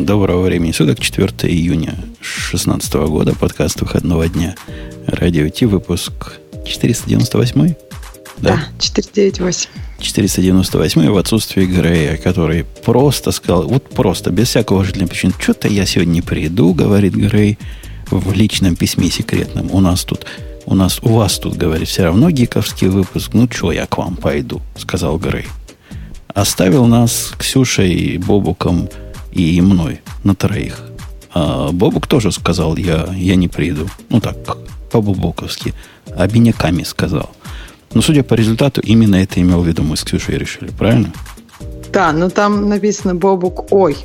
[0.00, 4.54] Доброго времени суток, 4 июня 2016 года, подкаст выходного дня.
[5.06, 7.74] Радио Ти, выпуск 498?
[8.38, 9.68] Да, да 498.
[9.98, 15.84] 498 в отсутствии Грея, который просто сказал, вот просто, без всякого уважительной причины, что-то я
[15.84, 17.58] сегодня не приду, говорит Грей
[18.10, 19.68] в личном письме секретном.
[19.70, 20.24] У нас тут,
[20.64, 23.32] у нас, у вас тут, говорит, все равно гиковский выпуск.
[23.34, 25.44] Ну, что я к вам пойду, сказал Грей.
[26.32, 28.88] Оставил нас Ксюшей, Бобуком
[29.32, 30.80] и мной на троих.
[31.32, 33.88] А Бобук тоже сказал, я, я не приду.
[34.08, 34.36] Ну так,
[34.90, 35.74] по-бобуковски.
[36.16, 37.30] Обиняками сказал.
[37.94, 41.12] Но судя по результату, именно это имел в виду мы с Ксюшей решили, правильно?
[41.92, 43.96] Да, но там написано Бобук «Ой».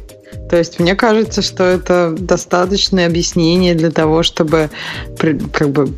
[0.49, 4.69] То есть мне кажется, что это достаточное объяснение для того, чтобы
[5.17, 5.93] как бы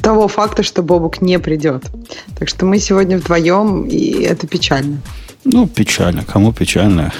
[0.00, 1.84] того факта, что Бобук не придет.
[2.38, 4.98] Так что мы сегодня вдвоем, и это печально.
[5.44, 6.24] Ну, печально.
[6.24, 7.12] Кому печально,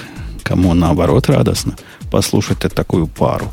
[0.42, 1.76] кому наоборот радостно
[2.10, 3.50] послушать такую пару.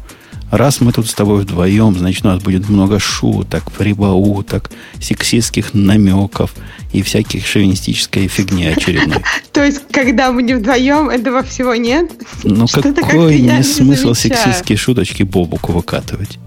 [0.52, 6.56] Раз мы тут с тобой вдвоем, значит, у нас будет много шуток, прибауток, сексистских намеков
[6.92, 9.24] и всяких шовинистической фигни очередной.
[9.52, 12.12] То есть, когда мы не вдвоем, этого всего нет?
[12.44, 16.40] Ну, какой не смысл сексистские шуточки Бобуку выкатывать?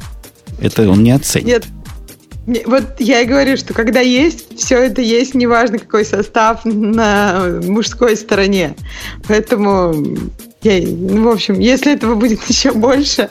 [0.61, 1.47] Это он не оценит.
[1.47, 1.67] Нет,
[2.47, 8.17] вот я и говорю, что когда есть, все это есть, неважно какой состав на мужской
[8.17, 8.75] стороне.
[9.29, 9.95] Поэтому,
[10.63, 13.31] я, ну, в общем, если этого будет еще больше,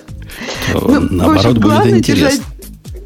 [0.71, 2.29] то, ну, наоборот, общем, будет интересно.
[2.29, 2.41] Держать,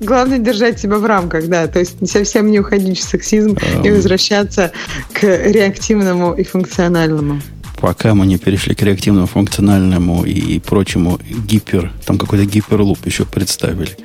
[0.02, 4.72] главное держать себя в рамках, да, то есть совсем не уходить в сексизм и возвращаться
[5.14, 7.42] к реактивному и функциональному
[7.78, 13.96] пока мы не перешли к реактивному, функциональному и прочему гипер, там какой-то гиперлуп еще представили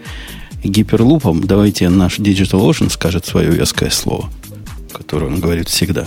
[0.63, 4.31] гиперлупом давайте наш DigitalOcean скажет свое веское слово,
[4.93, 6.07] которое он говорит всегда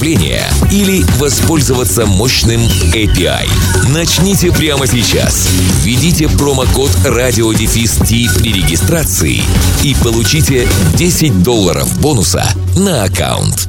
[0.00, 3.48] или воспользоваться мощным API.
[3.92, 5.48] Начните прямо сейчас.
[5.82, 7.98] Введите промокод радиодефис
[8.38, 9.42] при регистрации
[9.82, 12.44] и получите 10 долларов бонуса
[12.76, 13.68] на аккаунт.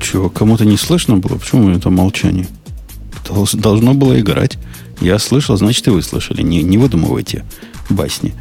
[0.00, 1.36] Чего, кому-то не слышно было?
[1.36, 2.46] Почему это молчание?
[3.52, 4.56] Должно было играть.
[5.00, 6.40] Я слышал, значит, и вы слышали.
[6.40, 7.44] Не, не выдумывайте
[7.90, 8.34] басни.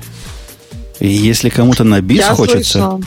[1.02, 2.80] И если кому-то на бис Я хочется...
[2.80, 3.02] Слышала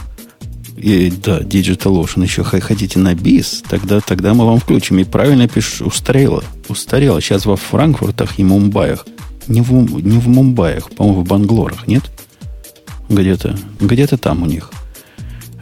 [0.77, 4.99] и, да, DigitalOcean еще хотите на бис, тогда, тогда мы вам включим.
[4.99, 6.43] И правильно пишу, устарело.
[6.69, 7.21] Устарело.
[7.21, 9.07] Сейчас во Франкфуртах и Мумбаях.
[9.47, 12.03] Не в, не в Мумбаях, по-моему, в Банглорах, нет?
[13.09, 14.71] Где-то, где-то там у них.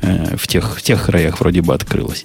[0.00, 2.24] Э, в, тех, в тех краях вроде бы открылось.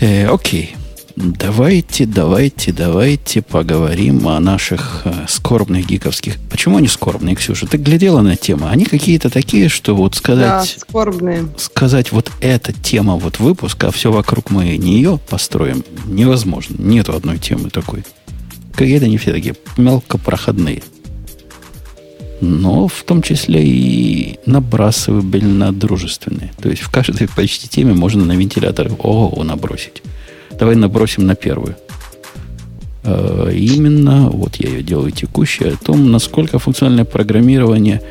[0.00, 0.74] Э, окей.
[1.20, 6.36] Давайте, давайте, давайте поговорим о наших э, скорбных гиковских.
[6.48, 7.66] Почему они скорбные, Ксюша?
[7.66, 8.68] Ты глядела на тему?
[8.68, 10.46] Они какие-то такие, что вот сказать...
[10.46, 11.48] Да, скорбные.
[11.56, 16.76] Сказать, вот эта тема вот выпуска, а все вокруг мы нее построим, невозможно.
[16.78, 18.04] Нету одной темы такой.
[18.74, 20.84] Какие-то они все такие мелкопроходные.
[22.40, 26.52] Но в том числе и набрасывабельно дружественные.
[26.62, 30.00] То есть в каждой почти теме можно на вентилятор ого набросить.
[30.58, 31.76] Давай набросим на первую.
[33.04, 38.02] Э, именно, вот я ее делаю текущей, о том, насколько функциональное программирование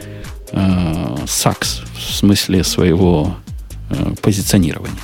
[0.51, 3.35] э, SAX в смысле своего
[3.89, 5.01] э, позиционирования.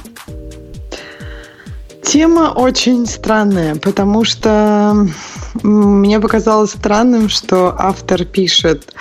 [2.02, 5.08] Тема очень странная, потому что
[5.64, 8.94] мне показалось странным, что автор пишет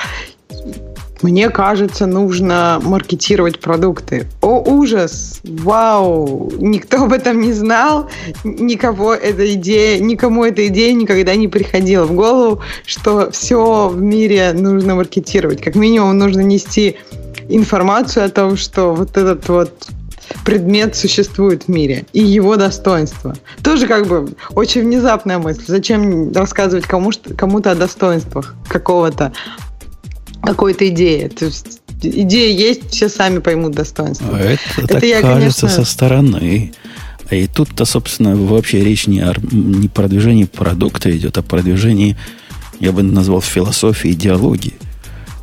[1.22, 4.26] мне кажется, нужно маркетировать продукты.
[4.40, 5.40] О, ужас!
[5.44, 6.52] Вау!
[6.58, 8.08] Никто об этом не знал,
[8.44, 14.52] никого эта идея, никому эта идея никогда не приходила в голову, что все в мире
[14.52, 15.62] нужно маркетировать.
[15.62, 16.96] Как минимум нужно нести
[17.48, 19.88] информацию о том, что вот этот вот
[20.44, 23.34] предмет существует в мире и его достоинство.
[23.62, 25.64] Тоже как бы очень внезапная мысль.
[25.66, 29.32] Зачем рассказывать кому-то кому о достоинствах какого-то
[30.42, 31.28] какой-то идеи.
[31.28, 34.36] То есть идея есть, все сами поймут достоинство.
[34.36, 35.84] Это, это так я, кажется конечно...
[35.84, 36.72] со стороны.
[37.30, 42.16] И тут-то, собственно, вообще речь не о не продвижении продукта идет, а продвижении,
[42.78, 44.74] я бы назвал, философии, идеологии.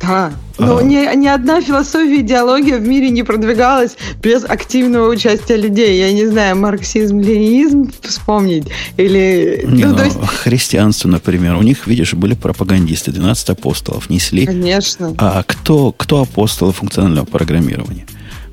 [0.00, 0.32] Да.
[0.58, 0.82] Но а...
[0.82, 5.98] ни, ни одна философия, идеология в мире не продвигалась без активного участия людей.
[5.98, 8.66] Я не знаю, марксизм, ленинизм вспомнить
[8.96, 9.64] или...
[9.66, 10.18] Не, ну, ну, есть...
[10.20, 11.56] Христианство, например.
[11.56, 14.46] У них, видишь, были пропагандисты, 12 апостолов несли.
[14.46, 15.14] Конечно.
[15.18, 18.06] А кто, кто апостолы функционального программирования?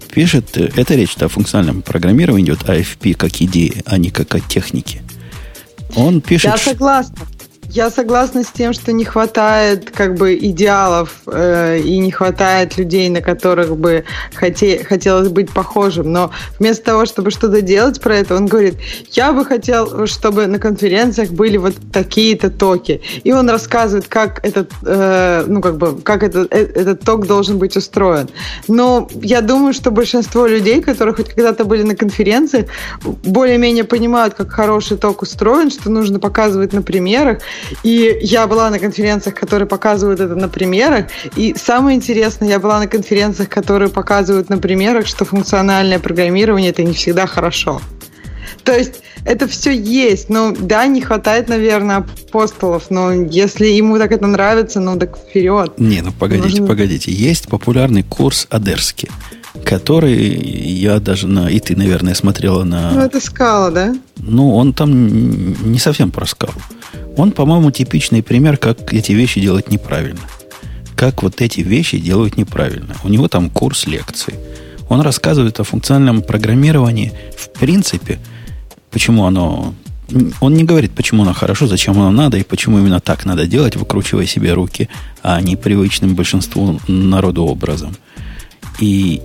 [0.09, 5.01] Пишет, это речь о функциональном программировании идет AFP как идея, а не как о технике.
[5.95, 6.51] Он пишет...
[6.51, 7.15] Я согласна.
[7.69, 13.09] Я согласна с тем, что не хватает как бы идеалов э, и не хватает людей,
[13.09, 14.05] на которых бы
[14.35, 16.11] хоте, хотелось быть похожим.
[16.11, 18.75] Но вместо того, чтобы что-то делать про это, он говорит,
[19.11, 23.01] я бы хотел, чтобы на конференциях были вот такие-то токи.
[23.23, 27.57] И он рассказывает, как этот, э, ну как бы, как этот, э, этот ток должен
[27.57, 28.29] быть устроен.
[28.69, 32.67] Но я думаю, что большинство людей, которые хоть когда-то были на конференциях,
[33.03, 37.39] более-менее понимают, как хороший ток устроен, что нужно показывать на примерах,
[37.83, 41.07] и я была на конференциях, которые показывают это на примерах.
[41.35, 46.83] И самое интересное, я была на конференциях, которые показывают на примерах, что функциональное программирование это
[46.83, 47.81] не всегда хорошо.
[48.63, 50.29] То есть это все есть.
[50.29, 55.79] Ну, да, не хватает, наверное, апостолов, но если ему так это нравится, ну так вперед.
[55.79, 56.67] Не, ну погодите, Нужно...
[56.67, 57.11] погодите.
[57.11, 59.09] Есть популярный курс Адерский,
[59.63, 61.49] который я даже на...
[61.49, 62.91] И ты, наверное, смотрела на...
[62.91, 63.95] Ну, это скала, да?
[64.17, 66.53] Ну, он там не совсем про скалу.
[67.17, 70.21] Он, по-моему, типичный пример, как эти вещи делать неправильно.
[70.95, 72.95] Как вот эти вещи делают неправильно.
[73.03, 74.35] У него там курс лекций.
[74.87, 78.19] Он рассказывает о функциональном программировании в принципе,
[78.91, 79.73] почему оно...
[80.39, 83.75] Он не говорит, почему оно хорошо, зачем оно надо и почему именно так надо делать,
[83.75, 84.87] выкручивая себе руки,
[85.21, 87.97] а не привычным большинству народу образом.
[88.79, 89.21] И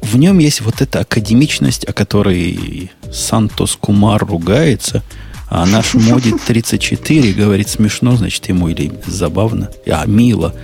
[0.00, 5.02] в нем есть вот эта академичность, о которой Сантос Кумар ругается–
[5.54, 10.54] а наш модит 34 говорит смешно, значит, ему или забавно, а мило.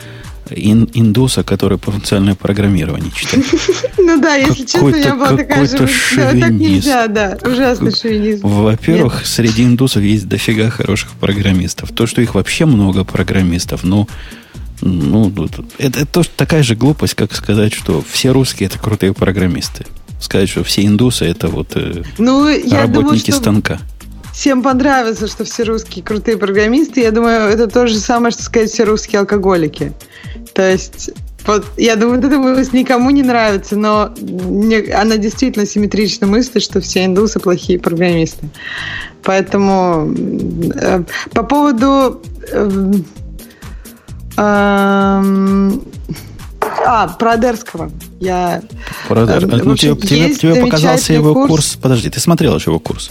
[0.48, 3.44] Ин, индуса, который функциональное программирование читает.
[3.98, 5.76] Ну да, если честно, меня была такая же...
[6.16, 7.36] Да, так нельзя, да.
[7.44, 8.48] Ужасный шовинизм.
[8.48, 11.90] Во-первых, среди индусов есть дофига хороших программистов.
[11.90, 14.08] То, что их вообще много программистов, ну,
[14.80, 19.84] ну, это, это тоже такая же глупость, как сказать, что все русские это крутые программисты.
[20.18, 23.32] Сказать, что все индусы это вот э, ну, работники думаю, что...
[23.32, 23.80] станка
[24.38, 27.00] всем понравится, что все русские крутые программисты.
[27.00, 29.92] Я думаю, это то же самое, что сказать все русские алкоголики.
[30.54, 31.10] То есть
[31.44, 36.80] вот, я думаю, эта мысль никому не нравится, но мне, она действительно симметрично мыслит, что
[36.80, 38.48] все индусы плохие программисты.
[39.24, 40.14] Поэтому
[40.76, 41.02] э,
[41.32, 42.22] по поводу...
[42.52, 42.92] Э,
[44.36, 45.70] э,
[46.86, 47.90] а, про Адерского.
[48.20, 48.62] Я,
[49.08, 49.52] про Адер...
[49.52, 51.48] э, ну, тебе, тебе, тебе показался его курс...
[51.48, 51.78] курс...
[51.82, 53.10] Подожди, ты смотрел его курс?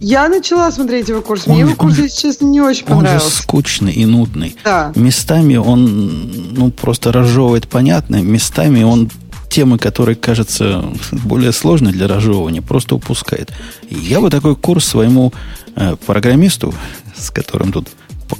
[0.00, 1.46] Я начала смотреть его курс.
[1.46, 3.26] Мне он, его курс, он, если честно, не очень понравился.
[3.26, 4.56] Он же скучный и нудный.
[4.64, 4.92] Да.
[4.96, 8.16] Местами он ну, просто разжевывает понятно.
[8.22, 9.10] Местами он
[9.50, 13.52] темы, которые кажутся более сложной для разжевывания, просто упускает.
[13.90, 15.32] я бы такой курс своему
[15.76, 16.72] э, программисту,
[17.16, 17.88] с которым тут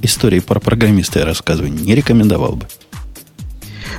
[0.02, 2.66] истории про программиста я рассказываю, не рекомендовал бы.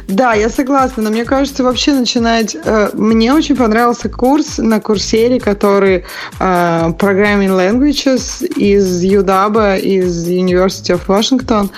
[0.08, 2.56] Да, я согласна, но мне кажется, вообще начинать...
[2.64, 6.04] Э, мне очень понравился курс на курсере, который
[6.40, 11.70] э, Programming Languages из UW, из University of Washington.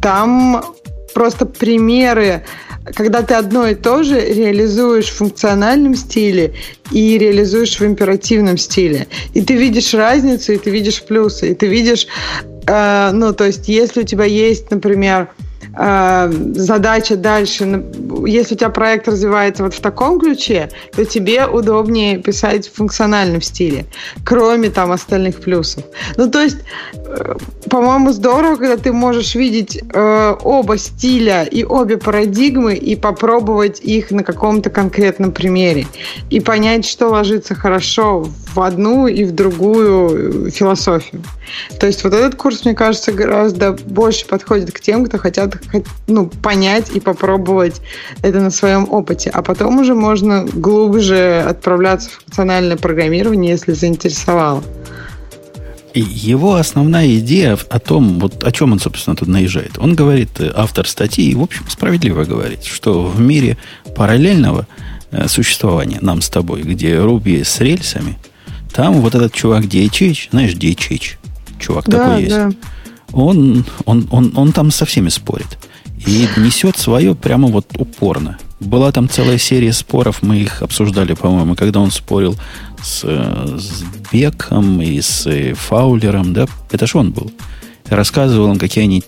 [0.00, 0.64] Там
[1.14, 2.42] просто примеры
[2.94, 6.54] когда ты одно и то же реализуешь в функциональном стиле
[6.90, 9.06] и реализуешь в императивном стиле.
[9.34, 12.06] И ты видишь разницу, и ты видишь плюсы, и ты видишь,
[12.66, 15.28] э, ну, то есть, если у тебя есть, например,
[15.74, 17.84] задача дальше,
[18.26, 23.40] если у тебя проект развивается вот в таком ключе, то тебе удобнее писать в функциональном
[23.40, 23.86] стиле,
[24.24, 25.84] кроме там остальных плюсов.
[26.16, 26.58] Ну, то есть,
[26.94, 27.36] э,
[27.70, 34.10] по-моему, здорово, когда ты можешь видеть э, оба стиля и обе парадигмы и попробовать их
[34.10, 35.86] на каком-то конкретном примере
[36.28, 41.22] и понять, что ложится хорошо в одну и в другую философию.
[41.78, 45.56] То есть вот этот курс, мне кажется, гораздо больше подходит к тем, кто хотят
[46.06, 47.80] ну, понять и попробовать
[48.22, 49.30] это на своем опыте.
[49.30, 54.62] А потом уже можно глубже отправляться в функциональное программирование, если заинтересовало.
[55.94, 59.72] И его основная идея о том, вот о чем он, собственно, тут наезжает.
[59.78, 63.58] Он говорит, э, автор статьи, в общем, справедливо говорит, что в мире
[63.94, 64.66] параллельного
[65.10, 68.16] э, существования нам с тобой, где Руби с рельсами,
[68.72, 71.16] там вот этот чувак DHH, знаешь, DHH,
[71.58, 72.34] чувак да, такой есть.
[72.34, 72.50] Да
[73.12, 75.58] он, он, он, он там со всеми спорит.
[76.06, 78.38] И несет свое прямо вот упорно.
[78.58, 82.36] Была там целая серия споров, мы их обсуждали, по-моему, когда он спорил
[82.82, 86.46] с, с Беком и с Фаулером, да?
[86.70, 87.32] Это ж он был.
[87.88, 89.04] Рассказывал им, какие они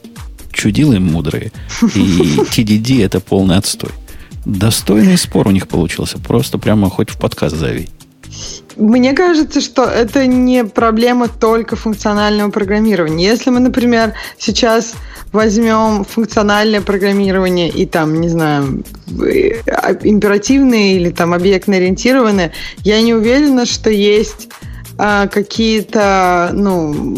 [0.53, 1.53] чудилы мудрые.
[1.95, 1.99] И
[2.53, 3.91] TDD это полный отстой.
[4.45, 6.19] Достойный спор у них получился.
[6.19, 7.89] Просто прямо хоть в подкаст зови.
[8.77, 13.25] Мне кажется, что это не проблема только функционального программирования.
[13.25, 14.95] Если мы, например, сейчас
[15.33, 18.85] возьмем функциональное программирование и там, не знаю,
[19.69, 24.49] а, императивное или там объектно-ориентированное, я не уверена, что есть
[24.97, 27.17] а, какие-то, ну,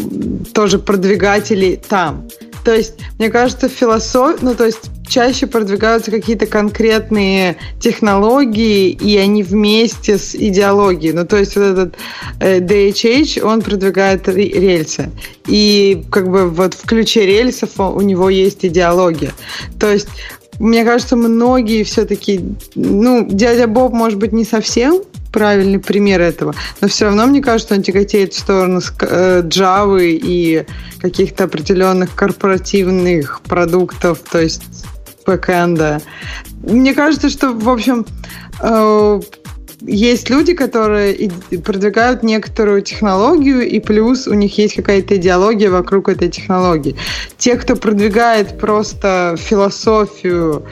[0.53, 2.27] тоже продвигатели там.
[2.67, 9.41] То есть, мне кажется, философия, ну, то есть чаще продвигаются какие-то конкретные технологии, и они
[9.41, 11.13] вместе с идеологией.
[11.13, 11.95] Ну, то есть вот этот
[12.41, 15.09] э, DHH, он продвигает рельсы.
[15.45, 19.31] И как бы вот в ключе рельсов у него есть идеология.
[19.79, 20.09] То есть
[20.59, 22.41] мне кажется, многие все-таки,
[22.75, 25.03] ну, дядя Боб, может быть, не совсем
[25.37, 26.55] правильный пример этого.
[26.81, 30.65] Но все равно, мне кажется, он тяготеет в сторону э, Java и
[30.99, 34.63] каких-то определенных корпоративных продуктов, то есть
[35.27, 36.01] бэкэнда.
[36.63, 38.07] Мне кажется, что, в общем,
[38.61, 39.21] э,
[39.81, 41.29] есть люди, которые
[41.63, 46.95] продвигают некоторую технологию, и плюс у них есть какая-то идеология вокруг этой технологии.
[47.37, 50.65] Те, кто продвигает просто философию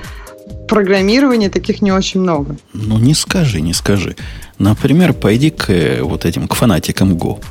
[0.68, 2.58] программирования, таких не очень много.
[2.74, 4.16] Ну, не скажи, не скажи.
[4.58, 7.44] Например, пойди к э, вот этим, к фанатикам Go.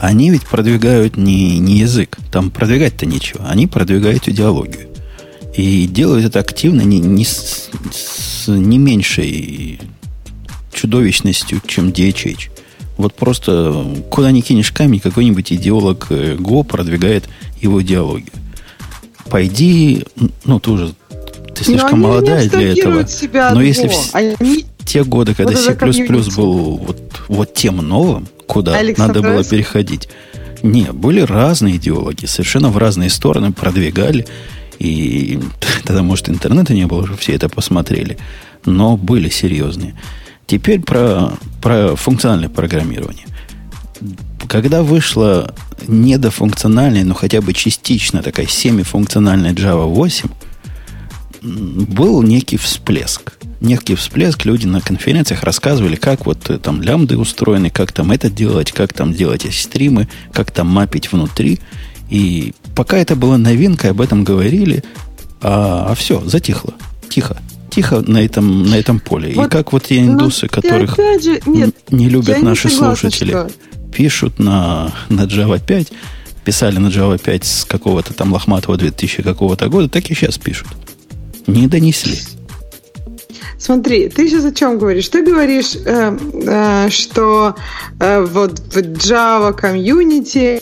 [0.00, 2.18] Они ведь продвигают не, не язык.
[2.30, 3.46] Там продвигать-то нечего.
[3.48, 4.88] Они продвигают идеологию.
[5.56, 9.80] И делают это активно не, не с, с не меньшей
[10.72, 12.50] чудовищностью, чем DHH.
[12.96, 17.28] Вот просто куда ни кинешь камень, какой-нибудь идеолог Go э, продвигает
[17.60, 18.32] его идеологию.
[19.30, 20.04] Пойди,
[20.44, 20.94] ну, ты уже
[21.54, 23.06] ты слишком молодая для этого.
[23.54, 24.66] Но если в, они...
[24.84, 30.08] те годы, когда вот C++ был вот, вот тем новым, куда надо было переходить,
[30.62, 34.26] не, были разные идеологи, совершенно в разные стороны продвигали.
[34.78, 35.38] И
[35.84, 38.18] тогда, может, интернета не было, уже все это посмотрели.
[38.64, 39.94] Но были серьезные.
[40.46, 43.26] Теперь про, про функциональное программирование.
[44.48, 45.54] Когда вышла
[45.86, 50.28] недофункциональная, но хотя бы частично такая семифункциональная Java 8,
[51.44, 53.34] был некий всплеск.
[53.60, 54.44] Некий всплеск.
[54.44, 58.92] Люди на конференциях рассказывали, как вот э, там лямбды устроены, как там это делать, как
[58.92, 61.60] там делать стримы, как там мапить внутри.
[62.10, 64.82] И пока это была новинка, об этом говорили,
[65.40, 66.74] а, а все, затихло.
[67.08, 67.38] Тихо
[67.70, 69.32] тихо на этом, на этом поле.
[69.34, 73.30] Вот, и как вот те индусы, которых же, нет, не любят наши не согласна, слушатели,
[73.30, 73.50] что...
[73.92, 75.88] пишут на, на Java 5,
[76.44, 80.68] писали на Java 5 с какого-то там лохматого 2000 какого-то года, так и сейчас пишут.
[81.46, 82.18] Не донесли.
[83.58, 85.08] Смотри, ты сейчас о чем говоришь?
[85.08, 87.54] Ты говоришь, э, э, что
[87.98, 90.60] э, вот в Java комьюнити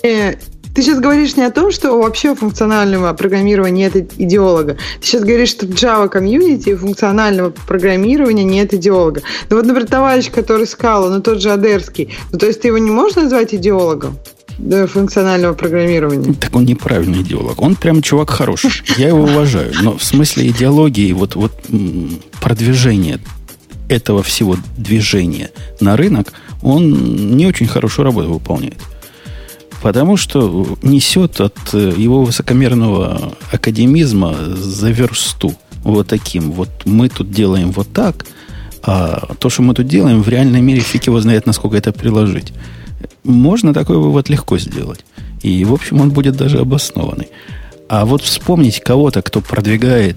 [0.75, 4.79] ты сейчас говоришь не о том, что вообще функционального программирования нет идеолога.
[5.01, 9.23] Ты сейчас говоришь, что в Java комьюнити функционального программирования нет идеолога.
[9.51, 12.79] Ну вот, например, товарищ, который Скала, ну тот же Адерский, ну то есть ты его
[12.79, 14.17] не можешь назвать идеологом?
[14.87, 16.35] Функционального программирования.
[16.35, 17.61] Так он неправильный идеолог.
[17.61, 18.71] Он прям чувак хороший.
[18.97, 19.73] Я его уважаю.
[19.83, 21.53] Но в смысле идеологии, вот, вот
[22.41, 23.19] продвижения
[23.89, 26.33] этого всего движения на рынок,
[26.63, 28.79] он не очень хорошую работу выполняет.
[29.83, 35.55] Потому что несет от э, его высокомерного академизма за версту.
[35.83, 36.53] Вот таким.
[36.53, 38.25] Вот мы тут делаем вот так,
[38.85, 42.53] а то, что мы тут делаем, в реальной мире фиг его знает, насколько это приложить.
[43.25, 45.05] Можно такой вывод легко сделать.
[45.43, 47.29] И, в общем, он будет даже обоснованный.
[47.89, 50.17] А вот вспомнить кого-то, кто продвигает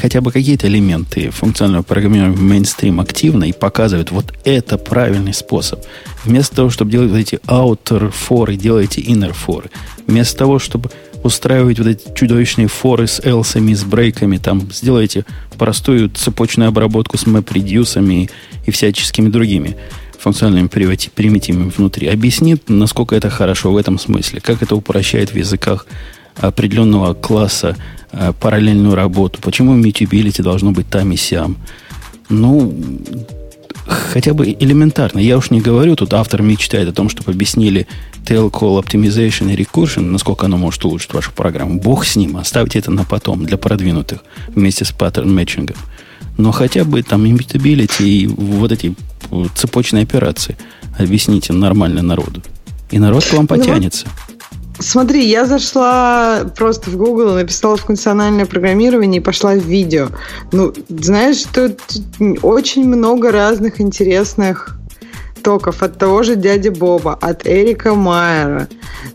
[0.00, 5.84] хотя бы какие-то элементы функционального программирования в мейнстрим активно и показывает, вот это правильный способ.
[6.24, 9.70] Вместо того, чтобы делать вот эти outer форы, делайте inner форы.
[10.06, 10.90] Вместо того, чтобы
[11.22, 15.24] устраивать вот эти чудовищные форы с элсами, с брейками, там, сделайте
[15.58, 18.30] простую цепочную обработку с map
[18.66, 19.76] и всяческими другими
[20.26, 22.08] функциональными примитивами внутри.
[22.08, 25.86] Объяснит, насколько это хорошо в этом смысле, как это упрощает в языках
[26.34, 27.76] определенного класса
[28.10, 31.58] э, параллельную работу, почему mutability должно быть там и сям.
[32.28, 32.74] Ну,
[33.86, 35.20] хотя бы элементарно.
[35.20, 37.86] Я уж не говорю, тут автор мечтает о том, чтобы объяснили
[38.24, 41.78] tail call optimization и recursion, насколько оно может улучшить вашу программу.
[41.78, 45.76] Бог с ним, оставьте это на потом, для продвинутых, вместе с паттерн мэтчингом.
[46.36, 48.96] Но хотя бы там immutability и вот эти
[49.54, 50.56] цепочные операции
[50.98, 52.42] объясните нормально народу.
[52.90, 54.06] И народ к вам ну потянется.
[54.78, 60.08] Смотри, я зашла просто в Google, написала функциональное программирование и пошла в видео.
[60.52, 61.80] Ну, знаешь, тут
[62.42, 64.78] очень много разных интересных
[65.46, 68.68] истоков, от того же дяди Боба, от Эрика Майера.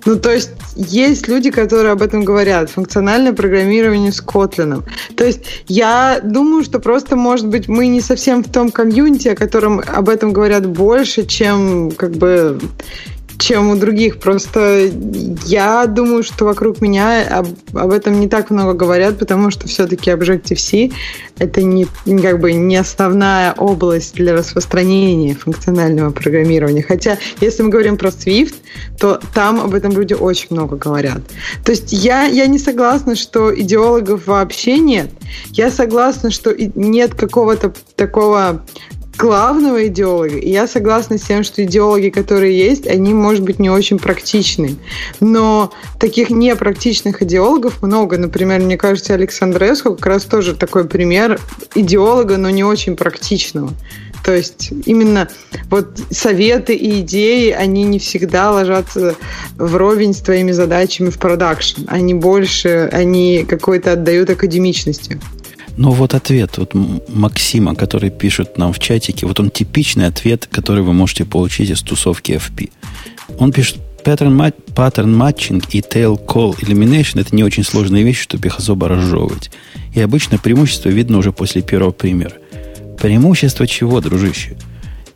[0.05, 2.69] Ну, то есть есть люди, которые об этом говорят.
[2.69, 4.83] Функциональное программирование с Котлином.
[5.17, 9.35] То есть я думаю, что просто, может быть, мы не совсем в том комьюнити, о
[9.35, 12.59] котором об этом говорят больше, чем как бы
[13.41, 14.19] чем у других.
[14.19, 14.91] Просто
[15.45, 20.11] я думаю, что вокруг меня об, об этом не так много говорят, потому что все-таки
[20.11, 20.91] Objective-C
[21.39, 21.87] это не,
[22.21, 26.83] как бы не основная область для распространения функционального программирования.
[26.83, 28.53] Хотя, если мы говорим про Swift,
[28.99, 31.21] то там об этом люди очень много говорят.
[31.65, 35.09] То есть я, я не согласна, что идеологов вообще нет.
[35.49, 38.63] Я согласна, что нет какого-то такого
[39.21, 40.37] главного идеолога.
[40.37, 44.77] И я согласна с тем, что идеологи, которые есть, они, может быть, не очень практичны.
[45.19, 48.17] Но таких непрактичных идеологов много.
[48.17, 51.39] Например, мне кажется, Александреску как раз тоже такой пример
[51.75, 53.71] идеолога, но не очень практичного.
[54.23, 55.27] То есть именно
[55.69, 59.15] вот советы и идеи, они не всегда ложатся
[59.55, 61.81] вровень с твоими задачами в продакшн.
[61.87, 65.19] Они больше, они какой-то отдают академичностью.
[65.81, 66.75] Но вот ответ вот
[67.09, 71.81] Максима, который пишет нам в чатике, вот он типичный ответ, который вы можете получить из
[71.81, 72.69] тусовки FP.
[73.39, 78.45] Он пишет, pattern, pattern matching и tail call elimination это не очень сложные вещи, чтобы
[78.49, 79.49] их особо разжевывать.
[79.95, 82.33] И обычно преимущество видно уже после первого примера.
[83.01, 84.57] Преимущество чего, дружище?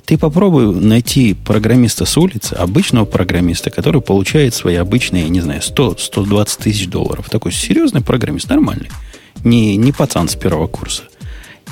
[0.05, 5.61] Ты попробуй найти программиста с улицы, обычного программиста, который получает свои обычные, я не знаю,
[5.61, 7.29] 100-120 тысяч долларов.
[7.29, 8.89] Такой серьезный программист, нормальный
[9.45, 11.03] не, не пацан с первого курса.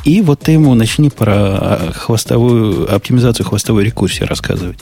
[0.06, 4.80] И вот ты ему начни про хвостовую оптимизацию хвостовой рекурсии рассказывать.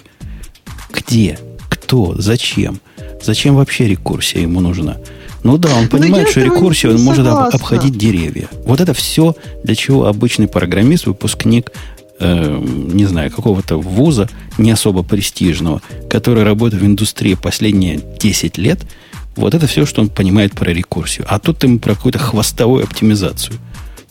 [0.91, 1.39] Где?
[1.69, 2.15] Кто?
[2.17, 2.79] Зачем?
[3.24, 4.98] Зачем вообще рекурсия ему нужна?
[5.43, 8.48] Ну да, он понимает, что рекурсию он может об, обходить деревья.
[8.65, 11.71] Вот это все, для чего обычный программист, выпускник,
[12.19, 18.79] э, не знаю, какого-то вуза, не особо престижного, который работает в индустрии последние 10 лет–
[19.36, 21.26] вот это все, что он понимает про рекурсию.
[21.30, 23.58] А тут ему про какую-то хвостовую оптимизацию.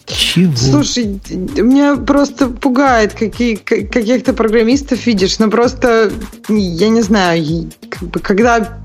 [0.06, 0.56] Чего?
[0.56, 5.38] Слушай, меня просто пугает, какие, каких-то программистов видишь.
[5.38, 6.10] Но просто,
[6.48, 8.82] я не знаю, как бы, когда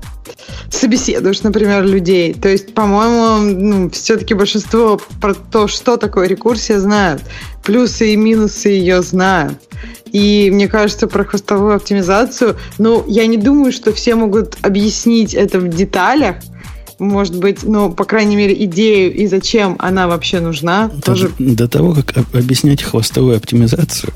[0.70, 2.34] собеседуешь, например, людей.
[2.34, 7.22] То есть, по-моему, ну, все-таки большинство про то, что такое рекурсия, знают.
[7.64, 9.58] Плюсы и минусы ее знают.
[10.16, 15.60] И мне кажется, про хвостовую оптимизацию, ну, я не думаю, что все могут объяснить это
[15.60, 16.36] в деталях,
[16.98, 20.88] может быть, ну, по крайней мере, идею и зачем она вообще нужна.
[21.04, 21.30] Тоже...
[21.38, 24.14] до того, как объяснять хвостовую оптимизацию,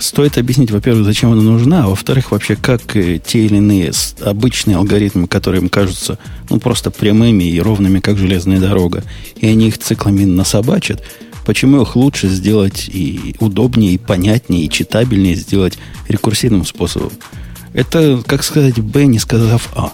[0.00, 4.78] стоит объяснить, во-первых, зачем она нужна, а во-вторых, вообще, как э, те или иные обычные
[4.78, 6.18] алгоритмы, которые им кажутся
[6.50, 9.04] ну, просто прямыми и ровными, как железная дорога,
[9.36, 11.04] и они их циклами насобачат,
[11.46, 15.78] почему их лучше сделать и удобнее, и понятнее, и читабельнее сделать
[16.08, 17.12] рекурсивным способом.
[17.72, 19.92] Это, как сказать, Б, не сказав А.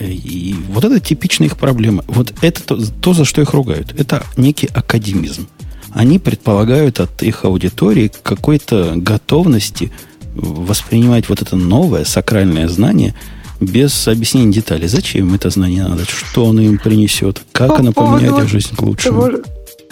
[0.00, 2.04] И вот это типичная их проблема.
[2.08, 3.94] Вот это то, то, за что их ругают.
[3.96, 5.46] Это некий академизм.
[5.92, 9.92] Они предполагают от их аудитории какой-то готовности
[10.34, 13.14] воспринимать вот это новое сакральное знание
[13.60, 14.88] без объяснения деталей.
[14.88, 16.04] Зачем им это знание надо?
[16.06, 17.42] Что оно им принесет?
[17.52, 19.20] Как По оно поменяет их жизнь к лучшему?
[19.20, 19.42] Того,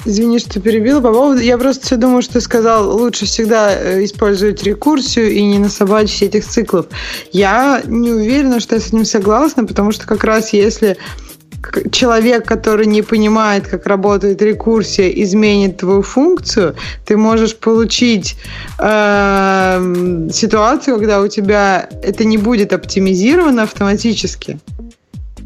[0.09, 1.03] Извини, что перебила.
[1.03, 5.43] По поводу, я просто все думаю, что ты сказал, лучше всегда э, использовать рекурсию и
[5.43, 6.87] не насобачить этих циклов.
[7.31, 10.97] Я не уверена, что я с ним согласна, потому что как раз если
[11.93, 18.37] человек, который не понимает, как работает рекурсия, изменит твою функцию, ты можешь получить
[18.79, 24.59] э, ситуацию, когда у тебя это не будет оптимизировано автоматически.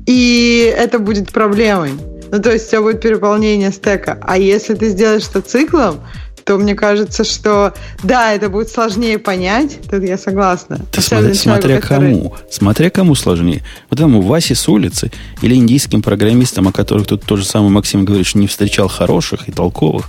[0.06, 1.90] И это будет проблемой.
[2.32, 4.18] Ну, то есть у тебя будет переполнение стека.
[4.22, 6.00] А если ты сделаешь это циклом,
[6.44, 10.80] то мне кажется, что да, это будет сложнее понять, тут я согласна.
[10.92, 12.14] Да смотря, смотря который...
[12.14, 12.34] кому.
[12.50, 13.62] Смотря кому сложнее.
[13.90, 18.06] Вот этому Васе с улицы или индийским программистам, о которых тут тот же самый Максим
[18.06, 20.06] говорит, что не встречал хороших и толковых,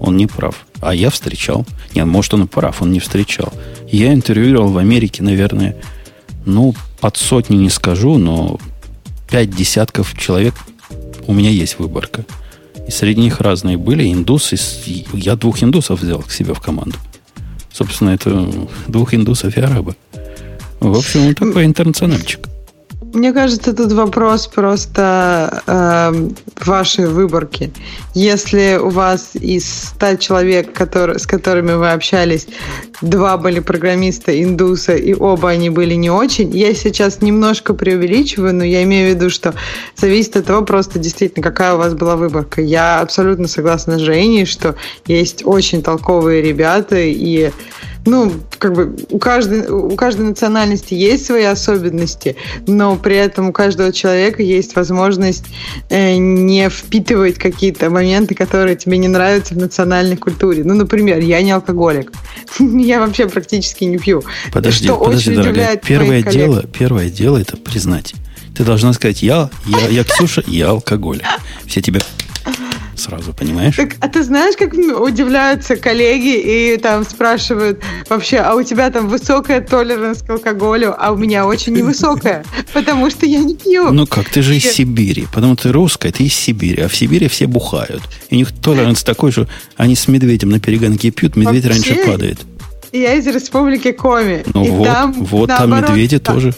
[0.00, 0.66] он не прав.
[0.82, 1.64] А я встречал.
[1.94, 3.52] Нет, может, он и прав, он не встречал.
[3.88, 5.76] Я интервьюировал в Америке, наверное,
[6.44, 8.58] ну, под сотни не скажу, но
[9.30, 10.54] пять десятков человек
[11.30, 12.24] у меня есть выборка.
[12.88, 14.12] И среди них разные были.
[14.12, 14.56] Индусы.
[15.12, 16.96] Я двух индусов взял к себе в команду.
[17.72, 18.50] Собственно, это
[18.88, 19.94] двух индусов и араба.
[20.80, 22.40] В общем, он такой интернациональчик.
[23.12, 26.28] Мне кажется, тут вопрос просто э,
[26.64, 27.72] вашей выборки.
[28.14, 32.46] Если у вас из 100 человек, который, с которыми вы общались,
[33.00, 36.56] два были программиста индуса, и оба они были не очень.
[36.56, 39.54] Я сейчас немножко преувеличиваю, но я имею в виду, что
[39.96, 42.62] зависит от того просто действительно, какая у вас была выборка.
[42.62, 47.50] Я абсолютно согласна с Женей, что есть очень толковые ребята, и
[48.06, 52.36] ну, как бы у каждой, у каждой национальности есть свои особенности,
[52.66, 55.44] но при этом у каждого человека есть возможность
[55.90, 60.64] э, не впитывать какие-то моменты, которые тебе не нравятся в национальной культуре.
[60.64, 62.12] Ну, например, я не алкоголик.
[62.58, 64.22] я вообще практически не пью.
[64.52, 65.76] Подожди, что подожди, дорогая.
[65.76, 68.14] Первое дело, первое дело это признать.
[68.56, 71.24] Ты должна сказать, я, я, я Ксюша, я алкоголик.
[71.66, 72.00] Все тебя
[73.00, 73.76] сразу, понимаешь?
[73.76, 79.08] Так, а ты знаешь, как удивляются коллеги и там спрашивают вообще, а у тебя там
[79.08, 83.90] высокая толерантность к алкоголю, а у меня очень невысокая, потому что я не пью.
[83.90, 86.96] Ну как, ты же из Сибири, потому что ты русская, ты из Сибири, а в
[86.96, 88.02] Сибири все бухают.
[88.28, 92.38] И у них толеранс такой же, они с медведем на перегонке пьют, медведь раньше падает.
[92.92, 94.44] Я из республики Коми.
[94.52, 96.54] Ну вот, там, вот там медведи тоже.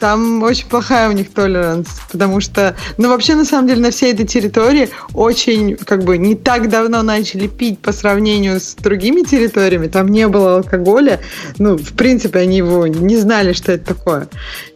[0.00, 4.14] Там очень плохая у них толеранс, потому что, ну, вообще, на самом деле, на всей
[4.14, 9.88] этой территории очень, как бы, не так давно начали пить по сравнению с другими территориями.
[9.88, 11.20] Там не было алкоголя.
[11.58, 14.28] Ну, в принципе, они его не знали, что это такое.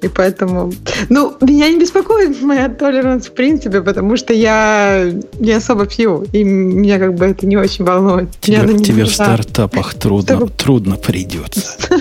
[0.03, 0.73] И поэтому,
[1.09, 6.45] ну, меня не беспокоит моя толеранс в принципе, потому что я не особо пью, и
[6.45, 8.29] меня как бы это не очень волнует.
[8.41, 11.79] Тебе, тебе в стартапах трудно, трудно придется.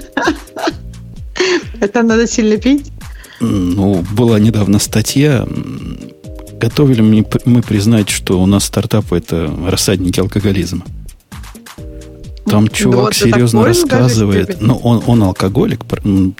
[1.80, 2.92] Это надо сильно пить?
[3.44, 5.46] Ну, была недавно статья.
[6.60, 7.02] Готовили
[7.46, 10.86] мы признать, что у нас стартапы это рассадники алкоголизма.
[12.46, 14.62] Там чувак вот серьезно рассказывает.
[14.62, 15.82] Ну, он, он алкоголик,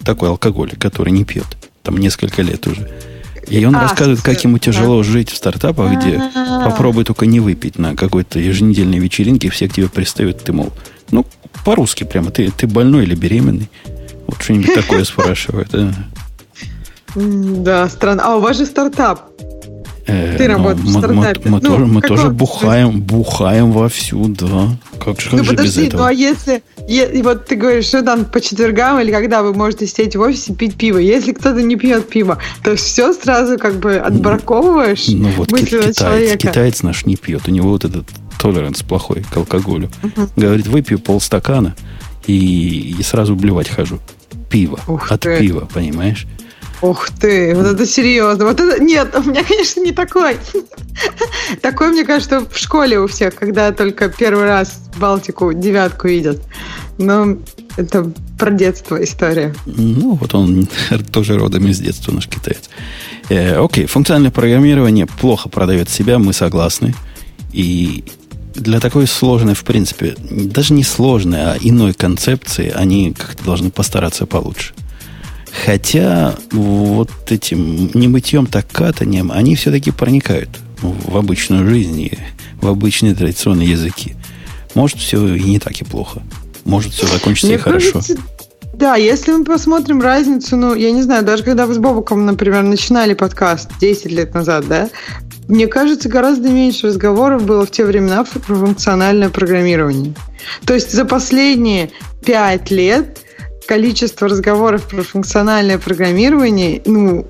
[0.02, 1.46] такой алкоголик, который не пьет.
[1.82, 2.90] Там несколько лет уже.
[3.48, 5.04] И он а, рассказывает, как ему тяжело да.
[5.04, 6.70] жить в стартапах, где А-а-а.
[6.70, 10.72] попробуй только не выпить на какой-то еженедельной вечеринке, все к тебе пристают, ты, мол,
[11.10, 11.26] ну,
[11.66, 13.68] по-русски прямо, ты, ты больной или беременный?
[14.26, 15.68] Вот что-нибудь такое спрашивает.
[17.14, 18.22] Да, странно.
[18.24, 19.30] А у вас же стартап.
[20.06, 21.40] Э, Ты работаешь мы, в стартапе.
[21.44, 24.76] Мы, мы, ну, тоже, мы тоже бухаем, бухаем вовсю, да.
[24.98, 26.02] Как как ну, же подожди, без этого?
[26.02, 29.86] ну а если, и вот ты говоришь, что там по четвергам или когда вы можете
[29.86, 33.96] сидеть в офисе пить пиво, если кто-то не пьет пиво, то все сразу как бы
[33.96, 36.36] отбраковываешь ну, вот китаец, человека.
[36.36, 38.04] китаец наш не пьет, у него вот этот
[38.38, 39.90] толеранс плохой к алкоголю.
[40.02, 40.28] Угу.
[40.36, 41.74] Говорит, выпью полстакана
[42.26, 44.00] и, и сразу блевать хожу.
[44.50, 44.78] Пиво.
[44.86, 45.38] Ух от ты.
[45.38, 46.26] пива, понимаешь?
[46.84, 48.44] Ух ты, вот это серьезно.
[48.44, 50.36] Вот это нет, у меня, конечно, не такой.
[51.62, 56.42] Такой, мне кажется, в школе у всех, когда только первый раз Балтику девятку видят.
[56.98, 57.38] Но
[57.78, 59.54] это про детство история.
[59.64, 60.68] Ну, вот он
[61.10, 62.68] тоже родом из детства, наш китаец.
[63.30, 66.94] Э, окей, функциональное программирование плохо продает себя, мы согласны.
[67.54, 68.04] И
[68.54, 74.26] для такой сложной, в принципе, даже не сложной, а иной концепции, они как-то должны постараться
[74.26, 74.74] получше.
[75.64, 80.50] Хотя вот этим не мытьем, так катанием, они все-таки проникают
[80.82, 82.18] в обычную жизнь и
[82.60, 84.14] в обычные традиционные языки.
[84.74, 86.22] Может, все и не так и плохо.
[86.64, 88.22] Может, все закончится Мне и кажется, хорошо.
[88.74, 92.64] Да, если мы посмотрим разницу, ну, я не знаю, даже когда вы с Бобуком, например,
[92.64, 94.90] начинали подкаст 10 лет назад, да,
[95.46, 100.14] мне кажется, гораздо меньше разговоров было в те времена про функциональное программирование.
[100.66, 101.90] То есть за последние
[102.24, 103.23] пять лет
[103.66, 107.26] количество разговоров про функциональное программирование, ну,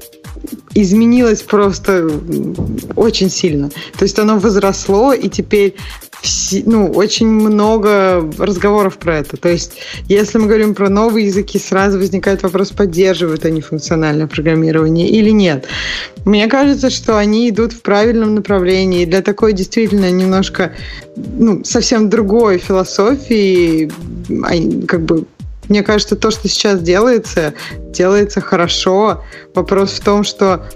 [0.75, 2.09] изменилось просто
[2.97, 3.71] очень сильно.
[3.99, 5.77] То есть оно возросло, и теперь
[6.65, 9.37] ну, очень много разговоров про это.
[9.37, 9.73] То есть,
[10.09, 15.67] если мы говорим про новые языки, сразу возникает вопрос, поддерживают они функциональное программирование или нет.
[16.25, 19.05] Мне кажется, что они идут в правильном направлении.
[19.05, 20.73] Для такой действительно немножко
[21.17, 23.91] ну, совсем другой философии,
[24.87, 25.27] как бы
[25.69, 27.55] мне кажется, то, что сейчас делается,
[27.91, 29.23] делается хорошо.
[29.55, 30.67] Вопрос в том, что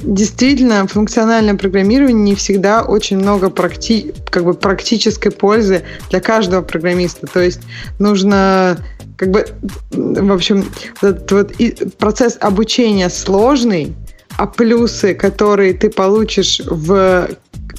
[0.00, 7.26] действительно функциональное программирование не всегда очень много практи как бы практической пользы для каждого программиста.
[7.26, 7.60] То есть
[7.98, 8.78] нужно
[9.16, 9.46] как бы,
[9.92, 10.64] в общем,
[11.00, 11.52] этот вот
[11.98, 13.94] процесс обучения сложный,
[14.36, 17.28] а плюсы, которые ты получишь в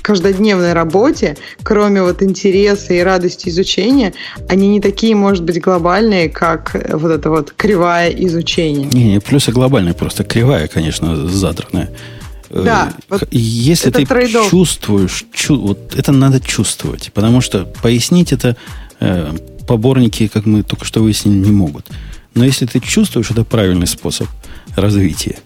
[0.05, 4.13] каждодневной работе, кроме вот интереса и радости изучения,
[4.47, 8.85] они не такие, может быть, глобальные, как вот эта вот кривая изучения.
[8.85, 11.89] Не, не, плюсы глобальные, просто кривая, конечно, задранная.
[12.51, 14.51] Да, э, вот Если ты трейдов.
[14.51, 18.55] чувствуешь, чу, вот это надо чувствовать, потому что пояснить это
[18.99, 19.33] э,
[19.67, 21.87] поборники, как мы только что выяснили, не могут.
[22.35, 24.27] Но если ты чувствуешь, это правильный способ
[24.75, 25.37] развития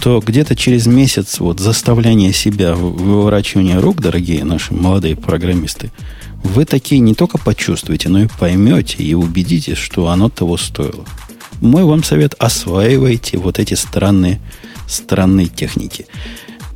[0.00, 5.90] то где-то через месяц вот заставляние себя, выворачивание рук, дорогие наши молодые программисты,
[6.42, 11.04] вы такие не только почувствуете, но и поймете и убедитесь, что оно того стоило.
[11.60, 14.40] Мой вам совет, осваивайте вот эти странные,
[14.86, 16.06] странные техники.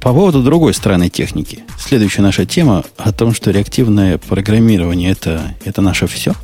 [0.00, 1.62] По поводу другой странной техники.
[1.78, 6.34] Следующая наша тема о том, что реактивное программирование это, это наше все,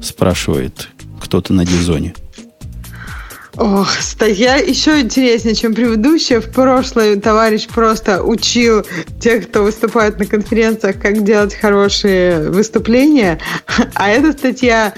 [0.00, 0.90] спрашивает
[1.20, 2.14] кто-то на дизоне.
[3.56, 6.40] Ох, статья еще интереснее, чем предыдущая.
[6.40, 8.84] В прошлой товарищ просто учил
[9.20, 13.40] тех, кто выступает на конференциях, как делать хорошие выступления.
[13.94, 14.94] А эта статья,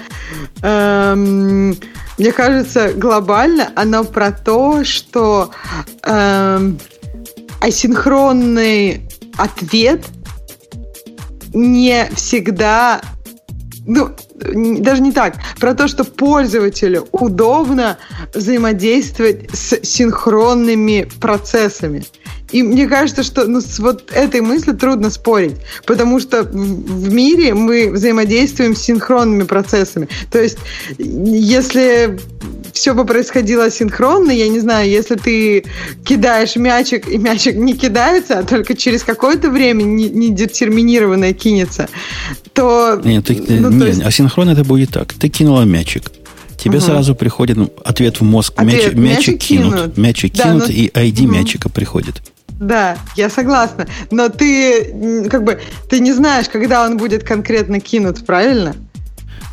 [0.61, 1.75] эм,
[2.17, 5.49] мне кажется, глобально, она про то, что
[6.03, 6.79] эм,
[7.59, 10.01] асинхронный ответ
[11.53, 13.01] не всегда
[13.85, 14.11] ну,
[14.43, 17.97] даже не так, про то, что пользователю удобно
[18.33, 22.03] взаимодействовать с синхронными процессами.
[22.53, 27.53] И мне кажется, что ну, с вот этой мыслью трудно спорить, потому что в мире
[27.53, 30.07] мы взаимодействуем с синхронными процессами.
[30.31, 30.57] То есть,
[30.97, 32.17] если
[32.73, 34.31] все бы происходило синхронно.
[34.31, 35.63] Я не знаю, если ты
[36.03, 41.87] кидаешь мячик, и мячик не кидается, а только через какое-то время не кинется,
[42.53, 42.99] то...
[43.03, 44.01] Нет, ты, ну, не, есть...
[44.01, 45.13] асинхронно это будет так.
[45.13, 46.03] Ты кинула мячик,
[46.57, 46.85] тебе угу.
[46.85, 48.53] сразу приходит ну, ответ в мозг.
[48.55, 49.75] Ответ, мячик, мячик кинут.
[49.75, 49.97] кинут.
[49.97, 50.73] Мячик да, кинут, но...
[50.73, 51.33] и ID угу.
[51.33, 52.21] мячика приходит.
[52.59, 53.87] Да, я согласна.
[54.11, 58.75] Но ты как бы ты не знаешь, когда он будет конкретно кинут, правильно?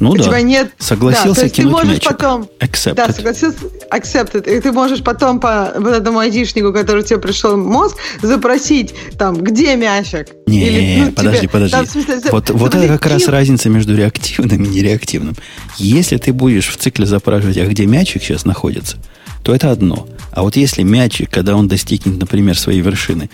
[0.01, 0.25] Ну у да.
[0.25, 0.73] тебя нет...
[0.79, 2.09] Согласился да, то кинуть ты можешь мячик.
[2.09, 2.49] потом...
[2.59, 2.95] Accepted.
[2.95, 3.59] Да, согласился...
[3.91, 4.51] Accepted.
[4.51, 9.37] И ты можешь потом по вот этому айдишнику, который тебе пришел в мозг, запросить там,
[9.37, 10.29] где мячик.
[10.47, 11.49] Не, Или, ну, подожди, тебе...
[11.51, 11.77] подожди.
[11.77, 15.37] Там, смысле, вот, вот это как раз разница между реактивным и нереактивным.
[15.77, 18.97] Если ты будешь в цикле запрашивать, а где мячик сейчас находится,
[19.43, 20.07] то это одно.
[20.33, 23.31] А вот если мячик, когда он достигнет, например, своей вершины,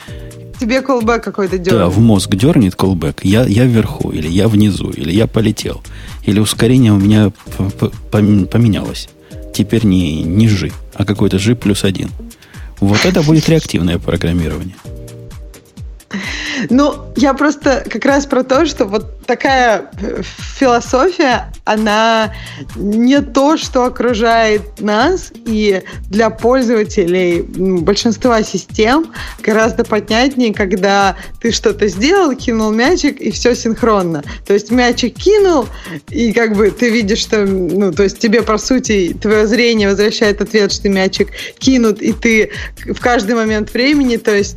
[0.58, 1.80] Тебе колбэк какой-то дернет.
[1.80, 3.20] Да, в мозг дернет колбэк.
[3.24, 5.82] Я, я вверху, или я внизу, или я полетел.
[6.24, 7.30] Или ускорение у меня
[8.10, 9.08] поменялось.
[9.52, 12.10] Теперь не, не G, а какой-то G плюс один.
[12.80, 14.76] Вот это будет реактивное программирование.
[16.70, 22.34] Ну, я просто как раз про то, что вот такая э, философия, она
[22.76, 31.88] не то, что окружает нас, и для пользователей большинства систем гораздо понятнее, когда ты что-то
[31.88, 34.22] сделал, кинул мячик, и все синхронно.
[34.46, 35.66] То есть мячик кинул,
[36.08, 40.40] и как бы ты видишь, что, ну, то есть тебе, по сути, твое зрение возвращает
[40.40, 42.50] ответ, что мячик кинут, и ты
[42.84, 44.56] в каждый момент времени, то есть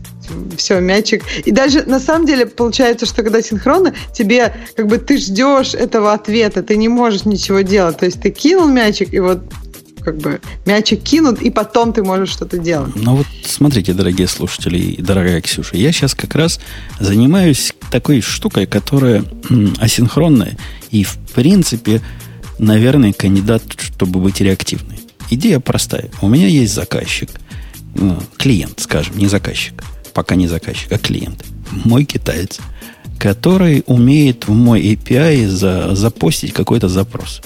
[0.58, 1.24] все, мячик.
[1.46, 6.14] И даже на самом деле получается, что когда синхронно, тебе как бы ты ждешь этого
[6.14, 7.98] ответа, ты не можешь ничего делать.
[7.98, 9.42] То есть ты кинул мячик, и вот
[10.02, 12.96] как бы мячик кинут, и потом ты можешь что-то делать.
[12.96, 16.60] Ну вот смотрите, дорогие слушатели и дорогая Ксюша, я сейчас как раз
[17.00, 19.24] занимаюсь такой штукой, которая
[19.80, 20.58] асинхронная
[20.92, 22.02] и в принципе,
[22.58, 25.00] наверное, кандидат, чтобы быть реактивной.
[25.30, 26.10] Идея простая.
[26.22, 27.30] У меня есть заказчик,
[27.96, 32.60] ну, клиент, скажем, не заказчик, пока не заказчик, а клиент, мой китаец–
[33.20, 37.42] который умеет в мой API за, запостить какой-то запрос.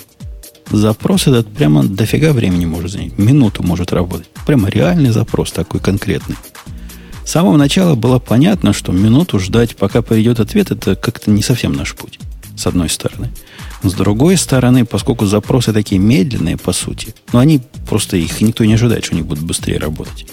[0.71, 3.17] Запрос этот прямо дофига времени может занять.
[3.17, 4.29] Минуту может работать.
[4.45, 6.37] Прямо реальный запрос такой конкретный.
[7.25, 11.73] С самого начала было понятно, что минуту ждать, пока придет ответ, это как-то не совсем
[11.73, 12.19] наш путь.
[12.55, 13.31] С одной стороны.
[13.81, 18.75] С другой стороны, поскольку запросы такие медленные, по сути, но они просто их никто не
[18.75, 20.27] ожидает, что они будут быстрее работать.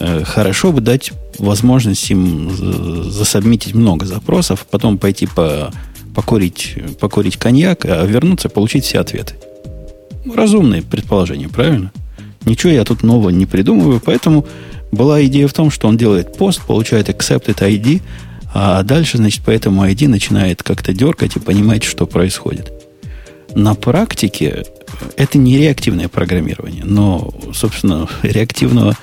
[0.00, 5.72] Э, хорошо бы дать возможность им засобмитить много запросов, потом пойти по,
[6.14, 9.34] покурить, покурить коньяк, а вернуться получить все ответы.
[10.34, 11.92] Разумное предположение, правильно?
[12.44, 14.46] Ничего я тут нового не придумываю, поэтому
[14.90, 18.00] была идея в том, что он делает пост, получает accepted ID,
[18.54, 22.72] а дальше, значит, по этому ID начинает как-то дергать и понимать, что происходит.
[23.54, 24.64] На практике
[25.16, 28.96] это не реактивное программирование, но, собственно, реактивного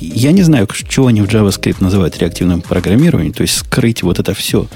[0.00, 4.34] я не знаю, чего они в JavaScript называют реактивным программированием, то есть скрыть вот это
[4.34, 4.68] все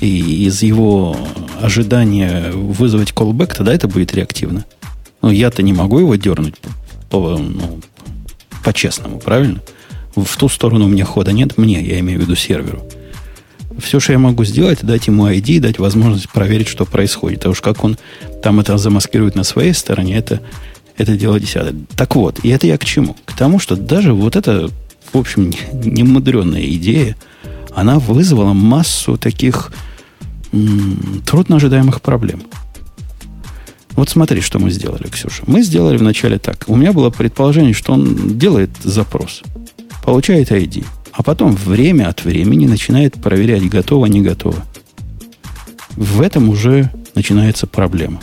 [0.00, 1.16] и из его
[1.60, 4.64] ожидания вызвать callback, тогда это будет реактивно.
[5.22, 6.54] Но я-то не могу его дернуть
[7.10, 7.80] по, ну,
[8.62, 9.62] по-честному, правильно?
[10.14, 12.82] В ту сторону у меня хода нет, мне, я имею в виду серверу.
[13.78, 17.44] Все, что я могу сделать, дать ему ID, дать возможность проверить, что происходит.
[17.44, 17.98] А уж как он
[18.42, 20.40] там это замаскирует на своей стороне, это
[20.96, 21.74] это дело десятое.
[21.96, 23.16] Так вот, и это я к чему?
[23.24, 24.68] К тому, что даже вот эта,
[25.12, 27.16] в общем, немудренная идея,
[27.74, 29.72] она вызвала массу таких
[30.52, 32.42] м- трудно ожидаемых проблем.
[33.92, 35.42] Вот смотри, что мы сделали, Ксюша.
[35.46, 36.64] Мы сделали вначале так.
[36.66, 39.42] У меня было предположение, что он делает запрос,
[40.04, 44.64] получает ID, а потом время от времени начинает проверять, готово, не готово.
[45.92, 48.20] В этом уже начинается проблема.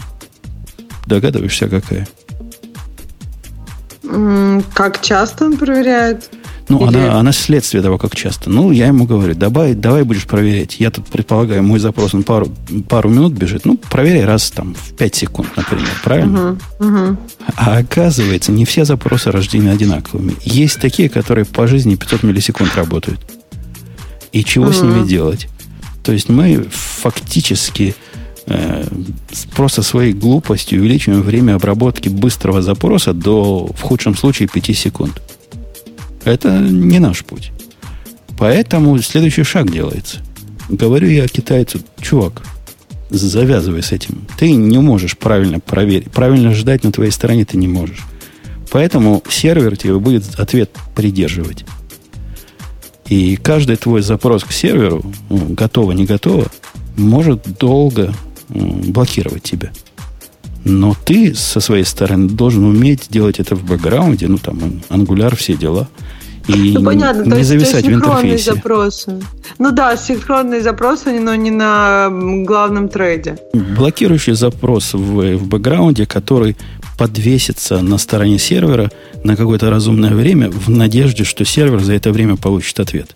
[1.07, 2.07] Догадываешься, какая?
[4.73, 6.29] Как часто он проверяет?
[6.69, 6.97] Ну, Или...
[6.97, 8.49] она, она следствие того, как часто.
[8.49, 10.79] Ну, я ему говорю, давай, давай будешь проверять.
[10.79, 12.47] Я тут предполагаю, мой запрос на пару,
[12.87, 13.65] пару минут бежит.
[13.65, 16.57] Ну, проверяй раз там в 5 секунд, например, правильно?
[16.79, 17.17] Угу, угу.
[17.55, 20.35] А оказывается, не все запросы рождены одинаковыми.
[20.43, 23.19] Есть такие, которые по жизни 500 миллисекунд работают.
[24.31, 24.73] И чего угу.
[24.73, 25.47] с ними делать?
[26.03, 27.95] То есть мы фактически
[28.47, 28.85] э,
[29.55, 35.21] просто своей глупостью увеличиваем время обработки быстрого запроса до, в худшем случае, 5 секунд.
[36.23, 37.51] Это не наш путь.
[38.37, 40.19] Поэтому следующий шаг делается.
[40.69, 42.41] Говорю я китайцу, чувак,
[43.09, 44.25] завязывай с этим.
[44.37, 46.11] Ты не можешь правильно проверить.
[46.11, 48.01] Правильно ждать на твоей стороне ты не можешь.
[48.71, 51.65] Поэтому сервер тебе будет ответ придерживать.
[53.07, 56.47] И каждый твой запрос к серверу, готово, не готово,
[56.95, 58.13] может долго
[58.49, 59.71] блокировать тебя.
[60.65, 65.55] Но ты со своей стороны должен уметь делать это в бэкграунде, ну там Angular, все
[65.55, 65.89] дела.
[66.47, 68.53] И ну, понятно, не то есть, зависать то есть в интерфейсе.
[68.53, 69.21] запросы.
[69.59, 73.37] Ну да, синхронные запросы, но не на главном трейде.
[73.53, 76.57] Блокирующий запрос в, в бэкграунде, который
[76.97, 78.91] подвесится на стороне сервера
[79.23, 83.15] на какое-то разумное время в надежде, что сервер за это время получит ответ.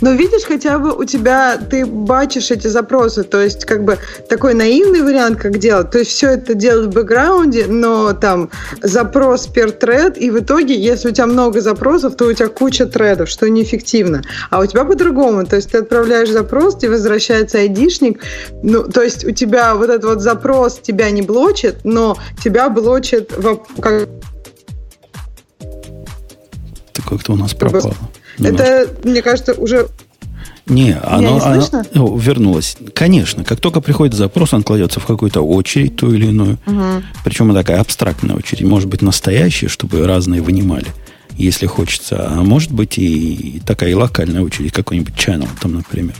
[0.00, 4.54] Но видишь, хотя бы у тебя, ты бачишь эти запросы, то есть как бы такой
[4.54, 5.90] наивный вариант, как делать.
[5.90, 8.50] То есть все это делать в бэкграунде, но там
[8.82, 12.86] запрос per тред, и в итоге, если у тебя много запросов, то у тебя куча
[12.86, 14.22] тредов, что неэффективно.
[14.50, 18.22] А у тебя по-другому, то есть ты отправляешь запрос, тебе возвращается айдишник,
[18.62, 23.32] ну, то есть у тебя вот этот вот запрос тебя не блочит, но тебя блочит
[23.80, 24.08] как...
[26.92, 27.94] Ты как-то у нас пропало.
[28.38, 29.88] Это, мне кажется, уже
[30.66, 32.76] не, оно, не оно ну, вернулось.
[32.94, 36.58] Конечно, как только приходит запрос, он кладется в какую-то очередь, ту или иную.
[36.66, 37.02] Угу.
[37.24, 38.62] Причем такая абстрактная очередь.
[38.62, 40.86] Может быть, настоящая, чтобы разные вынимали,
[41.36, 42.28] если хочется.
[42.30, 46.14] А может быть и такая и локальная очередь, какой-нибудь channel там, например.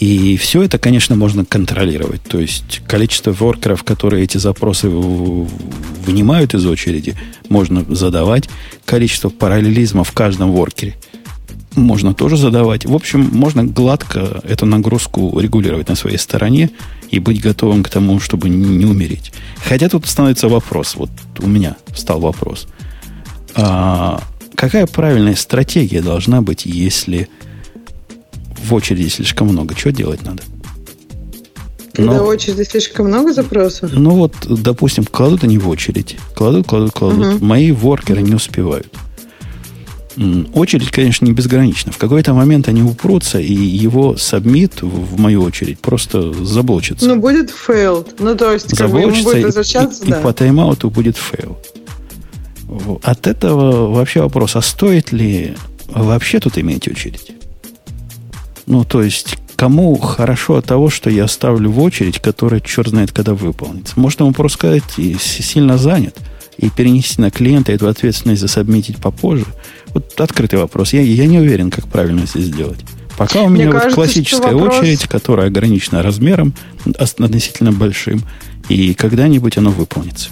[0.00, 2.22] И все это, конечно, можно контролировать.
[2.22, 7.16] То есть количество воркеров, которые эти запросы вынимают из очереди,
[7.50, 8.48] можно задавать.
[8.86, 10.96] Количество параллелизма в каждом воркере–
[11.74, 12.84] можно тоже задавать.
[12.84, 16.70] В общем, можно гладко эту нагрузку регулировать на своей стороне
[17.10, 19.32] и быть готовым к тому, чтобы не умереть.
[19.64, 22.66] Хотя тут становится вопрос, вот у меня стал вопрос.
[23.54, 24.22] А
[24.54, 27.28] какая правильная стратегия должна быть, если
[28.62, 29.76] в очереди слишком много?
[29.76, 30.42] Что делать надо?
[31.92, 33.90] Когда Но, в очереди слишком много запросов?
[33.92, 36.16] Ну вот, допустим, кладут они в очередь.
[36.34, 37.34] Кладут, кладут, кладут.
[37.34, 37.44] Угу.
[37.44, 38.90] Мои воркеры не успевают.
[40.54, 41.92] Очередь, конечно, не безгранична.
[41.92, 47.06] В какой-то момент они упрутся, и его сабмит в мою очередь просто заблочится.
[47.08, 48.14] Ну, будет failed.
[48.18, 50.20] Ну, то есть, как бы ему будет возвращаться, и, да.
[50.20, 51.56] и по тайм-ауту будет fail.
[53.02, 55.54] От этого вообще вопрос, а стоит ли
[55.88, 57.32] вообще тут иметь очередь?
[58.66, 63.12] Ну, то есть, кому хорошо от того, что я ставлю в очередь, которая черт знает
[63.12, 63.98] когда выполнится?
[63.98, 64.84] Может, ему просто сказать,
[65.20, 66.16] сильно занят,
[66.58, 69.46] и перенести на клиента эту ответственность засобмитить попозже–
[69.94, 70.92] вот открытый вопрос.
[70.92, 72.80] Я, я не уверен, как правильно здесь сделать.
[73.16, 74.80] Пока у меня Мне вот кажется, классическая вопрос...
[74.80, 76.54] очередь, которая ограничена размером
[76.96, 78.22] относительно большим,
[78.68, 80.30] и когда-нибудь оно выполнится.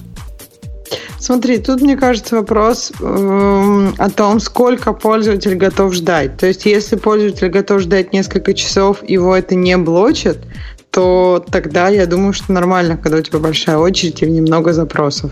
[1.18, 6.38] Смотри, тут, мне кажется, вопрос э, о том, сколько пользователь готов ждать.
[6.38, 10.38] То есть, если пользователь готов ждать несколько часов, его это не блочит,
[10.90, 15.30] то тогда я думаю, что нормально, когда у тебя большая очередь и немного запросов.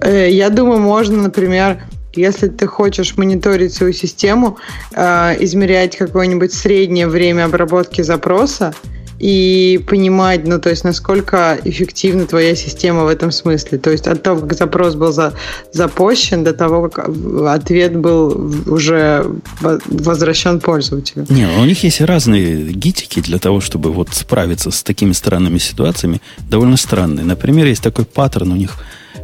[0.00, 1.82] Э, я думаю, можно, например,
[2.14, 4.58] если ты хочешь мониторить свою систему,
[4.94, 8.74] э, измерять какое-нибудь среднее время обработки запроса
[9.18, 13.78] и понимать, ну, то есть, насколько эффективна твоя система в этом смысле.
[13.78, 15.34] То есть, от того, как запрос был за,
[15.72, 17.08] запущен, до того, как
[17.46, 19.26] ответ был уже
[19.60, 21.26] возвращен пользователю.
[21.28, 26.20] Не, у них есть разные гитики для того, чтобы вот справиться с такими странными ситуациями,
[26.48, 27.24] довольно странные.
[27.24, 28.76] Например, есть такой паттерн у них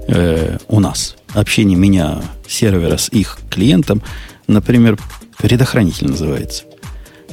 [0.08, 4.02] э, у нас– общение меня, сервера, с их клиентом,
[4.46, 4.98] например,
[5.38, 6.64] предохранитель называется.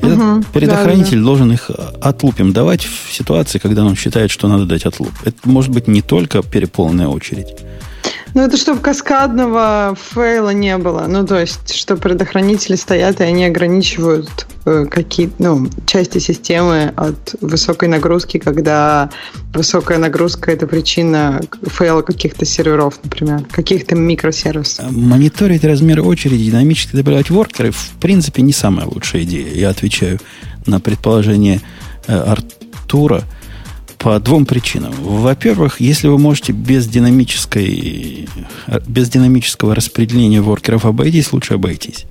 [0.01, 1.25] Этот угу, предохранитель да, да.
[1.25, 1.69] должен их
[2.01, 5.11] отлупим давать в ситуации, когда он считает, что надо дать отлуп.
[5.23, 7.55] Это может быть не только переполненная очередь.
[8.33, 11.05] Ну, это чтобы каскадного фейла не было.
[11.07, 17.35] Ну, то есть, что предохранители стоят, и они ограничивают э, какие ну, части системы от
[17.41, 19.09] высокой нагрузки, когда
[19.53, 24.89] высокая нагрузка– это причина фейла каких-то серверов, например, каких-то микросервисов.
[24.91, 29.53] Мониторить размер очереди, динамически добавлять воркеры, в принципе, не самая лучшая идея.
[29.53, 30.19] Я отвечаю
[30.65, 31.59] на предположение
[32.07, 33.23] э, Артура.
[34.01, 34.93] По двум причинам.
[34.99, 38.27] Во-первых, если вы можете без, динамической,
[38.87, 42.05] без динамического распределения воркеров обойтись, лучше обойтись.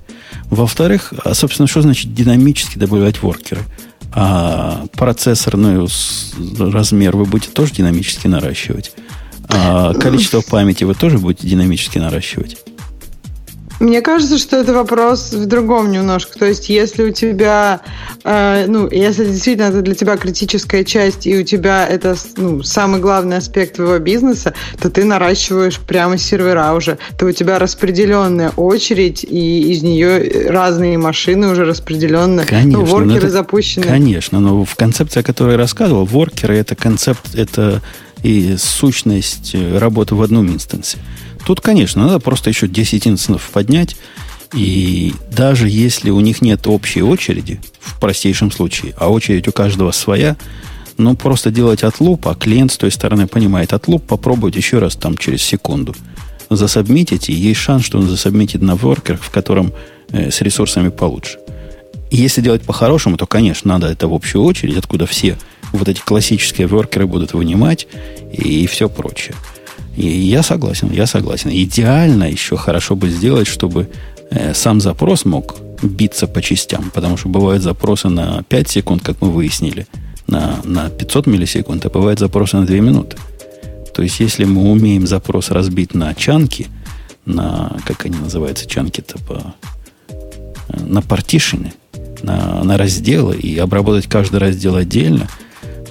[0.45, 3.61] Во-вторых, а, собственно, что значит динамически добавлять воркеры?
[4.13, 5.85] А процессорный
[6.59, 8.93] размер вы будете тоже динамически наращивать.
[9.49, 12.57] А количество памяти вы тоже будете динамически наращивать.
[13.81, 16.37] Мне кажется, что это вопрос в другом немножко.
[16.37, 17.81] То есть, если у тебя,
[18.23, 23.01] э, ну, если действительно это для тебя критическая часть, и у тебя это ну, самый
[23.01, 26.99] главный аспект твоего бизнеса, то ты наращиваешь прямо сервера уже.
[27.17, 32.45] То у тебя распределенная очередь, и из нее разные машины уже распределенно.
[32.45, 32.81] Конечно.
[32.81, 33.87] Ну, воркеры это, запущены.
[33.87, 37.81] Конечно, но в концепции, о которой я рассказывал, воркеры это концепт, это
[38.21, 40.99] и сущность работы в одном инстансе.
[41.45, 43.95] Тут, конечно, надо просто еще 10 инстансов поднять.
[44.53, 49.91] И даже если у них нет общей очереди, в простейшем случае, а очередь у каждого
[49.91, 50.35] своя,
[50.97, 55.17] ну, просто делать отлуп, а клиент с той стороны понимает отлуп, попробовать еще раз там
[55.17, 55.95] через секунду.
[56.49, 59.73] Засобмитить, и есть шанс, что он засобмитит на воркерах, в котором
[60.09, 61.39] э, с ресурсами получше.
[62.09, 65.37] И если делать по-хорошему, то, конечно, надо это в общую очередь, откуда все
[65.71, 67.87] вот эти классические воркеры будут вынимать
[68.33, 69.33] и, и все прочее.
[69.95, 71.49] Я согласен, я согласен.
[71.51, 73.89] Идеально еще хорошо бы сделать, чтобы
[74.29, 79.21] э, сам запрос мог биться по частям, потому что бывают запросы на 5 секунд, как
[79.21, 79.87] мы выяснили,
[80.27, 83.17] на, на 500 миллисекунд, а бывают запросы на 2 минуты.
[83.93, 86.67] То есть, если мы умеем запрос разбить на чанки,
[87.25, 89.55] на, как они называются, чанки-то по,
[90.09, 91.73] э, на партишины,
[92.23, 95.27] на, на разделы и обработать каждый раздел отдельно,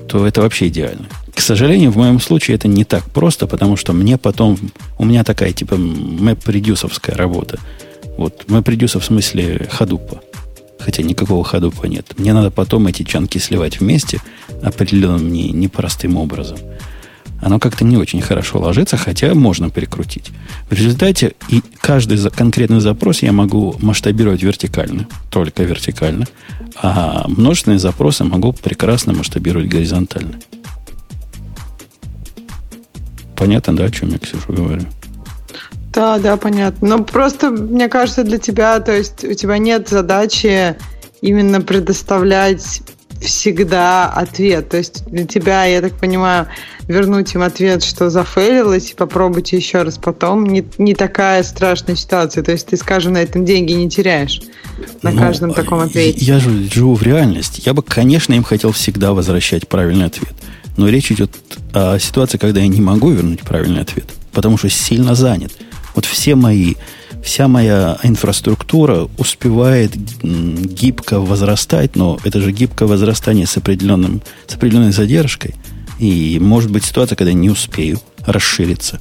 [0.08, 1.06] то это вообще идеально.
[1.40, 4.58] К сожалению, в моем случае это не так просто, потому что мне потом...
[4.98, 7.58] У меня такая типа мэп-редюсовская работа.
[8.18, 10.20] Вот мэп-редюса в смысле ходупа.
[10.78, 12.18] Хотя никакого ходупа нет.
[12.18, 14.20] Мне надо потом эти чанки сливать вместе
[14.62, 16.58] определенным не, непростым образом.
[17.40, 20.32] Оно как-то не очень хорошо ложится, хотя можно перекрутить.
[20.68, 26.26] В результате и каждый конкретный запрос я могу масштабировать вертикально, только вертикально,
[26.76, 30.34] а множественные запросы могу прекрасно масштабировать горизонтально.
[33.40, 34.82] Понятно, да, о чем я, Ксюша, говорю?
[35.94, 36.88] Да, да, понятно.
[36.88, 40.76] Но просто, мне кажется, для тебя, то есть у тебя нет задачи
[41.22, 42.82] именно предоставлять
[43.22, 44.68] всегда ответ.
[44.68, 46.48] То есть для тебя, я так понимаю,
[46.86, 52.42] вернуть им ответ, что зафейлилось, и попробуйте еще раз потом, не, не такая страшная ситуация.
[52.42, 54.42] То есть ты, скажем, на этом деньги не теряешь
[55.00, 56.22] на ну, каждом таком ответе.
[56.22, 57.62] Я же живу в реальности.
[57.64, 60.34] Я бы, конечно, им хотел всегда возвращать правильный ответ.
[60.76, 61.36] Но речь идет
[61.72, 65.52] о ситуации, когда я не могу вернуть правильный ответ, потому что сильно занят.
[65.94, 66.74] Вот все мои,
[67.22, 69.92] вся моя инфраструктура успевает
[70.22, 75.54] гибко возрастать, но это же гибкое возрастание с, определенным, с определенной задержкой.
[75.98, 79.00] И может быть ситуация, когда я не успею расшириться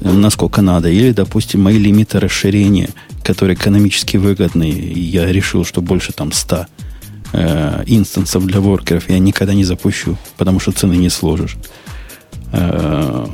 [0.00, 0.88] насколько надо.
[0.88, 2.90] Или, допустим, мои лимиты расширения,
[3.22, 6.66] которые экономически выгодны, я решил, что больше там 100
[7.32, 11.56] э, инстансов для воркеров я никогда не запущу, потому что цены не сложишь,
[12.52, 13.26] э,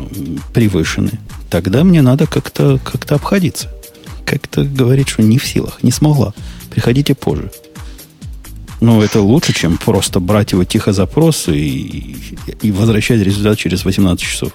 [0.53, 1.13] превышены,
[1.51, 3.71] тогда мне надо как-то как обходиться.
[4.25, 6.35] Как-то говорить, что не в силах, не смогла.
[6.71, 7.51] Приходите позже.
[8.81, 14.27] Но это лучше, чем просто брать его тихо запрос и, и возвращать результат через 18
[14.27, 14.53] часов.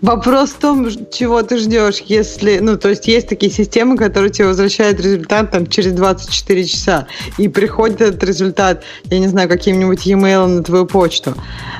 [0.00, 4.46] Вопрос в том, чего ты ждешь, если, ну, то есть есть такие системы, которые тебе
[4.46, 7.06] возвращают результат там через 24 часа,
[7.36, 11.34] и приходит этот результат, я не знаю, каким-нибудь e-mail на твою почту.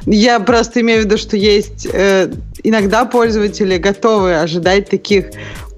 [0.07, 2.31] Я просто имею в виду, что есть э,
[2.63, 5.27] иногда пользователи готовы ожидать таких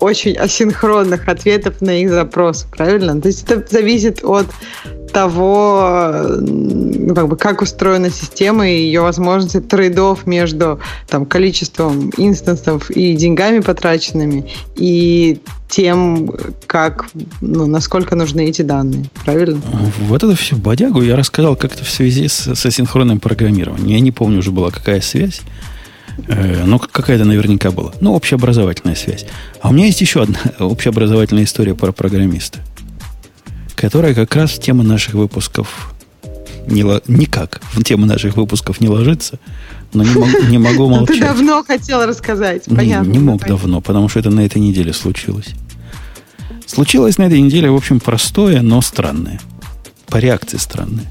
[0.00, 3.20] очень асинхронных ответов на их запрос, правильно?
[3.20, 4.46] То есть это зависит от
[5.10, 12.90] того, ну, как бы, как устроена система и ее возможности трейдов между там, количеством инстансов
[12.90, 16.32] и деньгами потраченными и тем,
[16.66, 17.06] как,
[17.40, 19.04] ну, насколько нужны эти данные.
[19.24, 19.60] Правильно?
[20.00, 23.88] Вот это все бодягу я рассказал как-то в связи с, с асинхронным программированием.
[23.88, 25.42] Я не помню уже была какая связь.
[26.28, 27.92] Э, но какая-то наверняка была.
[28.00, 29.26] Ну, общеобразовательная связь.
[29.60, 32.60] А у меня есть еще одна общеобразовательная история про программиста
[33.80, 35.94] которая как раз в тему наших выпусков
[36.66, 39.38] не, никак в тему наших выпусков не ложится,
[39.94, 41.18] но не, могу, не могу молчать.
[41.18, 43.08] Ты давно хотел рассказать, понятно.
[43.08, 45.54] Не, не мог давно, потому что это на этой неделе случилось.
[46.66, 49.40] Случилось на этой неделе, в общем, простое, но странное.
[50.08, 51.10] По реакции странное.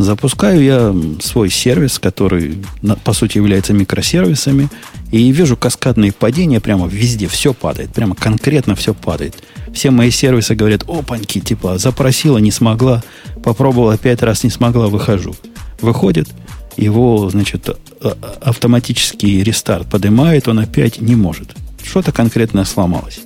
[0.00, 2.56] Запускаю я свой сервис, который,
[3.04, 4.70] по сути, является микросервисами,
[5.12, 7.28] и вижу каскадные падения прямо везде.
[7.28, 9.34] Все падает, прямо конкретно все падает.
[9.74, 13.02] Все мои сервисы говорят, опаньки, типа, запросила, не смогла,
[13.44, 15.34] попробовала пять раз, не смогла, выхожу.
[15.82, 16.30] Выходит,
[16.78, 21.54] его, значит, а, автоматический рестарт поднимает, он опять не может.
[21.84, 23.20] Что-то конкретно сломалось.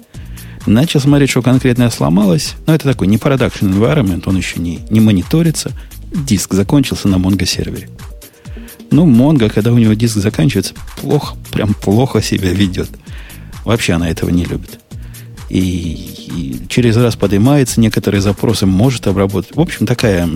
[0.66, 2.54] Начал смотреть, что конкретно сломалось.
[2.66, 5.72] Но это такой не production environment, он еще не, не мониторится.
[6.14, 7.88] Диск закончился на Mongo сервере.
[8.90, 12.88] Ну, Mongo, когда у него диск заканчивается, плохо, прям плохо себя ведет.
[13.64, 14.78] Вообще она этого не любит.
[15.50, 19.56] И, и через раз поднимается, некоторые запросы может обработать.
[19.56, 20.28] В общем, такая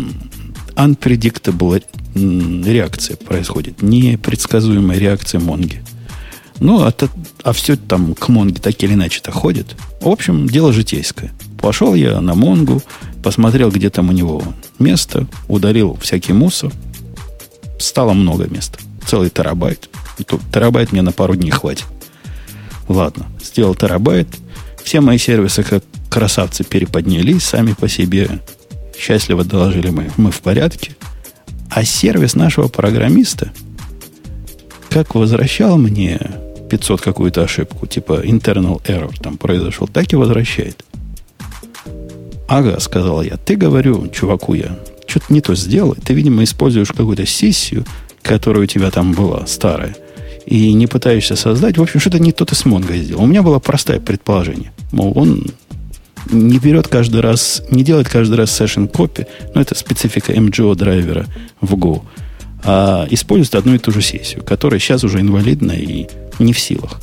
[0.75, 1.83] unpredictable
[2.15, 3.81] реакция происходит.
[3.83, 5.83] Непредсказуемая реакция Монги.
[6.61, 6.93] Ну, а,
[7.45, 9.77] а все там к Монге так или иначе-то ходит.
[10.01, 11.33] В общем, дело житейское.
[11.59, 12.83] Пошел я на Монгу,
[13.23, 14.43] посмотрел, где там у него
[14.79, 16.73] место, ударил всякий мусор.
[17.79, 18.79] Стало много места.
[19.07, 19.89] Целый терабайт.
[20.53, 21.87] Терабайт мне на пару дней хватит.
[22.89, 24.29] Ладно, сделал терабайт.
[24.83, 28.41] Все мои сервисы, как красавцы, переподнялись сами по себе.
[28.99, 30.97] Счастливо доложили мы, мы в порядке.
[31.71, 33.53] А сервис нашего программиста,
[34.89, 36.19] как возвращал мне
[36.71, 40.85] 500 какую-то ошибку, типа internal error там произошел, так и возвращает.
[42.49, 45.95] Ага, сказал я, ты говорю, чуваку я, что-то не то сделал.
[45.95, 47.85] Ты, видимо, используешь какую-то сессию,
[48.23, 49.95] которая у тебя там была старая,
[50.47, 51.77] и не пытаешься создать.
[51.77, 53.23] В общем, что-то не то ты с Mongo сделал.
[53.23, 54.73] У меня было простое предположение.
[54.93, 55.47] Мол, он
[56.31, 61.27] не берет каждый раз, не делает каждый раз session copy, но это специфика MGO драйвера
[61.61, 62.03] в Go,
[62.65, 66.07] а использует одну и ту же сессию, которая сейчас уже инвалидна и
[66.39, 67.01] не в силах.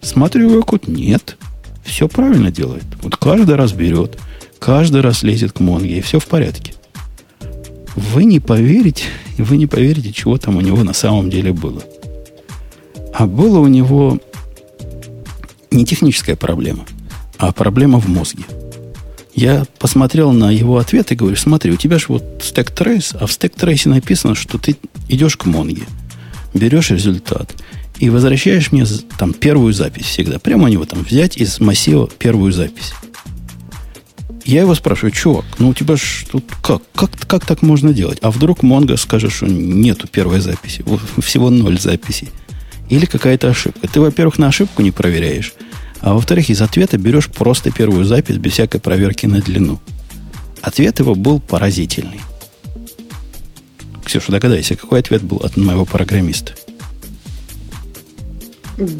[0.00, 1.36] Смотрю код, нет,
[1.84, 2.84] все правильно делает.
[3.02, 4.18] Вот каждый раз берет,
[4.60, 6.74] каждый раз лезет к Монге, и все в порядке.
[7.96, 9.04] Вы не поверите,
[9.38, 11.82] вы не поверите, чего там у него на самом деле было.
[13.12, 14.20] А было у него
[15.72, 16.86] не техническая проблема,
[17.38, 18.44] а проблема в мозге.
[19.34, 23.26] Я посмотрел на его ответ и говорю, смотри, у тебя же вот стек трейс, а
[23.26, 24.76] в стек трейсе написано, что ты
[25.08, 25.82] идешь к Монге,
[26.52, 27.54] берешь результат
[27.98, 28.84] и возвращаешь мне
[29.18, 30.38] там первую запись всегда.
[30.38, 32.92] Прямо у него там взять из массива первую запись.
[34.44, 38.18] Я его спрашиваю, чувак, ну у тебя ж тут как, как, как так можно делать?
[38.22, 40.84] А вдруг Монго скажет, что нету первой записи,
[41.20, 42.28] всего ноль записей.
[42.88, 43.86] Или какая-то ошибка.
[43.86, 45.52] Ты, во-первых, на ошибку не проверяешь,
[46.00, 49.80] а во-вторых, из ответа берешь просто первую запись без всякой проверки на длину.
[50.62, 52.20] Ответ его был поразительный.
[54.04, 56.54] Ксюша, догадайся, какой ответ был от моего программиста?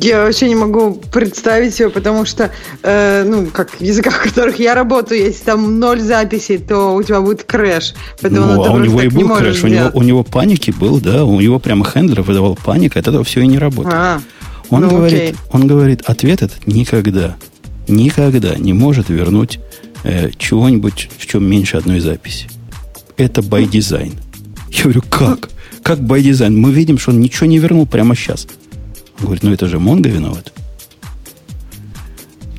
[0.00, 2.50] Я вообще не могу представить его, потому что,
[2.82, 7.02] э, ну, как в языках, в которых я работаю, если там ноль записей, то у
[7.02, 7.94] тебя будет crash.
[8.20, 11.00] Поэтому ну, а у него и был crash, у него, у него panic и был,
[11.00, 13.94] да, у него прямо handler выдавал panic, от этого все и не работает.
[13.96, 14.20] А,
[14.68, 15.34] он, ну, говорит, окей.
[15.50, 17.36] он говорит, ответ этот никогда,
[17.88, 19.60] никогда не может вернуть
[20.04, 22.48] э, чего-нибудь, в чем меньше одной записи.
[23.16, 24.14] Это by design.
[24.70, 25.50] Я говорю, как?
[25.82, 26.50] Как by design?
[26.50, 28.46] Мы видим, что он ничего не вернул прямо сейчас.
[29.20, 30.52] Говорит, ну это же Монго виноват.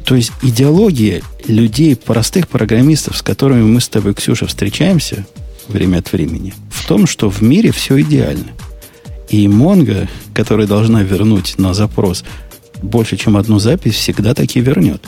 [0.05, 5.25] То есть идеология людей, простых программистов, с которыми мы с тобой, Ксюша, встречаемся
[5.67, 8.47] время от времени, в том, что в мире все идеально.
[9.29, 12.25] И Монго, которая должна вернуть на запрос
[12.81, 15.01] больше, чем одну запись, всегда таки вернет.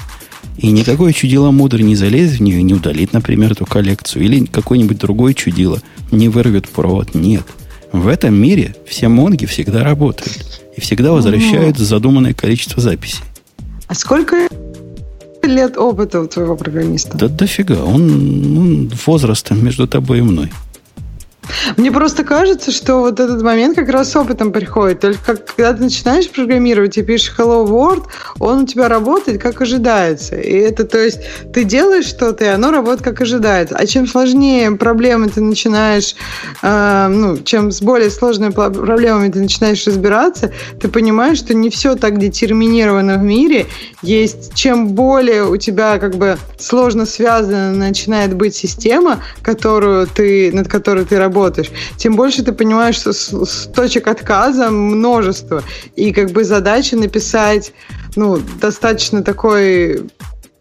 [0.58, 4.24] И никакое чудило мудр не залезет в нее и не удалит, например, эту коллекцию.
[4.24, 5.82] Или какой-нибудь другой чудило
[6.12, 7.14] не вырвет провод.
[7.14, 7.44] Нет.
[7.92, 11.86] В этом мире все монги всегда работают и всегда возвращают угу.
[11.86, 13.24] задуманное количество записей.
[13.88, 14.48] А сколько
[15.44, 17.18] лет опыта у твоего программиста?
[17.18, 17.84] Да дофига.
[17.84, 20.52] Он, он возрастом между тобой и мной.
[21.78, 25.00] Мне просто кажется, что вот этот момент как раз с опытом приходит.
[25.02, 28.06] Только когда ты начинаешь программировать и пишешь Hello World,
[28.40, 30.36] он у тебя работает как ожидается.
[30.36, 31.20] И это, то есть,
[31.54, 33.76] ты делаешь что-то, и оно работает как ожидается.
[33.76, 36.16] А чем сложнее проблемы ты начинаешь,
[36.62, 41.96] э, ну, чем с более сложными проблемами ты начинаешь разбираться, ты понимаешь, что не все
[41.96, 43.68] так детерминировано в мире.
[44.02, 50.68] Есть, чем более у тебя как бы сложно связана начинает быть система, которую ты, над
[50.68, 55.64] которой ты работаешь, работаешь, тем больше ты понимаешь, что с, с точек отказа множество.
[55.96, 57.74] И как бы задача написать
[58.16, 60.10] ну, достаточно такой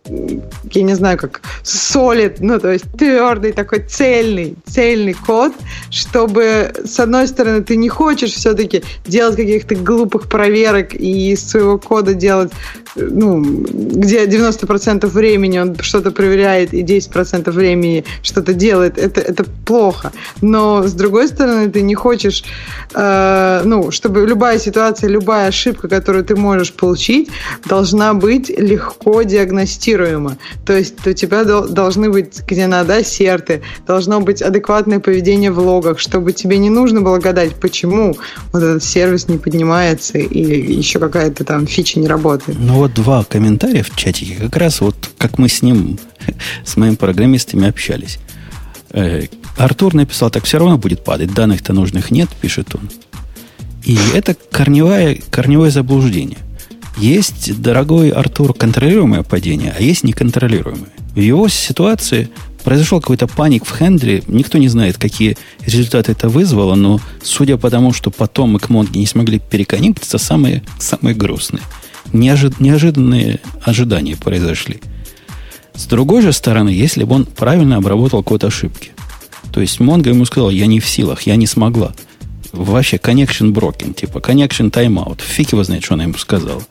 [0.05, 5.53] я не знаю, как solid, ну, то есть твердый такой цельный, цельный код,
[5.91, 11.79] чтобы, с одной стороны, ты не хочешь все-таки делать каких-то глупых проверок и из своего
[11.79, 12.51] кода делать,
[12.97, 20.11] ну, где 90% времени он что-то проверяет и 10% времени что-то делает, это, это плохо.
[20.41, 22.43] Но, с другой стороны, ты не хочешь,
[22.95, 27.31] э, ну, чтобы любая ситуация, любая ошибка, которую ты можешь получить,
[27.67, 30.37] должна быть легко диагностирована редактируемо.
[30.65, 35.99] То есть у тебя должны быть, где надо, ассерты, должно быть адекватное поведение в логах,
[35.99, 38.17] чтобы тебе не нужно было гадать, почему
[38.53, 42.59] вот этот сервис не поднимается или еще какая-то там фича не работает.
[42.61, 45.99] Ну вот два комментария в чатике, как раз вот как мы с ним,
[46.65, 48.19] с моими программистами общались.
[48.91, 49.23] Э,
[49.57, 52.91] Артур написал, так все равно будет падать, данных-то нужных нет, пишет он.
[53.85, 56.39] И это корневое, корневое заблуждение.
[56.97, 60.91] Есть, дорогой Артур, контролируемое падение, а есть неконтролируемое.
[61.15, 62.29] В его ситуации
[62.65, 64.23] произошел какой-то паник в хендре.
[64.29, 65.37] Никто не знает, какие
[65.67, 70.19] результаты это вызвало, но судя по тому, что потом мы к Монге не смогли переконнектиться,
[70.19, 71.63] самые, самые грустные.
[72.13, 74.81] Неожид, неожиданные ожидания произошли.
[75.75, 78.91] С другой же стороны, если бы он правильно обработал код ошибки,
[79.51, 81.95] то есть Монго ему сказал, я не в силах, я не смогла–
[82.53, 85.21] вообще connection broken, типа connection timeout.
[85.21, 86.63] Фиг его знает, что она ему сказала.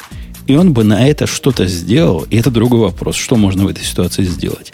[0.48, 3.84] И он бы на это что-то сделал, и это другой вопрос, что можно в этой
[3.84, 4.72] ситуации сделать.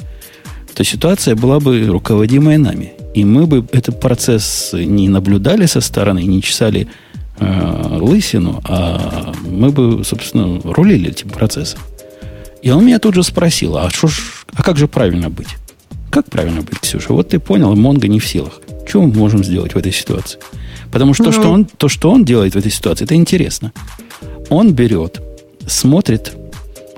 [0.74, 2.94] То ситуация была бы руководимая нами.
[3.14, 6.88] И мы бы этот процесс не наблюдали со стороны, не чесали
[7.40, 11.80] э, лысину, а мы бы, собственно, рулили этим процессом.
[12.62, 15.48] И он меня тут же спросил, а, шо ж, а как же правильно быть?
[16.12, 17.14] Как правильно быть, Ксюша?
[17.14, 18.62] Вот ты понял, Монго не в силах.
[18.88, 20.40] Что мы можем сделать в этой ситуации?
[20.92, 21.34] Потому что, mm-hmm.
[21.34, 23.74] что он, то, что он делает в этой ситуации, это интересно.
[24.50, 25.22] Он берет,
[25.68, 26.34] смотрит,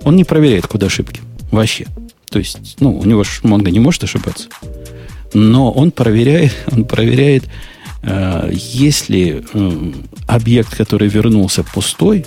[0.04, 1.22] он не проверяет куда ошибки.
[1.52, 1.88] Вообще.
[2.30, 4.50] То есть, ну, у него же Монго не может ошибаться.
[5.34, 7.46] Но он проверяет, он проверяет,
[8.04, 9.92] э, если э,
[10.28, 12.26] объект, который вернулся пустой,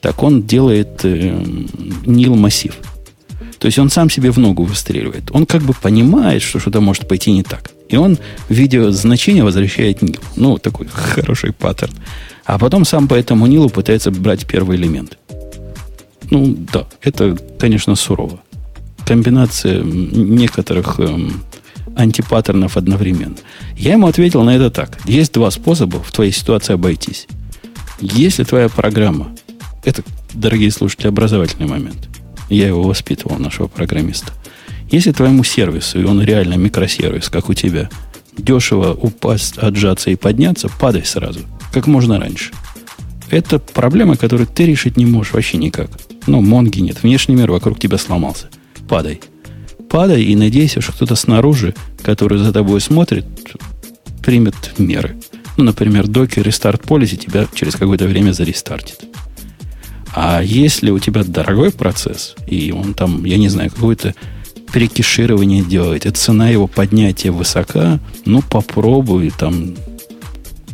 [0.00, 1.44] так он делает э,
[2.06, 2.74] нил массив.
[3.58, 5.30] То есть он сам себе в ногу выстреливает.
[5.32, 7.70] Он как бы понимает, что что-то может пойти не так.
[7.88, 8.18] И он
[8.48, 10.20] в виде значения возвращает нил.
[10.34, 11.92] Ну, такой хороший паттерн.
[12.44, 15.18] А потом сам по этому нилу пытается брать первый элемент.
[16.30, 18.40] Ну, да, это, конечно, сурово.
[19.06, 21.44] Комбинация некоторых эм,
[21.96, 23.36] антипаттернов одновременно.
[23.76, 24.98] Я ему ответил на это так.
[25.04, 27.28] Есть два способа в твоей ситуации обойтись.
[28.00, 29.28] Если твоя программа,
[29.84, 30.02] это,
[30.34, 32.08] дорогие слушатели, образовательный момент.
[32.48, 34.32] Я его воспитывал, нашего программиста–
[34.90, 37.90] если твоему сервису, и он реально микросервис, как у тебя,
[38.36, 41.40] дешево упасть, отжаться и подняться, падай сразу,
[41.72, 42.52] как можно раньше.
[43.30, 45.90] Это проблема, которую ты решить не можешь вообще никак.
[46.26, 48.48] Ну, Монги нет, внешний мир вокруг тебя сломался.
[48.88, 49.20] Падай.
[49.88, 53.26] Падай и надейся, что кто-то снаружи, который за тобой смотрит,
[54.22, 55.16] примет меры.
[55.56, 59.06] Ну, например, докер рестарт полиси тебя через какое-то время зарестартит.
[60.14, 64.14] А если у тебя дорогой процесс, и он там, я не знаю, какой-то
[64.76, 69.74] перекиширование делает, и цена его поднятия высока, ну, попробуй там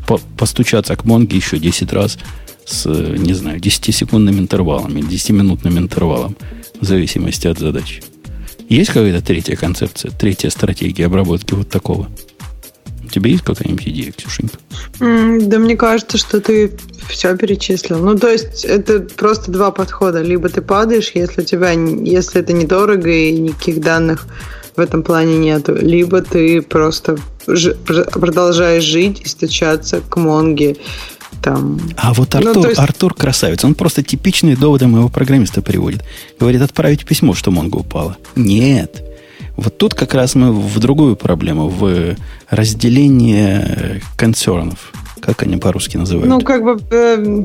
[0.08, 2.18] по постучаться к Монге еще 10 раз
[2.66, 6.36] с, не знаю, 10-секундным интервалом или 10-минутным интервалом,
[6.80, 8.02] в зависимости от задачи.
[8.68, 12.08] Есть какая-то третья концепция, третья стратегия обработки вот такого?
[13.12, 14.58] Тебя есть какая-нибудь идея, Ксюшенька?
[14.98, 16.72] да мне кажется, что ты
[17.08, 17.98] все перечислил.
[17.98, 20.22] Ну, то есть, это просто два подхода.
[20.22, 24.26] Либо ты падаешь, если у тебя, если это недорого и никаких данных
[24.76, 30.76] в этом плане нету, либо ты просто ж, продолжаешь жить и стучаться к Монге.
[31.42, 31.80] Там.
[31.96, 32.78] А вот Артур, ну, есть...
[32.78, 33.64] Артур красавец.
[33.64, 36.04] Он просто типичные доводы моего программиста приводит.
[36.38, 38.16] Говорит, отправить письмо, что Монго упала.
[38.36, 39.02] Нет.
[39.56, 42.16] Вот тут как раз мы в другую проблему, в
[42.50, 44.92] разделение концернов.
[45.20, 46.28] Как они по-русски называют?
[46.28, 46.80] Ну, как бы...
[46.90, 47.44] Э,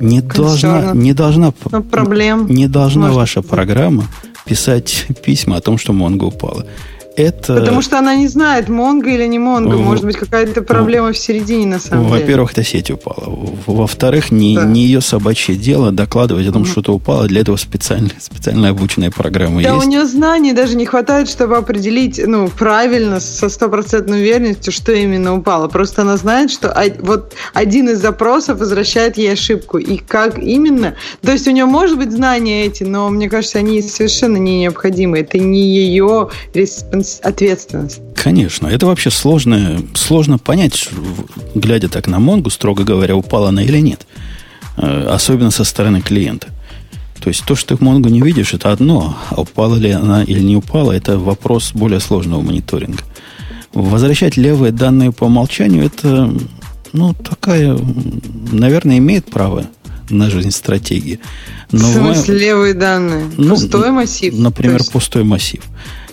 [0.00, 2.46] не должна, не должна, ну, проблем.
[2.48, 4.06] Не должна ваша программа
[4.44, 6.66] писать письма о том, что Монго упала.
[7.20, 7.54] Это...
[7.54, 9.76] Потому что она не знает, Монго или не Монго.
[9.76, 9.80] В...
[9.80, 12.24] Может быть, какая-то проблема в середине, на самом Во-первых, деле.
[12.24, 13.38] Во-первых, эта сеть упала.
[13.66, 14.64] Во-вторых, не, да.
[14.64, 17.26] не ее собачье дело докладывать о том, что что-то упало.
[17.26, 19.86] Для этого специально, специально обученная программа да, есть.
[19.86, 25.36] у нее знаний даже не хватает, чтобы определить ну, правильно, со стопроцентной уверенностью, что именно
[25.36, 25.68] упало.
[25.68, 29.78] Просто она знает, что вот один из запросов возвращает ей ошибку.
[29.78, 30.94] И как именно...
[31.20, 35.18] То есть у нее может быть знания эти, но мне кажется, они совершенно не необходимы.
[35.18, 36.30] Это не ее
[37.10, 38.00] респонсабильность ответственность.
[38.14, 38.66] Конечно.
[38.68, 40.88] Это вообще сложно, сложно понять,
[41.54, 44.06] глядя так на Монгу, строго говоря, упала она или нет.
[44.76, 46.48] Э, особенно со стороны клиента.
[47.20, 49.16] То есть то, что ты в Монгу не видишь, это одно.
[49.30, 53.02] А упала ли она или не упала, это вопрос более сложного мониторинга.
[53.72, 56.32] Возвращать левые данные по умолчанию, это,
[56.92, 57.78] ну, такая,
[58.52, 59.66] наверное, имеет право
[60.08, 61.20] на жизнь стратегии.
[61.70, 62.40] Но в смысле вы...
[62.40, 63.30] левые данные?
[63.36, 64.34] Ну, пустой массив?
[64.36, 64.90] Например, есть...
[64.90, 65.62] пустой массив.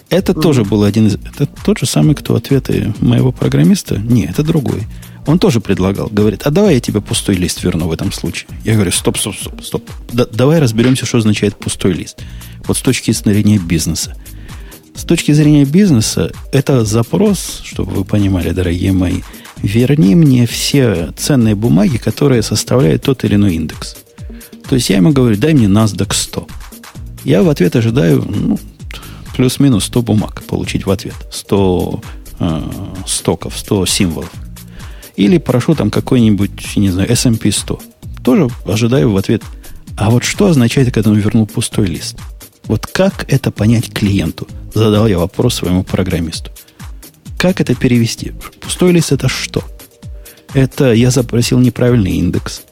[0.09, 1.15] Это mm тоже был один из...
[1.15, 3.97] Это тот же самый, кто ответы моего программиста?
[3.97, 4.83] Нет, это другой.
[5.25, 6.07] Он тоже предлагал.
[6.09, 8.49] Говорит, а давай я тебе пустой лист верну в этом случае.
[8.63, 9.89] Я говорю, стоп, стоп, стоп, стоп.
[10.13, 12.21] Да, давай разберемся, что означает пустой лист.
[12.65, 14.15] Вот с точки зрения бизнеса.
[14.95, 19.21] С точки зрения бизнеса, это запрос, чтобы вы понимали, дорогие мои,
[19.61, 23.97] верни мне все ценные бумаги, которые составляют тот или иной индекс.
[24.69, 26.47] То есть я ему говорю, дай мне NASDAQ 100.
[27.25, 28.57] Я в ответ ожидаю ну,
[29.37, 31.15] плюс-минус 100 бумаг получить в ответ.
[31.31, 32.01] 100
[32.39, 32.61] э,
[33.05, 34.31] стоков, 100 символов.
[35.15, 37.79] Или прошу там какой-нибудь, не знаю, S&P 100.
[38.23, 39.43] Тоже ожидаю в ответ.
[39.95, 42.17] А вот что означает, когда он вернул пустой лист?
[42.65, 44.47] Вот как это понять клиенту?
[44.73, 46.51] Задал я вопрос своему программисту.
[47.37, 48.33] Как это перевести?
[48.59, 49.63] Пустой лист это что?
[50.53, 52.63] Это я запросил неправильный индекс.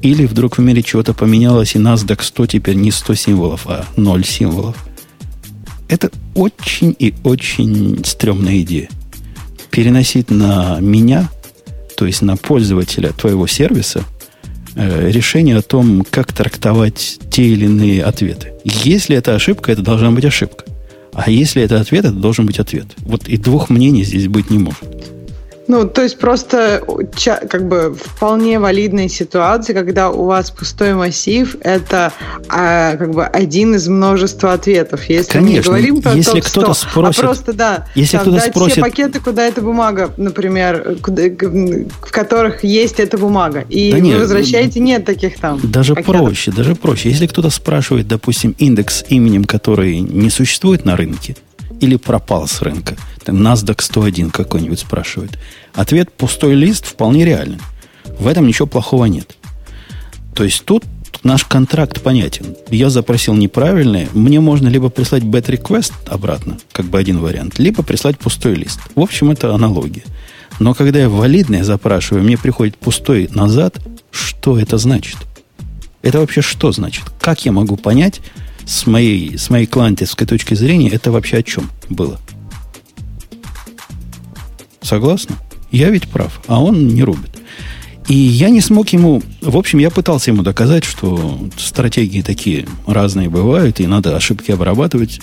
[0.00, 4.24] Или вдруг в мире чего-то поменялось, и NASDAQ 100 теперь не 100 символов, а 0
[4.24, 4.76] символов.
[5.88, 8.88] Это очень и очень стрёмная идея.
[9.70, 11.30] Переносить на меня,
[11.96, 14.04] то есть на пользователя твоего сервиса,
[14.76, 18.52] э, решение о том, как трактовать те или иные ответы.
[18.64, 20.64] Если это ошибка, это должна быть ошибка.
[21.12, 22.86] А если это ответ, это должен быть ответ.
[22.98, 24.82] Вот и двух мнений здесь быть не может.
[25.66, 26.82] Ну, то есть просто
[27.48, 32.12] как бы вполне валидная ситуация, когда у вас пустой массив, это
[32.48, 35.08] а, как бы один из множества ответов.
[35.08, 38.22] Если Конечно, мы не говорим про если кто-то а спросит, а просто да, если там,
[38.22, 43.64] кто-то дать спросит, все пакеты, куда эта бумага, например, куда, в которых есть эта бумага,
[43.68, 45.60] и да вы нет, возвращаете нет таких там.
[45.62, 46.20] Даже пакетов.
[46.20, 47.10] проще, даже проще.
[47.10, 51.36] Если кто-то спрашивает, допустим, индекс именем, который не существует на рынке,
[51.80, 52.96] или пропал с рынка.
[53.24, 55.38] Там NASDAQ 101 какой-нибудь спрашивает.
[55.74, 57.60] Ответ пустой лист вполне реален.
[58.18, 59.36] В этом ничего плохого нет.
[60.34, 60.84] То есть тут
[61.22, 62.54] наш контракт понятен.
[62.70, 64.08] Я запросил неправильное.
[64.12, 68.80] Мне можно либо прислать bad request обратно, как бы один вариант, либо прислать пустой лист.
[68.94, 70.04] В общем, это аналогия.
[70.60, 75.16] Но когда я валидное запрашиваю, мне приходит пустой назад, что это значит?
[76.02, 77.04] Это вообще что значит?
[77.20, 78.20] Как я могу понять,
[78.66, 82.20] с моей, с моей клиентовской точки зрения, это вообще о чем было?
[84.84, 85.36] Согласны?
[85.70, 87.30] Я ведь прав, а он не рубит.
[88.06, 89.22] И я не смог ему...
[89.40, 95.20] В общем, я пытался ему доказать, что стратегии такие разные бывают, и надо ошибки обрабатывать.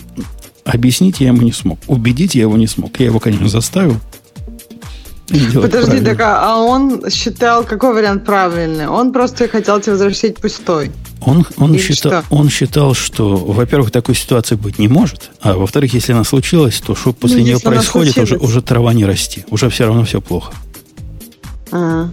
[0.66, 1.80] Объяснить я ему не смог.
[1.88, 3.00] Убедить я его не смог.
[3.00, 3.98] Я его, конечно, заставил.
[5.54, 8.88] Подожди, так, а он считал, какой вариант правильный?
[8.88, 10.92] Он просто хотел тебе возвращать пустой.
[11.22, 16.14] Он, он, считал, он считал, что, во-первых, такой ситуации быть не может, а во-вторых, если
[16.14, 19.46] она случилась, то что после ну, нее происходит, уже, уже трава не расти.
[19.50, 20.54] Уже все равно все плохо.
[21.72, 22.10] А,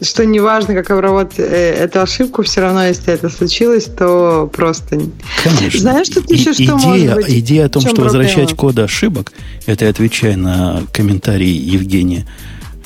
[0.00, 5.00] что неважно, как обработать э, эту ошибку, все равно, если это случилось, то просто...
[5.42, 5.80] Конечно.
[5.80, 7.28] Знаешь, тут еще и, что идея, может быть?
[7.30, 8.18] Идея о том, что проблема?
[8.18, 9.32] возвращать коды ошибок,
[9.66, 12.26] это я отвечаю на комментарий Евгения,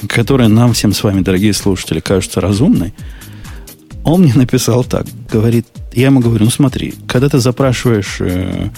[0.08, 2.94] которая нам всем с вами, дорогие слушатели, кажется разумной,
[4.05, 8.70] он мне написал так, говорит, я ему говорю, ну смотри, когда ты запрашиваешь э,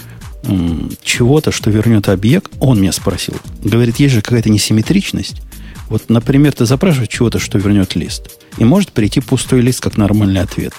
[0.43, 5.41] э, чего-то, что вернет объект, он меня спросил, говорит, есть же какая-то несимметричность.
[5.89, 10.41] Вот, например, ты запрашиваешь чего-то, что вернет лист, и может прийти пустой лист как нормальный
[10.41, 10.73] ответ.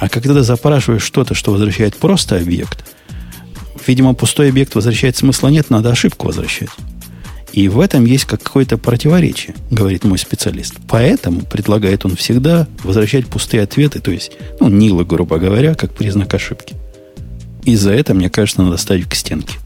[0.00, 2.84] А когда ты запрашиваешь что-то, что возвращает просто объект,
[3.86, 6.70] видимо, пустой объект возвращает смысла нет, надо ошибку возвращать.
[7.58, 10.74] И в этом есть какое-то противоречие, говорит мой специалист.
[10.86, 14.30] Поэтому предлагает он всегда возвращать пустые ответы, то есть,
[14.60, 16.76] ну, нилы, грубо говоря, как признак ошибки.
[17.64, 19.56] И за это, мне кажется, надо ставить к стенке.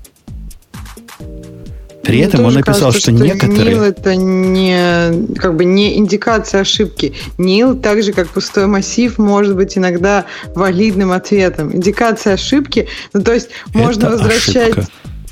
[2.02, 3.74] При Мне этом он написал, кажется, что, что некоторые...
[3.74, 7.12] Нил это не, как бы не индикация ошибки.
[7.36, 10.24] Нил, так же как пустой массив, может быть иногда
[10.54, 11.76] валидным ответом.
[11.76, 14.78] Индикация ошибки, ну то есть можно это возвращать...
[14.78, 14.86] Ошибка.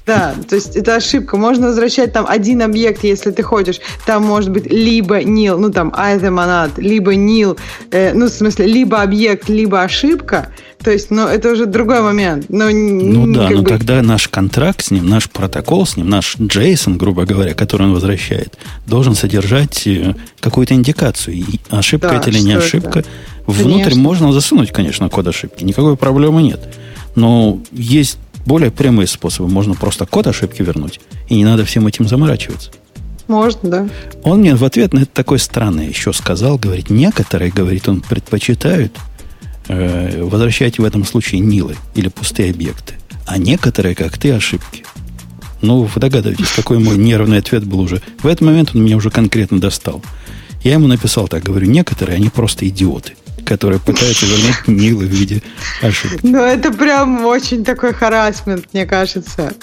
[0.06, 1.36] Да, то есть это ошибка.
[1.36, 3.80] Можно возвращать там один объект, если ты хочешь.
[4.06, 7.58] Там может быть либо nil, ну там either monad, либо nil,
[7.90, 10.48] э, ну в смысле либо объект, либо ошибка.
[10.82, 12.46] То есть, ну, это уже другой момент.
[12.48, 13.68] Но, ну да, но бы...
[13.68, 17.92] тогда наш контракт с ним, наш протокол с ним, наш JSON, грубо говоря, который он
[17.92, 21.36] возвращает, должен содержать э, какую-то индикацию.
[21.36, 23.00] И ошибка да, это или не ошибка.
[23.00, 23.08] Это?
[23.46, 24.02] Внутрь конечно.
[24.02, 25.64] можно засунуть, конечно, код ошибки.
[25.64, 26.60] Никакой проблемы нет.
[27.14, 28.18] Но есть
[28.50, 29.48] более прямые способы.
[29.48, 32.72] Можно просто код ошибки вернуть, и не надо всем этим заморачиваться.
[33.28, 33.88] Можно, да.
[34.24, 38.98] Он мне в ответ на это такое странное еще сказал, говорит, некоторые, говорит, он предпочитают
[39.68, 42.94] э, возвращать в этом случае нилы или пустые объекты,
[43.24, 44.84] а некоторые, как ты, ошибки.
[45.62, 48.02] Ну, вы догадываетесь, какой мой нервный ответ был уже.
[48.20, 50.02] В этот момент он меня уже конкретно достал.
[50.64, 53.12] Я ему написал так, говорю, некоторые, они просто идиоты
[53.50, 55.42] которые пытаются вернуть Нилы в виде
[55.82, 56.20] ошибки.
[56.22, 59.54] Ну, это прям очень такой харасмент, мне кажется.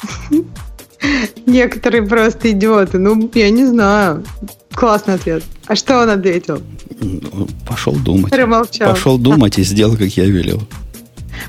[1.46, 3.00] Некоторые просто идиоты.
[3.00, 4.26] Ну, я не знаю.
[4.74, 5.44] Классный ответ.
[5.68, 6.62] А что он ответил?
[7.00, 8.30] Ну, Пошел думать.
[8.30, 8.90] Промолчал.
[8.90, 10.62] Пошел думать и сделал, как я велел.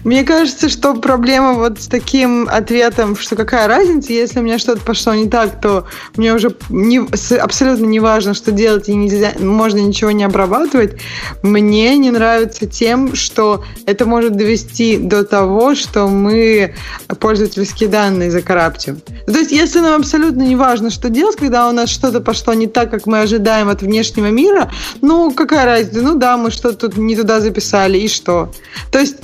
[0.04, 4.80] Мне кажется, что проблема вот с таким ответом, что какая разница, если у меня что-то
[4.80, 5.86] пошло не так, то
[6.16, 7.00] мне уже не,
[7.38, 11.00] абсолютно не важно, что делать, и нельзя, можно ничего не обрабатывать.
[11.42, 16.74] Мне не нравится тем, что это может довести до того, что мы
[17.20, 19.00] пользовательские данные закараптим.
[19.26, 22.66] То есть, если нам абсолютно не важно, что делать, когда у нас что-то пошло не
[22.66, 24.70] так, как мы ожидаем от внешнего мира,
[25.00, 26.02] ну, какая разница?
[26.02, 28.52] Ну да, мы что-то тут не туда записали, и что?
[28.90, 29.16] То есть,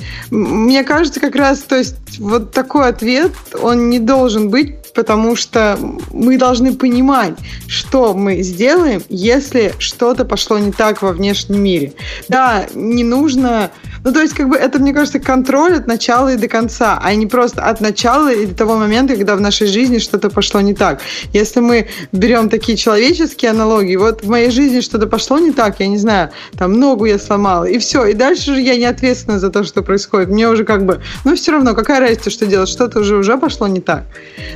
[0.55, 5.77] мне кажется, как раз, то есть вот такой ответ, он не должен быть потому что
[6.11, 7.33] мы должны понимать,
[7.67, 11.93] что мы сделаем, если что-то пошло не так во внешнем мире.
[12.29, 13.71] Да, не нужно...
[14.03, 17.13] Ну, то есть, как бы, это, мне кажется, контроль от начала и до конца, а
[17.15, 20.73] не просто от начала и до того момента, когда в нашей жизни что-то пошло не
[20.73, 21.01] так.
[21.33, 25.87] Если мы берем такие человеческие аналогии, вот в моей жизни что-то пошло не так, я
[25.87, 29.49] не знаю, там ногу я сломала, и все, и дальше же я не ответственна за
[29.49, 30.29] то, что происходит.
[30.29, 33.67] Мне уже как бы, ну, все равно, какая разница, что делать, что-то уже уже пошло
[33.67, 34.05] не так.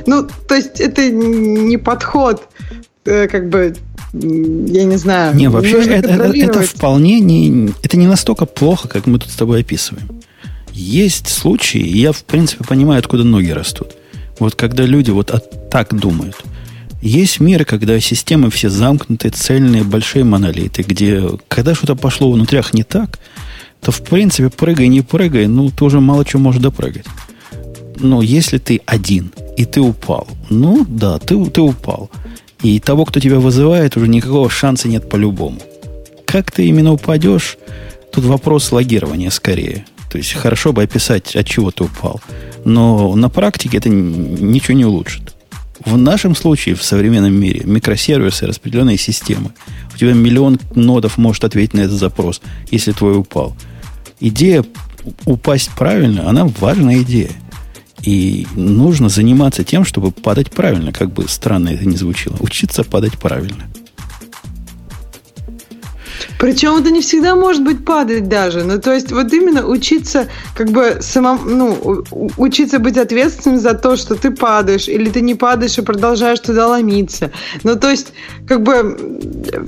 [0.06, 2.42] Ну, то есть это не подход,
[3.04, 3.74] э, как бы,
[4.12, 5.34] я не знаю.
[5.36, 9.36] Не, вообще это, это, это вполне не, это не настолько плохо, как мы тут с
[9.36, 10.08] тобой описываем.
[10.72, 13.96] Есть случаи, и я, в принципе, понимаю, откуда ноги растут.
[14.38, 16.36] Вот когда люди вот от, так думают.
[17.02, 22.82] Есть миры, когда системы все замкнутые, цельные, большие монолиты, где когда что-то пошло внутрях не
[22.82, 23.18] так,
[23.80, 27.06] то, в принципе, прыгай, не прыгай, ну, ты уже мало чего можешь допрыгать.
[27.98, 30.26] Но если ты один, и ты упал.
[30.48, 32.10] Ну, да, ты, ты упал.
[32.62, 35.60] И того, кто тебя вызывает, уже никакого шанса нет по-любому.
[36.26, 37.58] Как ты именно упадешь,
[38.12, 39.84] тут вопрос логирования скорее.
[40.10, 42.20] То есть хорошо бы описать, от чего ты упал.
[42.64, 45.34] Но на практике это ничего не улучшит.
[45.84, 49.52] В нашем случае, в современном мире, микросервисы, распределенные системы.
[49.94, 53.56] У тебя миллион нодов может ответить на этот запрос, если твой упал.
[54.20, 54.64] Идея
[55.24, 57.30] упасть правильно, она важная идея.
[58.02, 62.36] И нужно заниматься тем, чтобы падать правильно, как бы странно это ни звучало.
[62.40, 63.64] Учиться падать правильно.
[66.40, 68.64] Причем это не всегда может быть падать даже.
[68.64, 70.26] Ну, то есть, вот именно учиться,
[70.56, 72.04] как бы, самому, ну,
[72.38, 76.66] учиться быть ответственным за то, что ты падаешь, или ты не падаешь и продолжаешь туда
[76.66, 77.30] ломиться.
[77.62, 78.14] Ну, то есть,
[78.48, 79.20] как бы,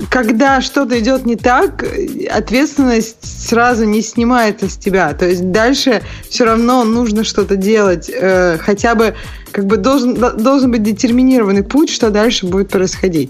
[0.09, 1.85] когда что-то идет не так,
[2.31, 5.13] ответственность сразу не снимается с тебя.
[5.13, 8.09] То есть, дальше все равно нужно что-то делать.
[8.11, 9.13] Э, хотя бы,
[9.51, 13.29] как бы, должен, должен быть детерминированный путь, что дальше будет происходить.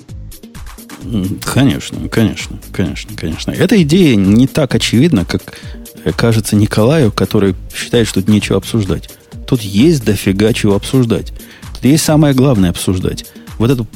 [1.44, 3.52] Конечно, конечно, конечно, конечно.
[3.52, 5.60] Эта идея не так очевидна, как
[6.04, 9.10] э, кажется Николаю, который считает, что тут нечего обсуждать.
[9.46, 11.34] Тут есть дофига чего обсуждать.
[11.76, 13.26] Тут есть самое главное обсуждать.
[13.58, 13.88] Вот эту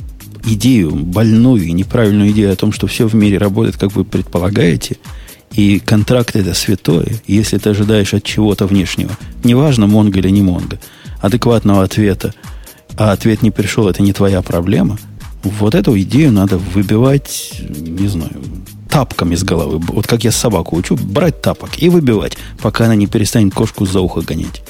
[0.46, 4.98] идею, больную и неправильную идею о том, что все в мире работает, как вы предполагаете,
[5.54, 9.12] и контракт это святое, если ты ожидаешь от чего-то внешнего,
[9.44, 10.80] неважно, Монго или не Монго,
[11.22, 12.34] адекватного ответа,
[12.98, 15.00] а ответ не пришел, это не твоя проблема–
[15.48, 18.32] вот эту идею надо выбивать, не знаю,
[18.90, 19.80] тапками с головы.
[19.90, 24.02] Вот как я собаку учу, брать тапок и выбивать, пока она не перестанет кошку за
[24.02, 24.62] ухо гонять.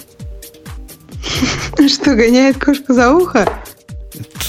[1.87, 3.47] Что, гоняет кошку за ухо?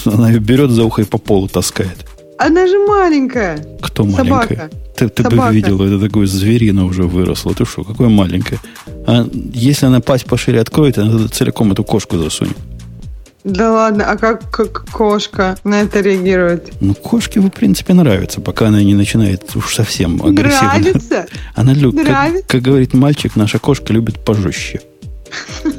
[0.05, 2.05] Она ее берет за ухо и по полу таскает.
[2.37, 3.65] Она же маленькая.
[3.81, 4.25] Кто маленькая?
[4.25, 4.69] Собака.
[4.95, 7.53] Ты, ты бы видел, это такое зверино уже выросло.
[7.53, 8.59] Ты что, какое маленькое?
[9.07, 12.57] А если она пасть пошире откроет, она целиком эту кошку засунет.
[13.43, 16.73] Да ладно, а как, как кошка на это реагирует?
[16.81, 20.73] Ну, кошке, в принципе, нравится, пока она не начинает уж совсем агрессивно.
[20.73, 21.25] Нравится?
[21.55, 24.81] Она любит, как, как говорит мальчик, наша кошка любит пожестче.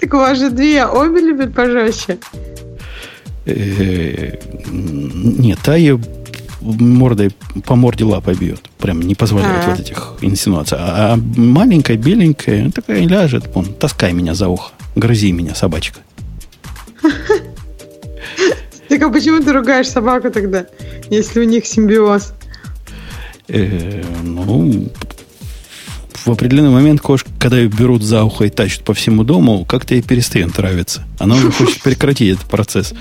[0.00, 2.18] Так у вас же две, обе любят пожестче.
[3.44, 4.38] Э,
[4.72, 6.00] нет, та ее
[6.60, 7.30] мордой
[7.64, 8.68] по морде лапой бьет.
[8.78, 9.70] Прям не позволяет А-а-а.
[9.70, 10.78] вот этих инсинуаций.
[10.80, 14.72] А, а маленькая, беленькая, такая ляжет, вон, таскай меня за ухо.
[14.96, 16.00] Грызи меня, собачка.
[18.88, 20.66] Так а почему ты ругаешь собаку тогда,
[21.10, 22.32] если у них симбиоз?
[23.46, 24.90] Э, ну,
[26.24, 29.94] в определенный момент кошка, когда ее берут за ухо и тащат по всему дому, как-то
[29.94, 31.04] ей перестает нравиться.
[31.20, 32.92] Она уже хочет прекратить этот процесс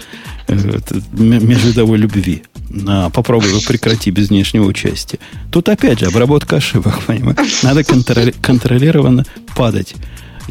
[0.49, 2.43] межвидовой любви.
[2.87, 5.19] А, попробуй его прекрати без внешнего участия.
[5.51, 7.63] Тут опять же обработка ошибок, понимаешь?
[7.63, 9.25] Надо контроли- контролированно
[9.55, 9.95] падать.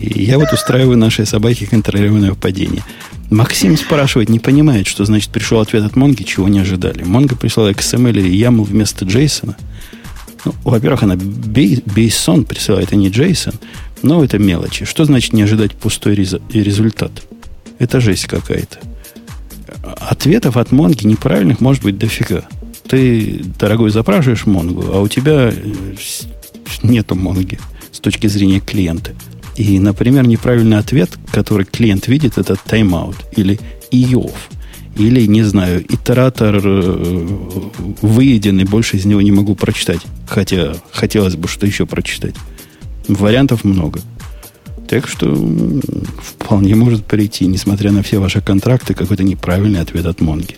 [0.01, 2.85] И я вот устраиваю нашей собаке контролированное падение.
[3.31, 7.03] Максим спрашивает, не понимает, что значит пришел ответ от Монги, чего не ожидали.
[7.03, 9.57] Монга прислала XML или YAML вместо Джейсона.
[10.45, 13.55] Ну, во-первых, она бейсон присылает, а не Джейсон.
[14.03, 14.85] Но это мелочи.
[14.85, 17.11] Что значит не ожидать пустой результат?
[17.79, 18.79] Это жесть какая-то.
[19.83, 22.45] Ответов от Монги неправильных может быть дофига.
[22.87, 25.63] Ты, дорогой, запрашиваешь Монгу, а у тебя э,
[26.83, 27.59] нету Монги
[27.93, 29.13] с точки зрения клиента.
[29.57, 33.59] И, например, неправильный ответ, который клиент видит, это тайм-аут или
[33.91, 34.33] IOF.
[34.97, 37.27] Или, не знаю, итератор э,
[38.03, 40.01] выеденный, больше из него не могу прочитать.
[40.27, 42.35] Хотя хотелось бы что еще прочитать.
[43.07, 44.01] Вариантов много.
[44.89, 45.37] Так что
[46.19, 50.57] вполне может прийти, несмотря на все ваши контракты, какой-то неправильный ответ от Монги.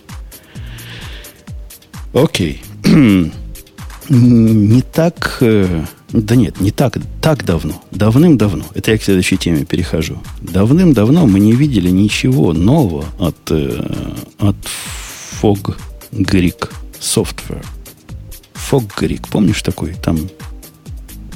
[2.13, 2.63] Окей.
[4.09, 5.37] не так...
[5.41, 7.81] Э, да нет, не так, так давно.
[7.91, 8.63] Давным-давно.
[8.73, 10.17] Это я к следующей теме перехожу.
[10.41, 14.55] Давным-давно мы не видели ничего нового от, э, от
[15.41, 15.75] Fog
[16.13, 16.69] Greek
[17.01, 17.65] Software.
[18.53, 19.93] Fog Greek, помнишь такой?
[20.01, 20.17] Там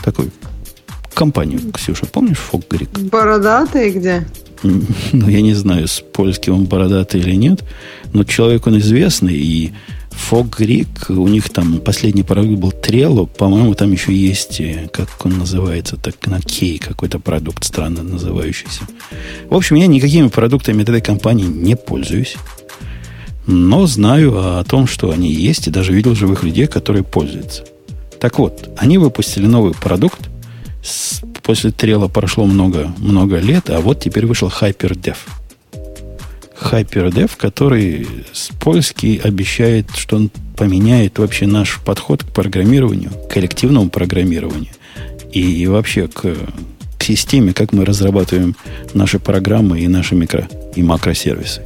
[0.01, 0.31] такой
[1.15, 3.09] компанию, Ксюша, помнишь Greek?
[3.09, 4.25] Бородатый где?
[5.13, 7.63] Ну, я не знаю, с польским он бородатый или нет,
[8.13, 9.73] но человек он известный, и
[10.31, 15.37] Greek, у них там последний продукт был Trello, по-моему, там еще есть, э, как он
[15.37, 18.81] называется, так на Кей какой-то продукт странно называющийся.
[19.49, 22.37] В общем, я никакими продуктами этой компании не пользуюсь,
[23.45, 27.63] но знаю о том, что они есть, и даже видел живых людей, которые пользуются.
[28.19, 30.29] Так вот, они выпустили новый продукт,
[31.43, 35.17] после Trello прошло много, много лет, а вот теперь вышел HyperDev–
[36.59, 43.89] HyperDev, который с польский обещает, что он поменяет вообще наш подход к программированию, к коллективному
[43.89, 44.71] программированию
[45.31, 46.35] и вообще к,
[46.97, 48.55] к системе, как мы разрабатываем
[48.93, 51.63] наши программы и наши микро и макросервисы.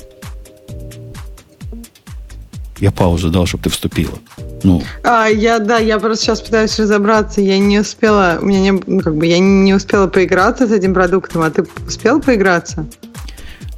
[2.79, 4.17] Я паузу дал, чтобы ты вступила.
[4.63, 4.83] Ну.
[5.03, 7.41] А, я, да, я просто сейчас пытаюсь разобраться.
[7.41, 10.93] Я не успела, у меня не, ну, как бы, я не успела поиграться с этим
[10.93, 12.85] продуктом, а ты успел поиграться?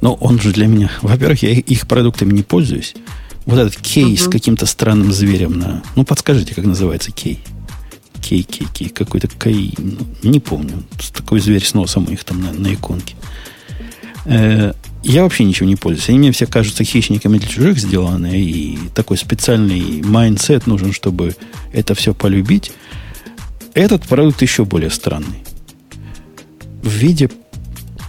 [0.00, 0.90] Но он же для меня...
[1.00, 2.94] Во-первых, я их продуктами не пользуюсь.
[3.46, 4.24] Вот этот кей uh-huh.
[4.24, 5.82] с каким-то странным зверем на...
[5.96, 7.40] Ну, подскажите, как называется кей?
[8.20, 8.88] Кей, кей, кей.
[8.88, 9.74] Какой-то кей...
[9.78, 10.82] Ну, не помню.
[11.14, 13.14] Такой зверь с носом у них там на, на иконке.
[14.24, 14.72] Э,
[15.02, 16.08] я вообще ничего не пользуюсь.
[16.08, 18.40] Они мне все кажутся хищниками для чужих сделаны.
[18.40, 21.36] И такой специальный mindset нужен, чтобы
[21.72, 22.72] это все полюбить.
[23.74, 25.42] Этот продукт еще более странный.
[26.82, 27.30] В виде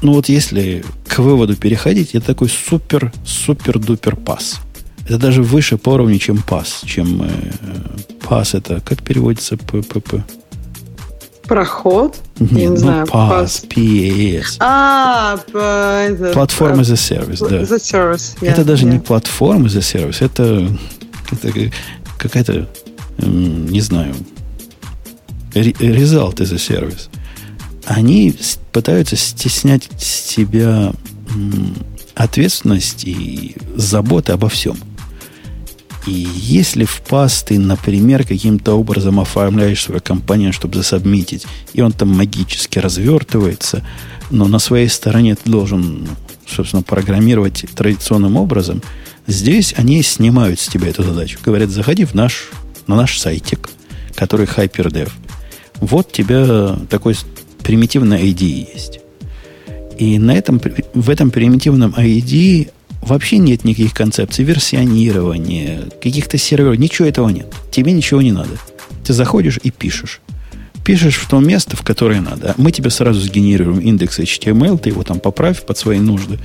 [0.03, 4.59] ну вот если к выводу переходить, это такой супер-супер-дупер PaaS.
[5.05, 7.29] Это даже выше по уровню, чем PaaS, чем э,
[8.27, 10.15] пас это, как переводится ППП?
[11.47, 12.15] Проход?
[12.39, 13.07] Нет, Я не ну, знаю.
[13.07, 14.57] Пас, PAS.
[14.59, 17.57] А, это, Платформа as a service, да.
[17.57, 18.91] A service, yeah, это даже yeah.
[18.93, 20.67] не платформа as a service, это,
[21.31, 21.71] это
[22.17, 22.67] какая-то,
[23.17, 24.15] не знаю,
[25.53, 27.09] result as a service
[27.85, 28.33] они
[28.71, 30.93] пытаются стеснять с себя
[32.15, 34.77] ответственность и заботы обо всем.
[36.05, 41.93] И если в пас ты, например, каким-то образом оформляешь свою компанию, чтобы засобмитить, и он
[41.93, 43.85] там магически развертывается,
[44.29, 46.07] но на своей стороне ты должен,
[46.47, 48.81] собственно, программировать традиционным образом,
[49.27, 51.39] здесь они снимают с тебя эту задачу.
[51.43, 52.49] Говорят, заходи в наш,
[52.87, 53.69] на наш сайтик,
[54.15, 55.09] который HyperDev.
[55.75, 57.15] Вот тебя такой
[57.63, 58.43] примитивное ID
[58.73, 58.99] есть.
[59.97, 60.59] И на этом,
[60.93, 62.71] в этом примитивном ID
[63.03, 67.53] вообще нет никаких концепций версионирования, каких-то серверов, ничего этого нет.
[67.71, 68.51] Тебе ничего не надо.
[69.03, 70.21] Ты заходишь и пишешь.
[70.83, 72.55] Пишешь в то место, в которое надо.
[72.57, 76.39] Мы тебе сразу сгенерируем индекс HTML, ты его там поправь под свои нужды.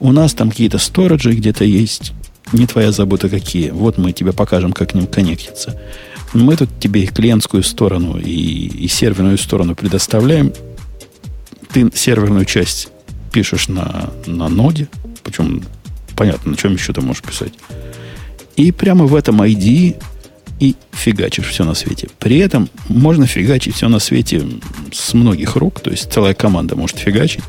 [0.00, 2.12] У нас там какие-то сториджи где-то есть.
[2.52, 3.70] Не твоя забота какие.
[3.70, 5.78] Вот мы тебе покажем, как к ним коннектиться.
[6.32, 10.52] Мы тут тебе и клиентскую сторону, и, и серверную сторону предоставляем.
[11.72, 12.88] Ты серверную часть
[13.32, 14.88] пишешь на, на ноде,
[15.22, 15.62] причем
[16.18, 17.52] понятно, на чем еще ты можешь писать.
[18.56, 20.02] И прямо в этом ID
[20.58, 22.08] и фигачишь все на свете.
[22.18, 24.44] При этом можно фигачить все на свете
[24.92, 27.44] с многих рук, то есть целая команда может фигачить,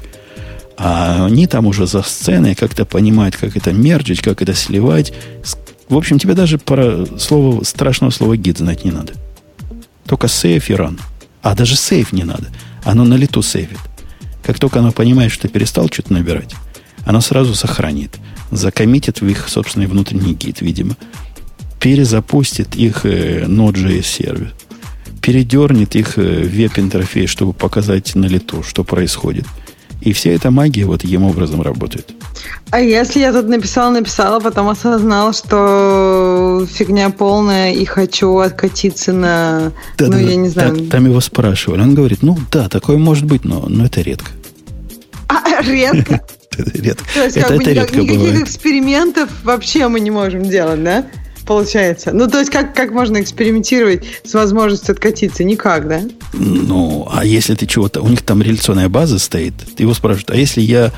[0.78, 5.12] а они там уже за сценой как-то понимают, как это мерджить, как это сливать,
[5.90, 9.14] в общем, тебе даже про слово, страшного слова гид знать не надо.
[10.06, 11.00] Только save и run.
[11.42, 12.46] А даже save не надо.
[12.84, 13.80] Оно на лету save ит.
[14.44, 16.54] Как только оно понимает, что ты перестал что-то набирать,
[17.06, 18.20] оно сразу сохранит.
[18.52, 20.96] Закоммитит в их собственный внутренний Git, видимо.
[21.80, 24.54] Перезапустит их э, Node.js сервер.
[25.22, 29.46] Передернет их э, веб-интерфейс, чтобы показать на лету, что происходит.
[30.02, 32.10] И вся эта магия вот таким образом работает.
[32.72, 39.74] А если я тут написала, написала, потом осознал, что фигня полная и хочу откатиться на...
[39.98, 40.76] Да, ну, да, я не знаю.
[40.76, 41.82] Там, там его спрашивали.
[41.82, 44.32] Он говорит, ну да, такое может быть, но, но это редко.
[45.28, 46.22] А, редко?
[46.74, 47.06] Редко.
[47.14, 48.42] То есть, это, как бы, это редко никаких бывает.
[48.42, 51.06] экспериментов вообще мы не можем делать, да?
[51.46, 52.12] Получается.
[52.14, 55.44] Ну, то есть, как, как можно экспериментировать с возможностью откатиться?
[55.44, 56.02] Никак, да?
[56.34, 58.02] Ну, а если ты чего-то...
[58.02, 59.56] У них там реляционная база стоит.
[59.76, 60.92] Ты его спрашивают, а если я...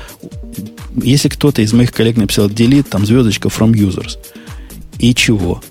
[0.94, 4.18] Если кто-то из моих коллег написал delete, там звездочка from users,
[4.98, 5.62] и чего?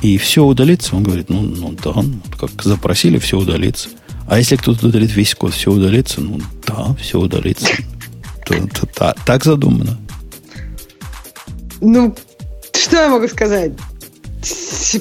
[0.00, 0.94] И все удалится?
[0.94, 3.88] Он говорит, ну, ну да, ну, как запросили, все удалится.
[4.28, 6.20] А если кто-то удалит весь код, все удалится?
[6.20, 7.66] Ну, да, все удалится.
[8.44, 9.98] То- то- та- Так задумано.
[11.80, 12.14] Ну,
[12.72, 13.72] что я могу сказать?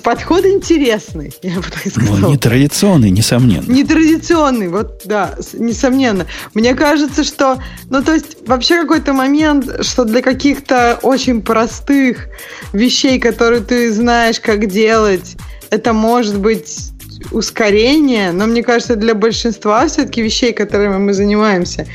[0.03, 2.31] Подход интересный, я бы так Ну, сказала.
[2.31, 3.69] нетрадиционный, несомненно.
[3.69, 6.25] Нетрадиционный, вот да, несомненно.
[6.53, 12.27] Мне кажется, что, ну то есть вообще какой-то момент, что для каких-то очень простых
[12.71, 15.35] вещей, которые ты знаешь, как делать,
[15.69, 16.92] это может быть
[17.31, 21.85] ускорение, но мне кажется, для большинства все-таки вещей, которыми мы занимаемся,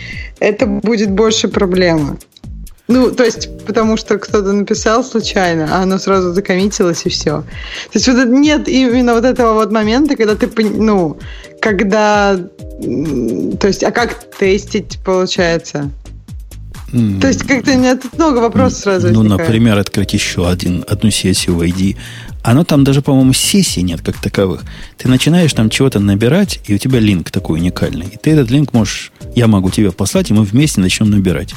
[0.41, 2.17] это будет больше проблема.
[2.89, 7.43] Ну, то есть, потому что кто-то написал случайно, а оно сразу закоммитилось и все.
[7.93, 11.19] То есть, вот нет именно вот этого вот момента, когда ты, ну,
[11.61, 12.37] когда,
[13.61, 15.91] то есть, а как тестить получается?
[16.95, 19.41] М, То есть, как-то у меня тут много вопросов сразу Ну, возникает.
[19.41, 21.97] например, открыть еще один, одну сессию в ID.
[22.43, 24.63] Оно там даже, по-моему, сессий нет как таковых.
[24.97, 28.07] Ты начинаешь там чего-то набирать, и у тебя линк такой уникальный.
[28.07, 31.55] И ты этот линк можешь, я могу тебе послать, и мы вместе начнем набирать.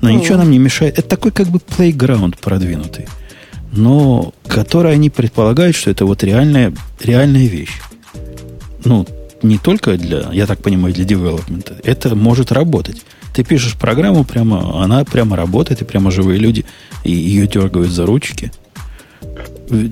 [0.00, 0.12] Но О.
[0.12, 0.98] ничего нам не мешает.
[0.98, 3.06] Это такой как бы playground продвинутый.
[3.72, 6.72] Но который они предполагают, что это вот реальная,
[7.02, 7.80] реальная вещь.
[8.84, 9.06] Ну,
[9.42, 11.76] не только для, я так понимаю, для девелопмента.
[11.84, 13.02] Это может работать.
[13.34, 16.64] Ты пишешь программу прямо, она прямо работает, и прямо живые люди
[17.02, 18.52] и ее дергают за ручки.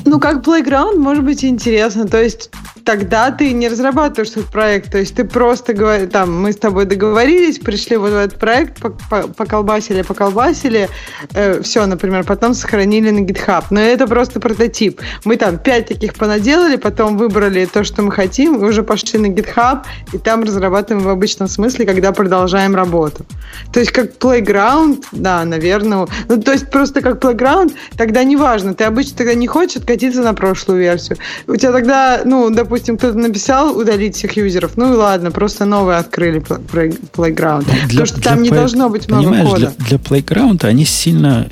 [0.05, 2.07] Ну, как playground может быть интересно.
[2.07, 2.51] То есть
[2.85, 4.91] тогда ты не разрабатываешь этот проект.
[4.91, 8.81] То есть ты просто говоришь, там, мы с тобой договорились, пришли вот в этот проект,
[8.81, 10.89] по- по- поколбасили, поколбасили,
[11.35, 13.65] э, все, например, потом сохранили на GitHub.
[13.71, 15.01] Но это просто прототип.
[15.25, 19.27] Мы там пять таких понаделали, потом выбрали то, что мы хотим, и уже пошли на
[19.27, 23.25] GitHub, и там разрабатываем в обычном смысле, когда продолжаем работу.
[23.73, 26.07] То есть как playground, да, наверное.
[26.29, 28.75] Ну, то есть просто как playground, тогда неважно.
[28.75, 31.19] Ты обычно тогда не хочешь откатиться на прошлую версию.
[31.47, 34.73] У тебя тогда, ну, допустим, кто-то написал удалить всех юзеров.
[34.77, 37.67] Ну и ладно, просто новые открыли playground.
[37.89, 39.75] Потому что там не play- должно быть много понимаешь, кода.
[39.79, 41.49] Для, для playground они сильно,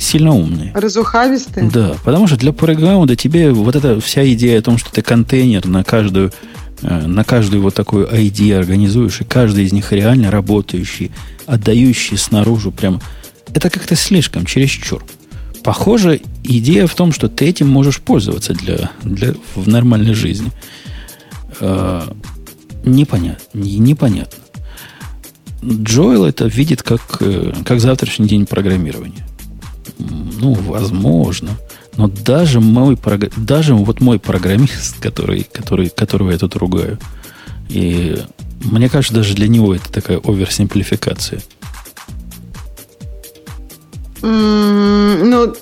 [0.00, 0.72] сильно умные.
[0.74, 1.70] Разухабистые.
[1.70, 5.66] Да, потому что для playground тебе вот эта вся идея о том, что ты контейнер
[5.66, 6.32] на каждую,
[6.82, 11.10] э, на каждую вот такую ID организуешь, и каждый из них реально работающий,
[11.46, 13.00] отдающий снаружи прям,
[13.54, 15.02] это как-то слишком, чересчур.
[15.68, 20.50] Похоже, идея в том, что ты этим можешь пользоваться для, для, в нормальной жизни.
[21.60, 22.10] Э,
[22.84, 23.44] непонятно.
[23.52, 24.38] не- Непонятно.
[25.62, 29.26] Джоэл это видит как, э, как завтрашний день программирования.
[29.98, 31.50] Ну, возможно.
[31.98, 32.96] Но даже мой,
[33.36, 36.98] даже вот мой программист, который, который, которого я тут ругаю,
[37.68, 38.16] и
[38.64, 41.42] мне кажется, даже для него это такая оверсимплификация.
[44.22, 45.54] Ну,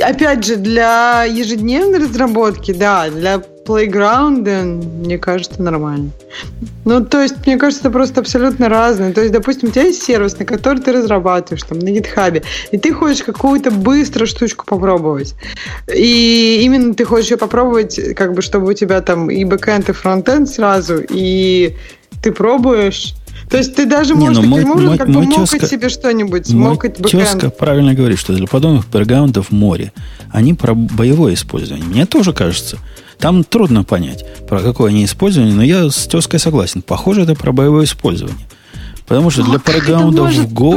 [0.00, 6.10] опять же, для ежедневной разработки, да, для плейграунда, мне кажется, нормально.
[6.84, 9.12] Ну, то есть, мне кажется, это просто абсолютно разное.
[9.12, 12.42] То есть, допустим, у тебя есть сервис, на который ты разрабатываешь, там, на гитхабе,
[12.72, 15.34] и ты хочешь какую-то быструю штучку попробовать.
[15.92, 19.92] И именно ты хочешь ее попробовать, как бы, чтобы у тебя там и бэкэнд, и
[19.92, 21.74] фронтенд сразу, и
[22.22, 23.14] ты пробуешь...
[23.50, 25.66] То есть ты даже Не, можешь, ну мой- образом мой- как бы мой мокать тезка-
[25.66, 27.22] себе что-нибудь, мокать бэкэнд.
[27.24, 29.92] тезка правильно говорит, что для подобных playground ов море.
[30.30, 31.86] Они про боевое использование.
[31.86, 32.78] Мне тоже кажется.
[33.18, 36.82] Там трудно понять, про какое они использование, но я с тезкой согласен.
[36.82, 38.46] Похоже, это про боевое использование.
[39.06, 39.58] Потому что для
[40.22, 40.70] может в Go,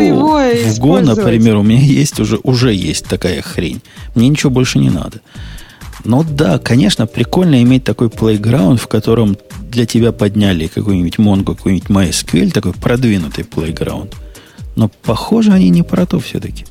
[0.74, 3.82] в Go, например, у меня есть уже, уже есть такая хрень.
[4.16, 5.22] Мне ничего больше не надо.
[6.04, 9.38] Но да, конечно, прикольно иметь такой плейграунд, в котором
[9.70, 14.16] для тебя подняли какой-нибудь Mongo, какой-нибудь MySQL, такой продвинутый плейграунд.
[14.76, 16.66] Но похоже, они не про то все-таки.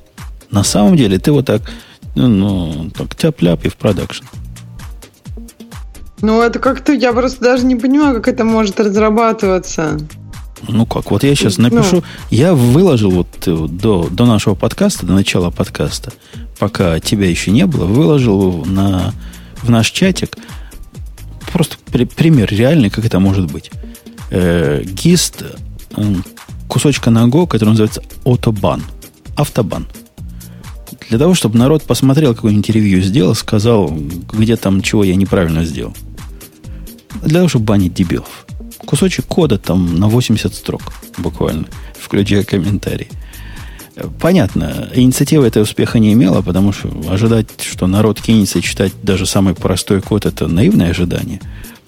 [0.50, 1.62] На самом деле, ты вот так,
[2.14, 4.24] ну, ну так тяп-ляп и в продакшн.
[6.22, 9.98] Ну, это как-то, я просто даже не понимаю, как это может разрабатываться.
[10.68, 11.64] Ну как, вот я сейчас Ну.
[11.64, 16.12] напишу, я выложил вот э, до, до нашего подкаста, до начала подкаста,
[16.58, 19.12] пока тебя еще не было, выложил на,
[19.62, 20.36] в наш чатик
[21.52, 23.70] просто при- пример реальный, как это может быть.
[24.30, 24.82] Э,
[25.96, 26.24] м,
[26.68, 28.82] кусочка Go, который называется Autobahn.
[29.36, 29.86] Автобан.
[31.08, 33.88] Для того, чтобы народ посмотрел, какое интервью сделал, сказал,
[34.32, 35.94] где там чего я неправильно сделал.
[37.22, 38.46] Для того, чтобы банить дебилов.
[38.78, 40.82] Кусочек кода там на 80 строк
[41.18, 41.66] буквально,
[41.98, 43.08] включая комментарии.
[44.20, 49.54] Понятно, инициатива этой успеха не имела, потому что ожидать, что народ кинется читать даже самый
[49.54, 51.40] простой код, это наивное ожидание.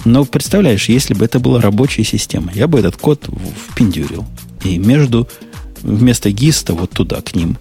[0.06, 3.28] Но представляешь, если бы это была рабочая система, я бы этот код
[3.70, 4.24] впендюрил.
[4.64, 5.28] И между,
[5.82, 7.59] вместо гиста вот туда, к ним.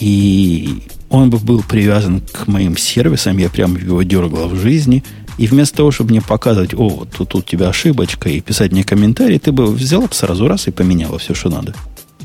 [0.00, 5.04] И он бы был привязан к моим сервисам, я прям его дергал в жизни.
[5.36, 8.82] И вместо того, чтобы мне показывать, о, вот тут, у тебя ошибочка, и писать мне
[8.82, 11.74] комментарий, ты бы взяла бы сразу раз и поменяла все, что надо.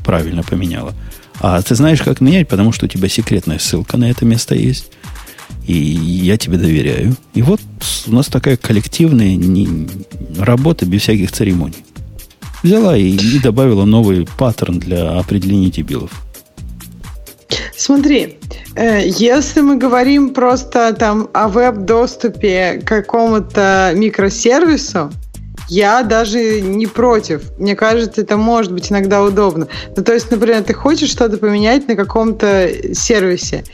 [0.08, 0.94] Правильно поменяла.
[1.38, 4.90] А ты знаешь, как менять, потому что у тебя секретная ссылка на это место есть.
[5.66, 7.14] И я тебе доверяю.
[7.34, 7.60] И вот
[8.06, 9.86] у нас такая коллективная не,
[10.38, 11.84] работа без всяких церемоний.
[12.62, 16.10] Взяла и, и добавила новый паттерн для определения дебилов.
[17.76, 18.38] Смотри,
[18.76, 25.12] э, если мы говорим просто там о веб-доступе к какому-то микросервису,
[25.68, 27.42] я даже не против.
[27.58, 29.68] Мне кажется, это может быть иногда удобно.
[29.96, 33.64] Ну, то есть, например, ты хочешь что-то поменять на каком-то сервисе.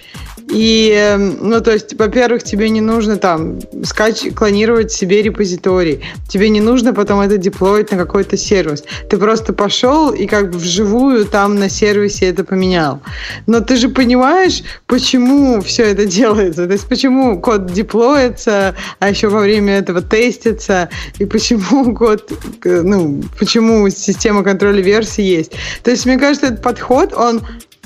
[0.51, 6.05] И, эм, ну, то есть, во-первых, тебе не нужно там скач клонировать себе репозиторий.
[6.29, 8.85] Тебе не нужно потом это деплоить на какой-то сервис.
[9.09, 13.01] Ты просто пошел и как бы вживую там на сервисе это поменял.
[13.47, 16.67] Но ты же понимаешь, почему все это делается.
[16.67, 22.31] То есть, почему код деплоится, а еще во время этого тестится, и почему код,
[22.65, 25.53] ну, почему система контроля версий есть.
[25.83, 27.41] То есть, мне кажется, этот подход, он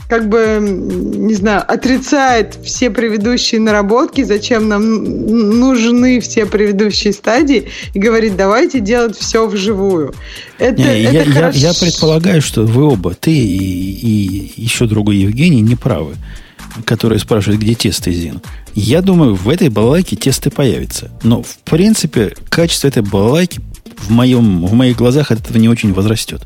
[0.09, 5.05] как бы, не знаю, отрицает все предыдущие наработки, зачем нам
[5.60, 10.14] нужны все предыдущие стадии, и говорит, давайте делать все вживую.
[10.59, 11.59] Это, не, это я, хорошо.
[11.59, 16.14] я, я предполагаю, что вы оба, ты и, и еще другой Евгений, не правы,
[16.86, 18.40] которые спрашивают, где тесты Зин.
[18.74, 21.10] Я думаю, в этой балалайке тесты появятся.
[21.22, 23.60] Но, в принципе, качество этой балалайки
[23.98, 26.43] в, моем, в моих глазах от этого не очень возрастет.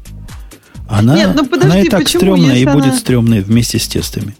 [0.93, 2.75] Она, Нет, ну подожди, она и так стрёмная и она...
[2.75, 4.37] будет стрёмной вместе с тестами.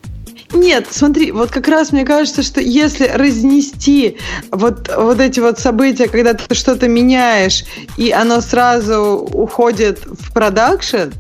[0.53, 4.19] Нет, смотри, вот как раз мне кажется, что если разнести
[4.51, 7.65] вот, вот эти вот события, когда ты что-то меняешь,
[7.97, 11.15] и оно сразу уходит в production,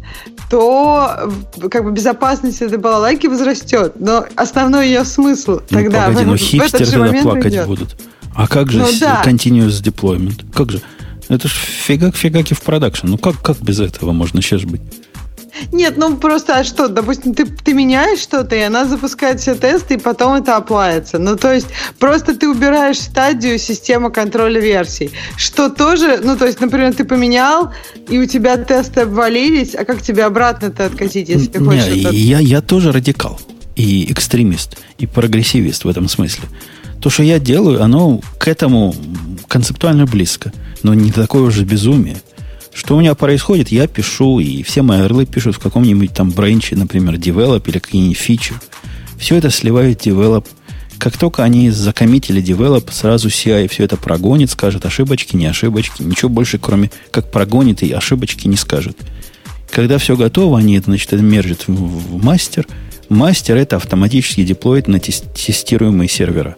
[0.51, 1.33] то
[1.71, 3.95] как бы безопасность этой балалайки возрастет.
[3.99, 6.09] Но основной ее смысл ну, тогда...
[6.09, 7.67] Погоди, в, ну хипстеры тогда плакать придет.
[7.67, 7.97] будут.
[8.35, 9.23] А как же ну, да.
[9.25, 10.45] continuous deployment?
[10.53, 10.83] Как же?
[11.31, 13.07] Это ж фигак-фигаки в production.
[13.07, 14.83] Ну как, как без этого можно сейчас быть?
[15.71, 19.95] Нет, ну просто, а что, допустим, ты, ты меняешь что-то, и она запускает все тесты,
[19.95, 21.19] и потом это деплоится.
[21.19, 21.67] Ну, то есть,
[21.99, 25.11] просто ты убираешь стадию системы контроля версий.
[25.37, 27.73] Что тоже, ну, то есть, например, ты поменял,
[28.09, 31.87] и у тебя тесты обвалились, а как тебе обратно-то откатить, если ты хочешь?
[31.87, 33.41] Не, я, я тоже радикал,
[33.77, 36.49] и экстремист, и прогрессивист в этом смысле.
[37.01, 38.95] То, что я делаю, оно к этому
[39.49, 40.53] концептуально близко,
[40.83, 42.17] но не такое уже безумие.
[42.75, 46.75] Что у меня происходит, я пишу, и все мои орлы пишут в каком-нибудь там бренче,
[46.75, 48.55] например, develop или какие-нибудь фичи.
[49.19, 50.47] Все это сливает develop.
[50.99, 56.03] Как только они закоммитили develop, сразу CI все это прогонит, скажет ошибочки, не ошибочки.
[56.03, 58.97] Ничего больше, кроме как прогонит и ошибочки не скажет.
[59.71, 62.67] Когда все готово, они это, значит, мержат в мастер.
[63.09, 66.57] Мастер это автоматически деплоит на тестируемые сервера.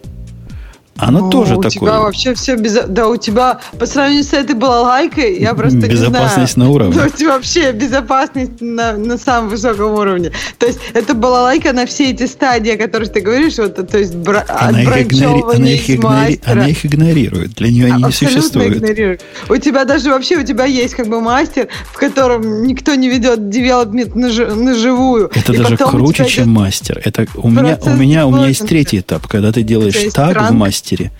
[0.97, 1.69] Оно ну, тоже у такое.
[1.69, 2.73] У тебя вообще все без...
[2.87, 6.69] Да, у тебя по сравнению с этой балалайкой, я просто Безопасность не знаю.
[6.69, 6.95] на уровне.
[6.95, 10.31] Да, у тебя вообще безопасность на, на самом высоком уровне.
[10.57, 14.15] То есть это балалайка на все эти стадии, о которых ты говоришь, вот, то есть
[14.15, 14.45] бра...
[14.47, 15.41] она их, игнори...
[15.41, 16.41] она, их игнори...
[16.45, 17.55] она их игнорирует.
[17.55, 18.77] Для нее они Абсолютно не существуют.
[18.77, 19.21] Игнорирует.
[19.49, 23.49] У тебя даже вообще, у тебя есть как бы мастер, в котором никто не ведет
[23.49, 25.29] девелопмент на, живую.
[25.35, 27.01] Это И даже круче, чем мастер.
[27.03, 30.53] Это у меня, у меня, у меня есть третий этап, когда ты делаешь так в
[30.53, 31.11] мастере, мастере.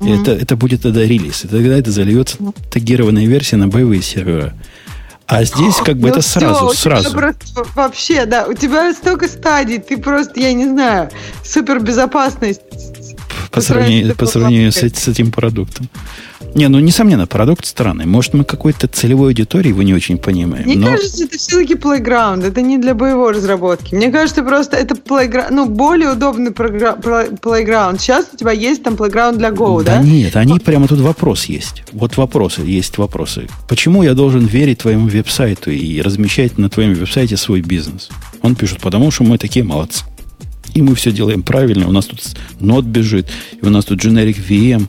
[0.00, 0.20] Mm-hmm.
[0.20, 1.44] Это, это будет тогда релиз.
[1.44, 2.54] И тогда это зальется mm-hmm.
[2.70, 4.54] тагированная версия на боевые сервера.
[5.26, 7.10] А здесь как бы ну это все, сразу, у сразу.
[7.10, 11.10] Тебя просто, вообще, да, у тебя столько стадий, ты просто, я не знаю,
[11.44, 12.60] супербезопасность.
[13.50, 15.88] По, по сравнению, по сравнению с, с этим продуктом.
[16.54, 18.06] Не, ну, несомненно, продукт странный.
[18.06, 20.64] Может, мы какой-то целевой аудитории его не очень понимаем.
[20.64, 20.88] Мне но...
[20.88, 22.46] кажется, это все-таки playground.
[22.46, 23.94] Это не для боевой разработки.
[23.94, 27.98] Мне кажется, просто это playground, ну, более удобный playground.
[27.98, 29.98] Сейчас у тебя есть там playground для Go, да?
[29.98, 31.84] Да нет, они прямо тут вопрос есть.
[31.92, 33.48] Вот вопросы, есть вопросы.
[33.68, 38.10] Почему я должен верить твоему веб-сайту и размещать на твоем веб-сайте свой бизнес?
[38.42, 40.04] Он пишет, потому что мы такие молодцы
[40.74, 42.20] и мы все делаем правильно, у нас тут
[42.60, 43.28] нот бежит,
[43.60, 44.88] и у нас тут generic VM.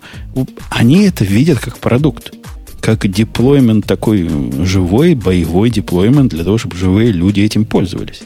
[0.70, 2.34] Они это видят как продукт.
[2.82, 4.30] как деплоймент такой
[4.66, 8.24] живой, боевой деплоймент для того, чтобы живые люди этим пользовались.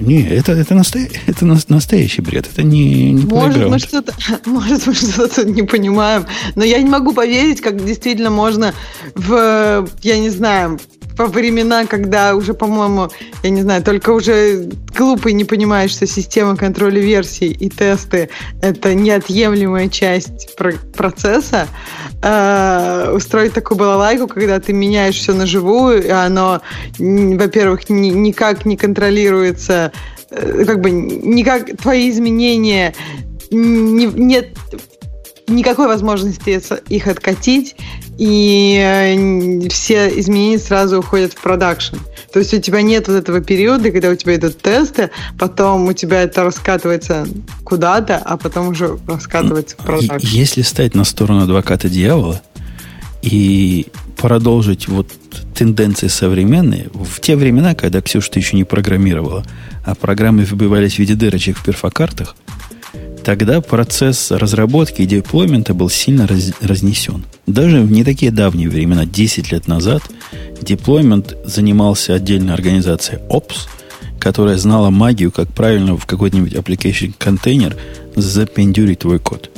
[0.00, 1.08] Не, это, это, настоя...
[1.26, 2.48] это настоящий бред.
[2.52, 4.12] Это не, не может, мы что-то,
[4.46, 6.26] может, мы что-то не понимаем.
[6.54, 8.74] Но я не могу поверить, как действительно можно
[9.14, 10.78] в, я не знаю,
[11.16, 13.08] по времена, когда уже, по-моему,
[13.42, 18.28] я не знаю, только уже глупый не понимает, что система контроля версий и тесты—
[18.62, 20.56] это неотъемлемая часть
[20.94, 21.68] процесса,
[22.22, 26.60] э, устроить такую балалайку, когда ты меняешь все на живую, и оно,
[26.98, 29.92] во-первых, ни, никак не контролируется,
[30.30, 32.94] э, как бы никак твои изменения
[33.50, 34.48] не, нет
[35.48, 37.76] никакой возможности их откатить,
[38.18, 41.96] и э, все изменения сразу уходят в продакшн.
[42.32, 45.92] То есть у тебя нет вот этого периода, когда у тебя идут тесты, потом у
[45.92, 47.26] тебя это раскатывается
[47.64, 50.26] куда-то, а потом уже раскатывается в продакшн.
[50.26, 52.40] Если стать на сторону адвоката дьявола
[53.22, 53.86] и
[54.16, 55.08] продолжить вот
[55.54, 59.44] тенденции современные, в те времена, когда Ксюша ты еще не программировала,
[59.84, 62.34] а программы выбивались в виде дырочек в перфокартах,
[63.26, 67.24] тогда процесс разработки и деплоймента был сильно раз, разнесен.
[67.48, 70.00] Даже в не такие давние времена, 10 лет назад,
[70.62, 73.66] деплоймент занимался отдельной организацией OPS,
[74.20, 77.76] которая знала магию, как правильно в какой-нибудь application контейнер
[78.14, 79.50] запендюрить твой код.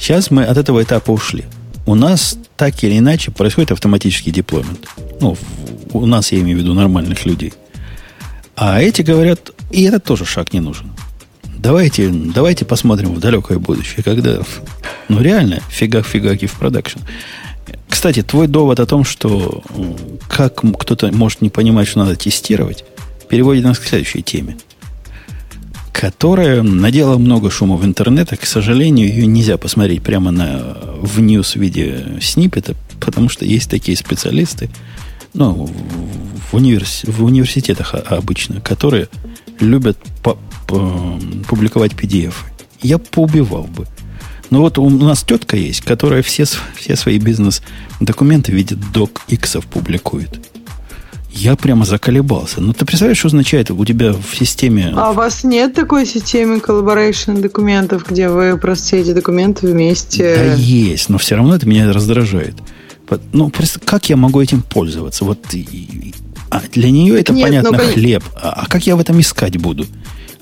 [0.00, 1.44] Сейчас мы от этого этапа ушли.
[1.86, 4.88] У нас так или иначе происходит автоматический деплоймент.
[5.20, 5.36] Ну,
[5.92, 7.52] у нас, я имею в виду, нормальных людей.
[8.56, 10.90] А эти говорят, и этот тоже шаг не нужен.
[11.64, 14.38] Давайте, давайте посмотрим в далекое будущее, когда,
[15.08, 16.98] ну реально, фигак-фигаки в production.
[17.88, 19.62] Кстати, твой довод о том, что
[20.28, 22.84] как кто-то может не понимать, что надо тестировать,
[23.30, 24.58] переводит нас к следующей теме,
[25.90, 28.36] которая наделала много шума в интернете.
[28.36, 33.96] К сожалению, ее нельзя посмотреть прямо на, в news виде сниппета, потому что есть такие
[33.96, 34.68] специалисты,
[35.32, 35.66] ну,
[36.50, 39.08] в, универс, в университетах обычно, которые
[39.60, 39.98] любят
[41.48, 42.34] публиковать PDF.
[42.80, 43.86] Я поубивал бы.
[44.50, 46.44] Но вот у нас тетка есть, которая все,
[46.76, 50.38] все свои бизнес-документы в виде док-иксов публикует.
[51.32, 52.60] Я прямо заколебался.
[52.60, 54.92] Ну, ты представляешь, что означает у тебя в системе...
[54.94, 60.36] А у вас нет такой системы collaboration документов, где вы просто все эти документы вместе...
[60.36, 62.54] Да есть, но все равно это меня раздражает.
[63.32, 63.52] Ну,
[63.84, 65.24] как я могу этим пользоваться?
[65.24, 65.40] Вот
[66.54, 68.22] а для нее это, Нет, понятно, ну, хлеб.
[68.36, 69.86] А, а как я в этом искать буду?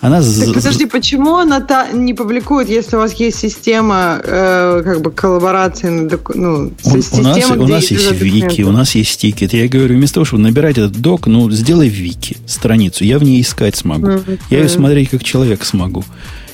[0.02, 5.01] Она так, подожди, почему она та не публикует, если у вас есть система э, как
[5.01, 6.10] бы коллаборации?
[6.34, 9.55] Ну, у, система, у нас, у нас есть вики, у нас есть тикет.
[9.55, 13.05] Я говорю, вместо того, чтобы набирать этот док, ну, сделай вики, страницу.
[13.05, 14.09] Я в ней искать смогу.
[14.09, 14.40] Mm-hmm.
[14.51, 16.05] Я ее смотреть как человек смогу.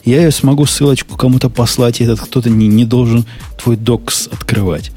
[0.05, 3.25] Я ее смогу ссылочку кому-то послать, и этот кто-то не, не должен
[3.57, 4.93] твой докс открывать.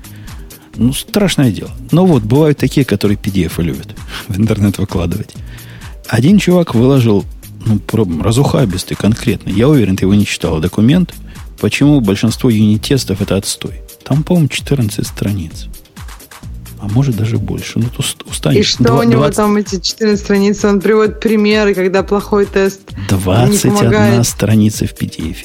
[0.76, 1.72] Ну, страшное дело.
[1.92, 3.90] Но вот, бывают такие, которые PDF любят
[4.28, 5.34] в интернет выкладывать.
[6.08, 7.26] Один чувак выложил,
[7.66, 7.80] ну,
[8.22, 9.50] разухабистый конкретно.
[9.50, 10.60] Я уверен, ты его не читал.
[10.60, 11.14] Документ,
[11.60, 13.82] почему большинство юнит-тестов это отстой.
[14.04, 15.68] Там, по-моему, 14 страниц.
[16.80, 17.78] А может даже больше.
[17.78, 18.60] Ну, тут устанешь.
[18.60, 19.08] И что 20...
[19.08, 20.68] у него там эти 14 страницы?
[20.68, 25.38] Он приводит примеры, когда плохой тест 21 страница в PDF.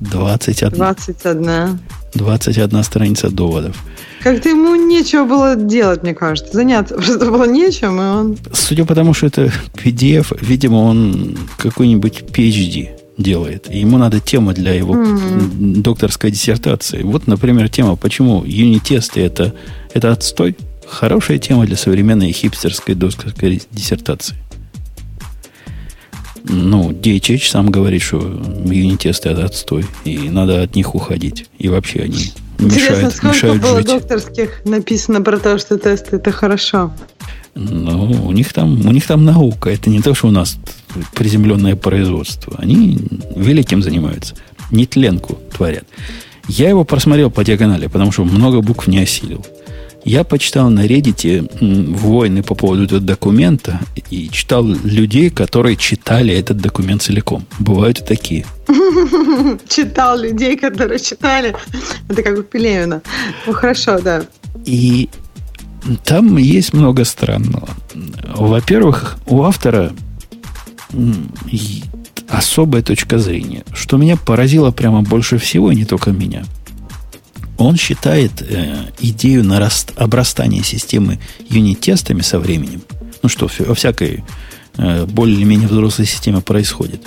[0.00, 0.76] 21.
[0.76, 1.78] 21.
[2.14, 3.76] 21 страница доводов.
[4.22, 6.52] Как-то ему нечего было делать, мне кажется.
[6.52, 8.38] Заняться просто было нечем, и он...
[8.52, 12.88] Судя по тому, что это PDF, видимо, он какой-нибудь PhD
[13.18, 13.72] делает.
[13.72, 15.82] Ему надо тема для его mm-hmm.
[15.82, 17.02] докторской диссертации.
[17.02, 19.54] Вот, например, тема, почему юнит-тесты это,
[19.92, 20.56] это отстой.
[20.86, 24.36] Хорошая тема для современной хипстерской докторской диссертации.
[26.44, 28.18] Ну, DHH сам говорит, что
[28.66, 31.46] юнит-тесты это отстой, и надо от них уходить.
[31.58, 33.86] И вообще они Интересно, мешают, сколько мешают было жить.
[33.86, 36.92] докторских написано про то, что тесты это хорошо?
[37.54, 39.70] Ну, у них там, у них там наука.
[39.70, 40.56] Это не то, что у нас
[41.14, 42.56] приземленное производство.
[42.58, 42.98] Они
[43.36, 44.34] великим занимаются.
[44.70, 45.84] Нетленку творят.
[46.48, 49.44] Я его просмотрел по диагонали, потому что много букв не осилил.
[50.04, 56.58] Я почитал на Reddit войны по поводу этого документа и читал людей, которые читали этот
[56.58, 57.46] документ целиком.
[57.58, 58.44] Бывают и такие.
[59.68, 61.54] Читал людей, которые читали.
[62.08, 63.00] Это как у Пелевина.
[63.46, 64.24] Ну, хорошо, да.
[64.66, 65.08] И
[66.04, 67.68] там есть много странного.
[68.34, 69.92] Во-первых, у автора
[72.28, 76.44] особая точка зрения, что меня поразило прямо больше всего, и не только меня–
[77.58, 81.18] он считает э, идею нараст, обрастания системы
[81.48, 82.82] юнит-тестами со временем,
[83.22, 84.24] ну что во всякой
[84.76, 87.02] э, более-менее взрослой системе происходит,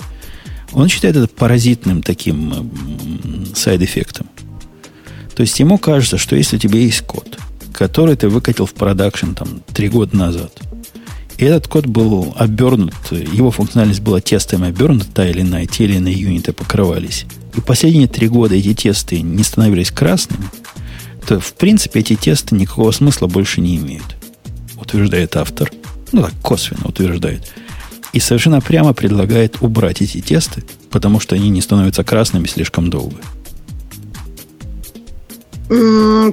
[0.72, 4.28] он считает это паразитным таким э, сайд-эффектом.
[5.34, 7.38] То есть ему кажется, что если у тебя есть код,
[7.72, 10.52] который ты выкатил в продакшн там три года назад,
[11.36, 15.94] и этот код был обернут, его функциональность была тестами обернута, та или иная, те или
[15.94, 17.26] иные юниты покрывались,
[17.66, 20.48] последние три года эти тесты не становились красными,
[21.26, 24.16] то в принципе эти тесты никакого смысла больше не имеют,
[24.80, 25.70] утверждает автор.
[26.12, 27.52] Ну так, косвенно утверждает.
[28.12, 33.16] И совершенно прямо предлагает убрать эти тесты, потому что они не становятся красными слишком долго.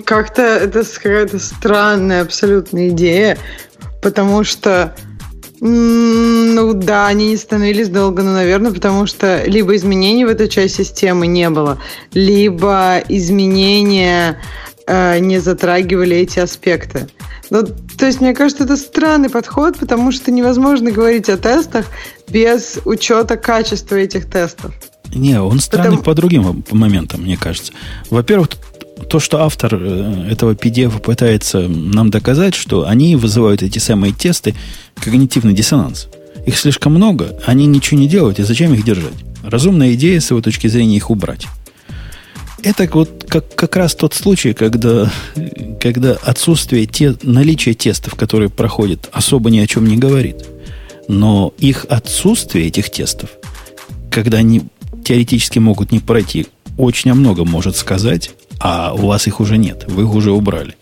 [0.05, 3.37] Как-то это какая-то странная абсолютная идея,
[4.01, 4.95] потому что
[5.61, 10.81] ну да, они не становились долго, но, наверное, потому что либо изменений в этой части
[10.81, 11.79] системы не было,
[12.13, 14.39] либо изменения
[14.85, 17.07] э, не затрагивали эти аспекты.
[17.49, 21.85] Ну, то есть, мне кажется, это странный подход, потому что невозможно говорить о тестах
[22.27, 24.73] без учета качества этих тестов.
[25.13, 26.03] Не, он странный Потому...
[26.03, 27.71] по другим моментам, мне кажется.
[28.09, 28.49] Во-первых,
[29.09, 34.55] то, что автор э, этого PDF пытается нам доказать, что они вызывают эти самые тесты
[34.95, 36.07] когнитивный диссонанс.
[36.45, 39.13] Их слишком много, они ничего не делают, и зачем их держать?
[39.43, 41.45] Разумная идея, с его точки зрения, их убрать.
[42.63, 45.11] Это вот как, как раз тот случай, когда,
[45.79, 50.45] когда отсутствие те, наличия тестов, которые проходят, особо ни о чем не говорит.
[51.07, 53.29] Но их отсутствие, этих тестов,
[54.09, 54.63] когда они
[55.03, 56.47] теоретически могут не пройти,
[56.77, 60.75] очень о многом может сказать а у вас их уже нет, вы их уже убрали.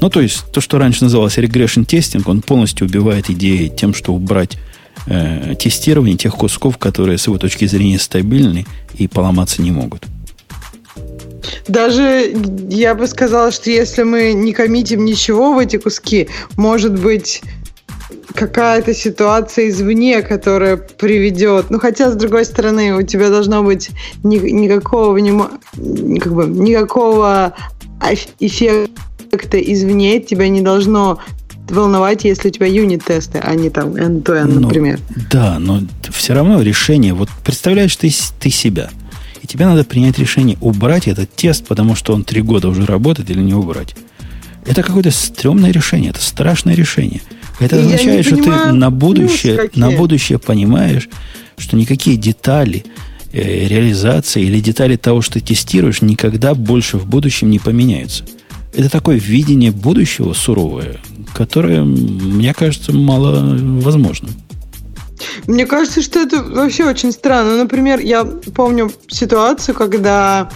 [0.00, 4.12] Ну, то есть, то, что раньше называлось regression тестинг, он полностью убивает идеи тем, что
[4.12, 4.58] убрать
[5.06, 10.04] э, тестирование тех кусков, которые с его точки зрения стабильны и поломаться не могут.
[11.68, 12.34] Даже
[12.68, 17.42] я бы сказала, что если мы не коммитим ничего в эти куски, может быть,
[18.34, 21.70] какая-то ситуация извне, которая приведет.
[21.70, 23.90] Ну, хотя, с другой стороны, у тебя должно быть
[24.22, 25.58] ни, никакого, внимания,
[26.20, 27.54] как бы, никакого
[28.40, 31.18] эффекта извне, тебя не должно
[31.68, 35.00] волновать, если у тебя юнит-тесты, а не там end-to-end, но, например.
[35.30, 35.80] Да, но
[36.12, 38.90] все равно решение, вот представляешь ты, ты себя,
[39.42, 43.30] и тебе надо принять решение, убрать этот тест, потому что он три года уже работает,
[43.30, 43.96] или не убрать.
[44.64, 47.22] Это какое-то стрёмное решение, это страшное решение–
[47.58, 51.08] это означает, что ты на будущее, на будущее понимаешь,
[51.56, 52.84] что никакие детали
[53.32, 58.24] э, реализации или детали того, что ты тестируешь, никогда больше в будущем не поменяются.
[58.74, 60.98] Это такое видение будущего суровое,
[61.34, 64.32] которое, мне кажется, мало возможным.
[65.46, 67.56] Мне кажется, что это вообще очень странно.
[67.56, 70.50] Например, я помню ситуацию, когда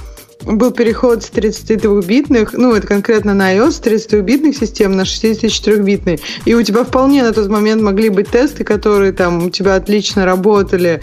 [0.44, 6.20] был переход с 32-битных, ну, это конкретно на iOS, с 32-битных систем на 64-битные.
[6.44, 10.24] И у тебя вполне на тот момент могли быть тесты, которые там у тебя отлично
[10.24, 11.02] работали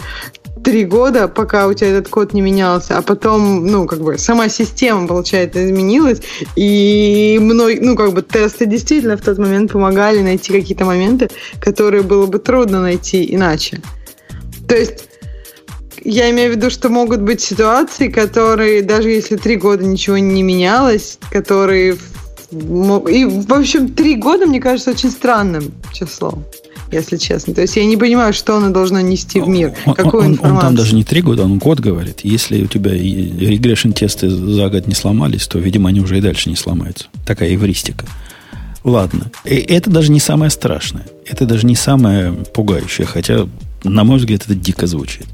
[0.63, 4.49] три года, пока у тебя этот код не менялся, а потом, ну, как бы, сама
[4.49, 6.21] система, получается, изменилась,
[6.55, 11.29] и мной, ну, как бы, тесты действительно в тот момент помогали найти какие-то моменты,
[11.61, 13.81] которые было бы трудно найти иначе.
[14.67, 15.06] То есть
[16.03, 20.43] я имею в виду, что могут быть ситуации, которые, даже если три года ничего не
[20.43, 21.97] менялось, которые...
[22.51, 26.45] И, в общем, три года, мне кажется, очень странным числом
[26.91, 27.53] если честно.
[27.53, 30.55] То есть я не понимаю, что оно должно нести в мир, он, какую он, информацию.
[30.55, 32.21] Он там даже не три года, он год говорит.
[32.23, 36.49] Если у тебя регрессион тесты за год не сломались, то, видимо, они уже и дальше
[36.49, 37.07] не сломаются.
[37.25, 38.05] Такая эвристика.
[38.83, 39.31] Ладно.
[39.43, 41.05] И это даже не самое страшное.
[41.25, 43.05] Это даже не самое пугающее.
[43.05, 43.47] Хотя,
[43.83, 45.27] на мой взгляд, это дико звучит.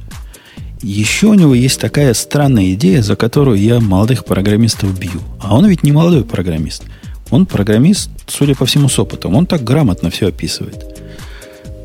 [0.84, 5.22] Еще у него есть такая странная идея, за которую я молодых программистов бью.
[5.40, 6.84] А он ведь не молодой программист.
[7.32, 9.34] Он программист, судя по всему, с опытом.
[9.34, 10.86] Он так грамотно все описывает.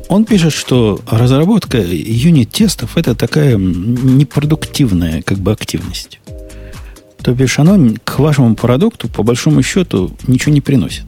[0.09, 6.19] Он пишет, что разработка юнит-тестов это такая непродуктивная как бы активность.
[7.23, 11.05] То бишь, оно к вашему продукту, по большому счету, ничего не приносит.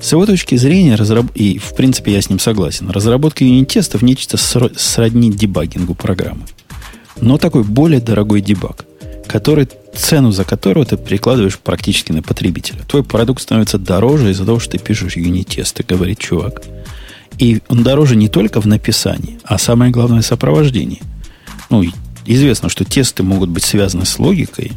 [0.00, 1.26] С его точки зрения, разраб...
[1.34, 6.44] и в принципе я с ним согласен, разработка юнит-тестов нечто сродни дебагингу программы
[7.20, 8.84] но такой более дорогой дебаг,
[9.26, 12.82] который, цену за которого ты прикладываешь практически на потребителя.
[12.86, 16.62] Твой продукт становится дороже из-за того, что ты пишешь юнит-тесты, говорит чувак.
[17.38, 21.02] И он дороже не только в написании, а самое главное сопровождении.
[21.68, 21.84] Ну,
[22.24, 24.72] известно, что тесты могут быть связаны с логикой.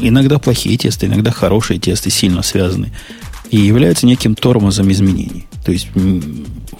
[0.00, 2.92] Иногда плохие тесты, иногда хорошие тесты сильно связаны.
[3.50, 5.46] И являются неким тормозом изменений.
[5.64, 5.88] То есть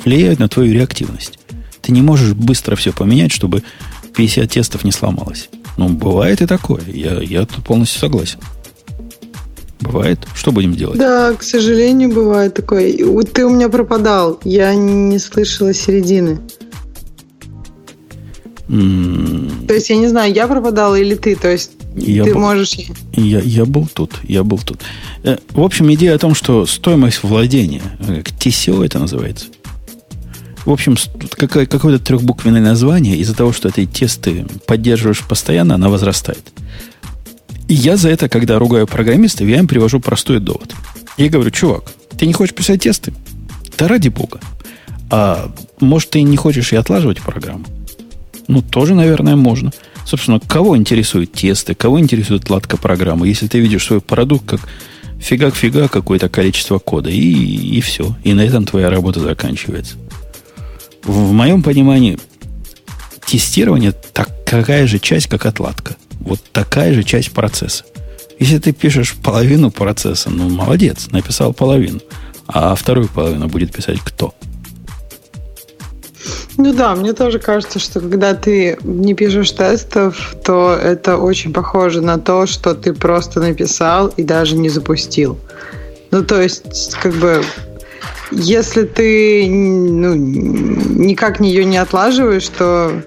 [0.04, 1.38] влияют на твою реактивность.
[1.80, 3.62] Ты не можешь быстро все поменять, чтобы
[4.14, 5.48] 50 тестов не сломалось.
[5.76, 6.82] Ну, бывает и такое.
[6.86, 8.38] Я, я тут полностью согласен.
[9.80, 10.20] Бывает.
[10.34, 10.98] Что будем делать?
[10.98, 12.92] Да, к сожалению, бывает такое.
[13.24, 14.38] Ты у меня пропадал.
[14.44, 16.38] Я не слышала середины.
[18.68, 19.66] Mm.
[19.66, 21.34] То есть, я не знаю, я пропадала или ты.
[21.34, 22.76] То есть, Я Ты был, можешь...
[23.14, 24.80] Я, я был тут, я был тут.
[25.24, 29.46] Э, в общем, идея о том, что стоимость владения, как TCO это называется,
[30.64, 30.96] в общем,
[31.36, 36.52] какое- какое-то трехбуквенное название, из-за того, что эти тесты поддерживаешь постоянно, она возрастает.
[37.68, 40.74] И я за это, когда ругаю программистов, я им привожу простой довод.
[41.16, 43.12] Я говорю, чувак, ты не хочешь писать тесты?
[43.78, 44.40] Да ради бога.
[45.10, 47.64] А может, ты не хочешь и отлаживать программу?
[48.48, 49.72] Ну, тоже, наверное, можно.
[50.04, 54.60] Собственно, кого интересуют тесты, кого интересует отладка программы, если ты видишь свой продукт как
[55.20, 58.16] фигак-фигак какое-то количество кода, и, и все.
[58.24, 59.96] И на этом твоя работа заканчивается.
[61.04, 62.18] В, моем понимании,
[63.26, 65.96] тестирование такая же часть, как отладка.
[66.20, 67.84] Вот такая же часть процесса.
[68.38, 72.00] Если ты пишешь половину процесса, ну, молодец, написал половину.
[72.46, 74.34] А вторую половину будет писать кто?
[76.58, 82.00] Ну да, мне тоже кажется, что когда ты не пишешь тестов, то это очень похоже
[82.00, 85.38] на то, что ты просто написал и даже не запустил.
[86.10, 87.42] Ну, то есть, как бы,
[88.32, 93.02] если ты ну, никак ее не отлаживаешь, то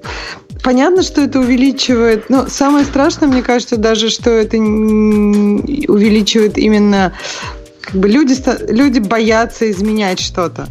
[0.64, 2.30] понятно, что это увеличивает.
[2.30, 7.14] Но самое страшное, мне кажется, даже, что это увеличивает именно
[7.82, 8.36] как бы люди,
[8.72, 10.68] люди боятся изменять что-то.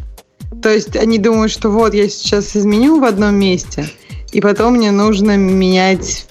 [0.63, 3.89] То есть они думают, что вот я сейчас изменю в одном месте,
[4.33, 6.27] и потом мне нужно менять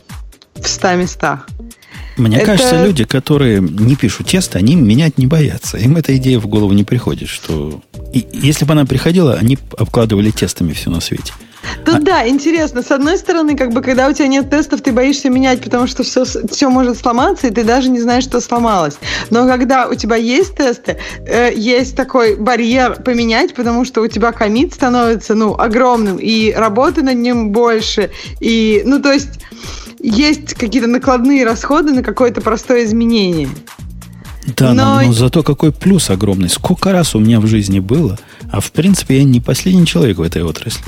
[0.56, 1.48] в ста местах.
[2.18, 2.46] Мне это...
[2.46, 5.78] кажется, люди, которые не пишут тесты, они менять не боятся.
[5.78, 7.82] Им эта идея в голову не приходит, что...
[8.14, 11.34] И если бы она приходила, они обкладывали тестами все на свете.
[11.86, 12.00] Тут а...
[12.00, 12.84] да, интересно.
[12.84, 16.04] С одной стороны, как бы, когда у тебя нет тестов, ты боишься менять, потому что
[16.04, 18.96] все, все может сломаться, и ты даже не знаешь, что сломалось.
[19.30, 24.32] Но когда у тебя есть тесты, э, есть такой барьер поменять, потому что у тебя
[24.32, 29.40] комит становится, ну, огромным, и работы над ним больше, и, ну, то есть
[30.04, 33.50] есть какие-то накладные расходы на какое-то простое изменение.
[34.58, 35.00] Да, но...
[35.00, 36.50] но, но зато какой плюс огромный.
[36.50, 38.20] Сколько раз у меня в жизни было,
[38.52, 40.84] а в принципе я не последний человек в этой отрасли.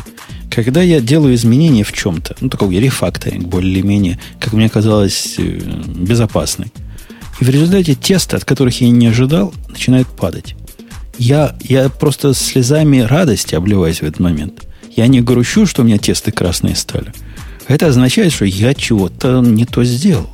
[0.51, 5.59] Когда я делаю изменения в чем-то, ну, такой рефакторинг, более-менее, как мне казалось, э,
[5.95, 6.71] безопасный,
[7.39, 10.55] и в результате тесты, от которых я не ожидал, начинают падать.
[11.17, 14.65] Я, я просто слезами радости обливаюсь в этот момент.
[14.95, 17.13] Я не грущу, что у меня тесты красные стали.
[17.67, 20.29] Это означает, что я чего-то не то сделал.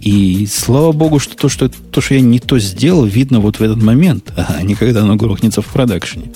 [0.00, 3.62] И слава богу, что то, что то, что я не то сделал, видно вот в
[3.62, 6.32] этот момент, а не когда оно грохнется в продакшене.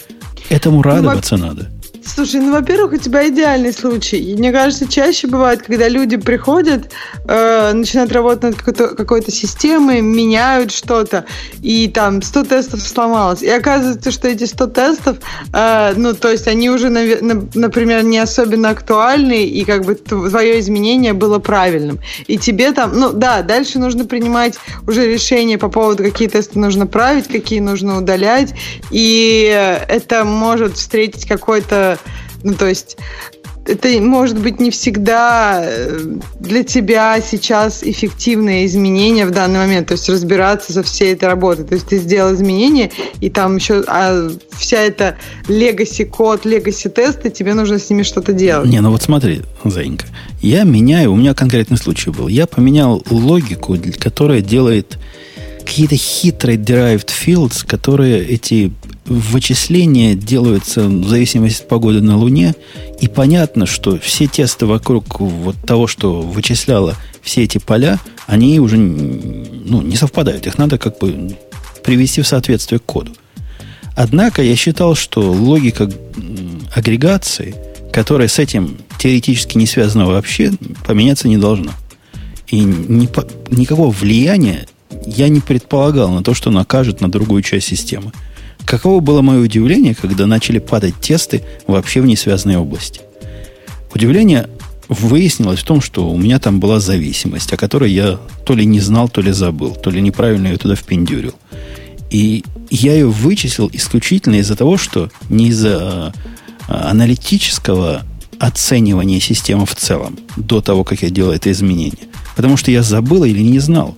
[0.51, 1.71] Этому ну, радоваться ну, надо.
[2.07, 4.35] Слушай, ну, во-первых, у тебя идеальный случай.
[4.37, 6.91] мне кажется, чаще бывает, когда люди приходят,
[7.27, 11.25] э, начинают работать над какой-то, какой-то системой, меняют что-то,
[11.63, 13.43] и там 100 тестов сломалось.
[13.43, 15.17] И оказывается, что эти 100 тестов,
[15.53, 21.15] э, ну, то есть они уже, например, не особенно актуальны, и как бы твое изменение
[21.15, 22.01] было правильным.
[22.27, 24.55] И тебе там, ну, да, дальше нужно принимать
[24.87, 28.55] уже решение по поводу, какие тесты нужно править, какие нужно удалять,
[28.91, 31.94] и это может встретить какой-то
[32.43, 32.97] ну, то есть
[33.67, 39.93] это может быть не всегда э, для тебя сейчас эффективное изменение в данный момент, то
[39.93, 41.65] есть разбираться со всей этой работой.
[41.65, 42.91] То есть ты сделал изменения,
[43.21, 45.17] и там еще а вся эта
[45.49, 48.69] legacy код, legacy тесты, тебе нужно с ними что-то делать.
[48.69, 50.07] Не, ну вот смотри, Заинька,
[50.43, 54.99] я меняю, у меня конкретный случай был, я поменял логику, которая делает
[55.65, 58.73] какие-то хитрые derived fields, которые эти
[59.07, 62.55] вычисления делаются в зависимости от погоды на Луне,
[63.01, 68.77] и понятно, что все тесты вокруг вот того, что вычисляло все эти поля, они уже
[68.77, 70.47] ну, не совпадают.
[70.47, 71.37] Их надо как бы
[71.83, 73.13] привести в соответствие к коду.
[73.97, 75.91] Однако я считал, что логика
[76.75, 77.55] агрегации,
[77.93, 80.53] которая с этим теоретически не связана вообще,
[80.87, 81.73] поменяться не должна.
[82.49, 83.09] И ни,
[83.55, 84.67] никакого влияния
[85.07, 88.13] я не предполагал на то, что она окажет на другую часть системы.
[88.67, 93.01] Каково было мое удивление, когда начали падать тесты вообще в несвязанной области.
[93.95, 94.49] Удивление
[94.89, 98.81] выяснилось в том, что у меня там была зависимость, о которой я то ли не
[98.81, 101.35] знал, то ли забыл, то ли неправильно ее туда впендюрил.
[102.11, 106.13] И я ее вычислил исключительно из-за того, что не из-за
[106.69, 108.03] а, аналитического
[108.39, 112.09] оценивания системы в целом, до того, как я делал это изменение.
[112.37, 113.97] Потому что я забыл или не знал.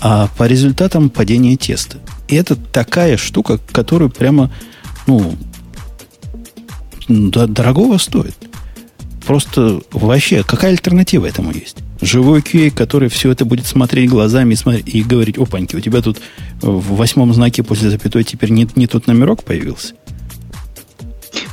[0.00, 1.98] А по результатам падения теста.
[2.28, 4.50] И это такая штука, которую прямо,
[5.06, 5.36] ну,
[7.08, 8.36] дорогого стоит.
[9.26, 11.78] Просто вообще, какая альтернатива этому есть?
[12.00, 16.02] Живой QA, который все это будет смотреть глазами и, смотреть, и говорить, опаньки, у тебя
[16.02, 16.20] тут
[16.60, 19.94] в восьмом знаке после запятой теперь не, не тот номерок появился.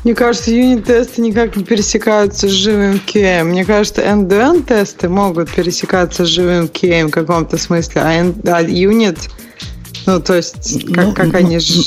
[0.04, 3.44] Мне кажется, юнит-тесты никак не пересекаются с живым QM.
[3.44, 9.30] Мне кажется, end-to-end тесты могут пересекаться с живым QM в каком-то смысле, а, а юнит,
[10.06, 11.58] ну, то есть, как, ну, как ну, они...
[11.58, 11.84] Ну,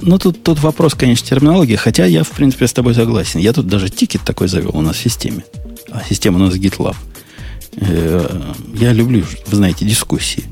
[0.00, 3.40] ну, тут, тут вопрос, конечно, терминологии, хотя я, в принципе, с тобой согласен.
[3.40, 5.44] Я тут даже тикет такой завел у нас в системе.
[5.90, 6.96] А система у нас GitLab.
[7.76, 10.44] Э, я люблю, вы знаете, дискуссии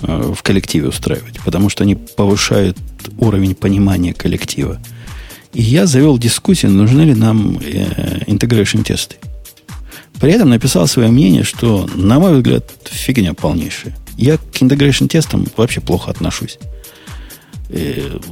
[0.00, 2.78] э, в коллективе устраивать, потому что они повышают
[3.18, 4.80] уровень понимания коллектива.
[5.56, 9.16] И я завел дискуссию, нужны ли нам э, тесты.
[10.20, 13.96] При этом написал свое мнение, что, на мой взгляд, фигня полнейшая.
[14.18, 16.58] Я к integration тестам вообще плохо отношусь.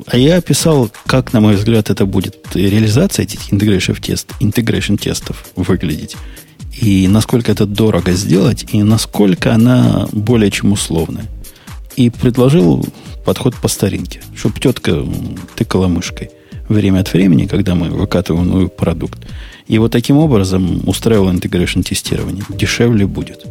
[0.07, 5.47] А я описал, как, на мой взгляд, это будет реализация этих integration, тест, integration тестов
[5.57, 6.17] выглядеть
[6.79, 11.25] и насколько это дорого сделать, и насколько она более чем условная.
[11.97, 12.87] И предложил
[13.25, 15.03] подход по старинке, чтобы тетка
[15.57, 16.31] тыкала мышкой
[16.69, 19.19] время от времени, когда мы выкатываем новый продукт.
[19.67, 22.45] И вот таким образом устраивал интегрейшн тестирование.
[22.49, 23.45] Дешевле будет.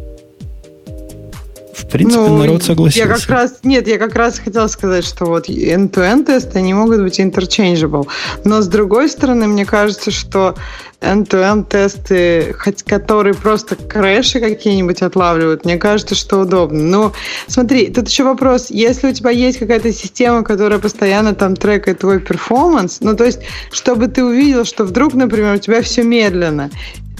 [1.74, 3.08] В принципе, ну, народ согласился.
[3.08, 7.02] Я как раз, нет, я как раз хотела сказать, что вот end-to-end тесты, они могут
[7.02, 8.06] быть interchangeable.
[8.44, 10.54] Но с другой стороны, мне кажется, что
[11.00, 12.54] end-to-end тесты,
[12.86, 16.80] которые просто крэши какие-нибудь отлавливают, мне кажется, что удобно.
[16.80, 17.12] Но
[17.46, 22.20] смотри, тут еще вопрос, если у тебя есть какая-то система, которая постоянно там трекает твой
[22.20, 23.40] performance, ну то есть,
[23.72, 26.70] чтобы ты увидел, что вдруг, например, у тебя все медленно,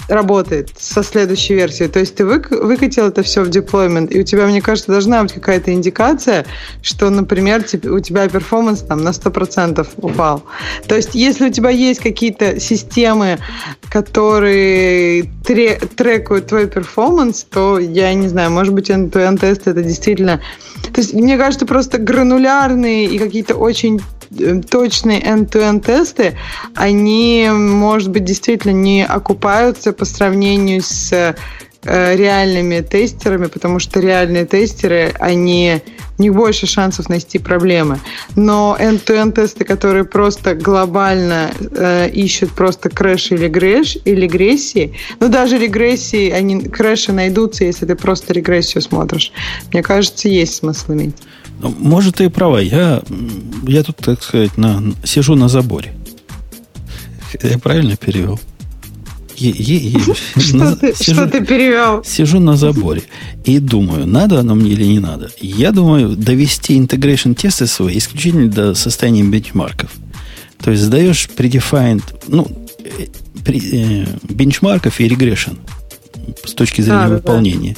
[0.07, 1.89] работает со следующей версией.
[1.89, 5.23] То есть ты вы, выкатил это все в deployment, и у тебя, мне кажется, должна
[5.23, 6.45] быть какая-то индикация,
[6.81, 10.43] что, например, у тебя performance там на 100% упал.
[10.87, 13.39] То есть если у тебя есть какие-то системы,
[13.89, 20.41] которые тре трекают твой performance, то я не знаю, может быть, end-to-end тест это действительно...
[20.83, 24.01] То есть мне кажется, просто гранулярные и какие-то очень
[24.69, 26.37] точные end-to-end тесты,
[26.75, 31.11] они, может быть, действительно не окупаются по сравнению с
[31.85, 35.81] э, реальными тестерами, потому что реальные тестеры, они
[36.17, 37.99] у них больше шансов найти проблемы.
[38.35, 45.29] Но end-to-end тесты, которые просто глобально э, ищут просто crash или грэш, или регрессии, ну
[45.29, 49.31] даже регрессии, они крэши найдутся, если ты просто регрессию смотришь.
[49.71, 51.15] Мне кажется, есть смысл иметь.
[51.59, 52.59] Ну, может, ты и права.
[52.59, 53.01] Я,
[53.67, 55.93] я тут, так сказать, на, сижу на заборе.
[57.41, 58.39] Я правильно перевел?
[61.01, 62.03] Что ты перевел?
[62.03, 63.03] Сижу на заборе
[63.43, 65.29] и думаю, надо оно мне или не надо.
[65.39, 69.91] Я думаю, довести integration тесты свои исключительно до состояния бенчмарков.
[70.61, 72.47] То есть задаешь predefined, ну,
[72.83, 75.59] э, бенчмарков и регрессион
[76.43, 77.75] с точки зрения выполнения.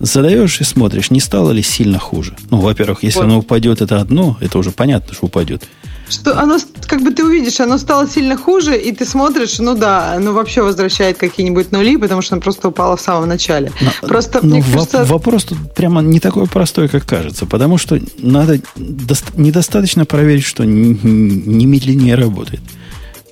[0.00, 2.36] Задаешь и смотришь, не стало ли сильно хуже.
[2.50, 3.24] Ну, во-первых, если вот.
[3.24, 5.62] оно упадет, это одно, это уже понятно, что упадет.
[6.08, 10.12] Что оно, как бы ты увидишь, оно стало сильно хуже, и ты смотришь, ну да,
[10.12, 13.72] оно вообще возвращает какие-нибудь нули, потому что оно просто упало в самом начале.
[13.80, 15.04] Но, просто, но мне в, кажется...
[15.04, 21.66] Вопрос тут прямо не такой простой, как кажется, потому что надо недостаточно проверить, что не
[21.66, 22.60] медленнее работает.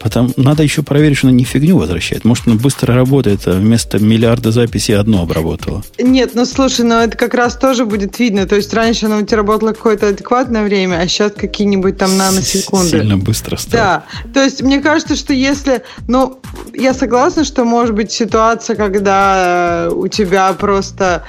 [0.02, 2.24] Потом надо еще проверить, что она не фигню возвращает.
[2.24, 5.82] Может, она быстро работает, а вместо миллиарда записей одно обработала.
[5.98, 8.46] Нет, ну слушай, ну это как раз тоже будет видно.
[8.46, 12.88] То есть раньше она у тебя работала какое-то адекватное время, а сейчас какие-нибудь там наносекунды.
[12.90, 13.72] Сильно быстро стало.
[13.74, 14.04] Да.
[14.34, 15.82] То есть мне кажется, что если...
[16.08, 16.40] Ну,
[16.74, 21.24] я согласна, что может быть ситуация, когда у тебя просто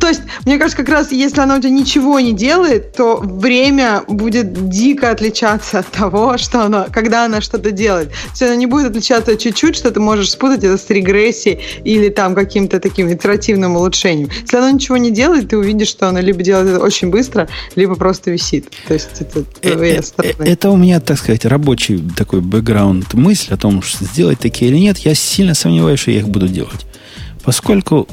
[0.00, 4.02] то есть, мне кажется, как раз если она у тебя ничего не делает, то время
[4.06, 8.10] будет дико отличаться от того, что она, когда она что-то делает.
[8.10, 12.08] То есть она не будет отличаться чуть-чуть, что ты можешь спутать это с регрессией или
[12.08, 14.30] там каким-то таким итеративным улучшением.
[14.42, 17.94] Если она ничего не делает, ты увидишь, что она либо делает это очень быстро, либо
[17.94, 18.70] просто висит.
[18.86, 20.44] То есть это э, э, стороны.
[20.44, 24.78] Это у меня, так сказать, рабочий такой бэкграунд мысль о том, что сделать такие или
[24.78, 24.98] нет.
[24.98, 26.86] Я сильно сомневаюсь, что я их буду делать.
[27.44, 28.06] Поскольку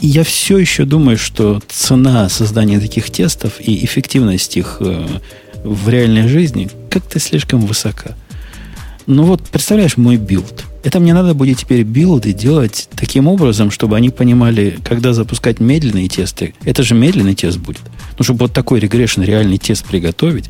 [0.00, 5.06] я все еще думаю, что цена создания таких тестов и эффективность их э,
[5.64, 8.14] в реальной жизни как-то слишком высока.
[9.06, 10.64] Ну вот, представляешь, мой build.
[10.82, 16.08] Это мне надо будет теперь билды делать таким образом, чтобы они понимали, когда запускать медленные
[16.08, 16.54] тесты.
[16.64, 17.82] Это же медленный тест будет.
[18.18, 20.46] Ну, чтобы вот такой регрессион реальный тест приготовить,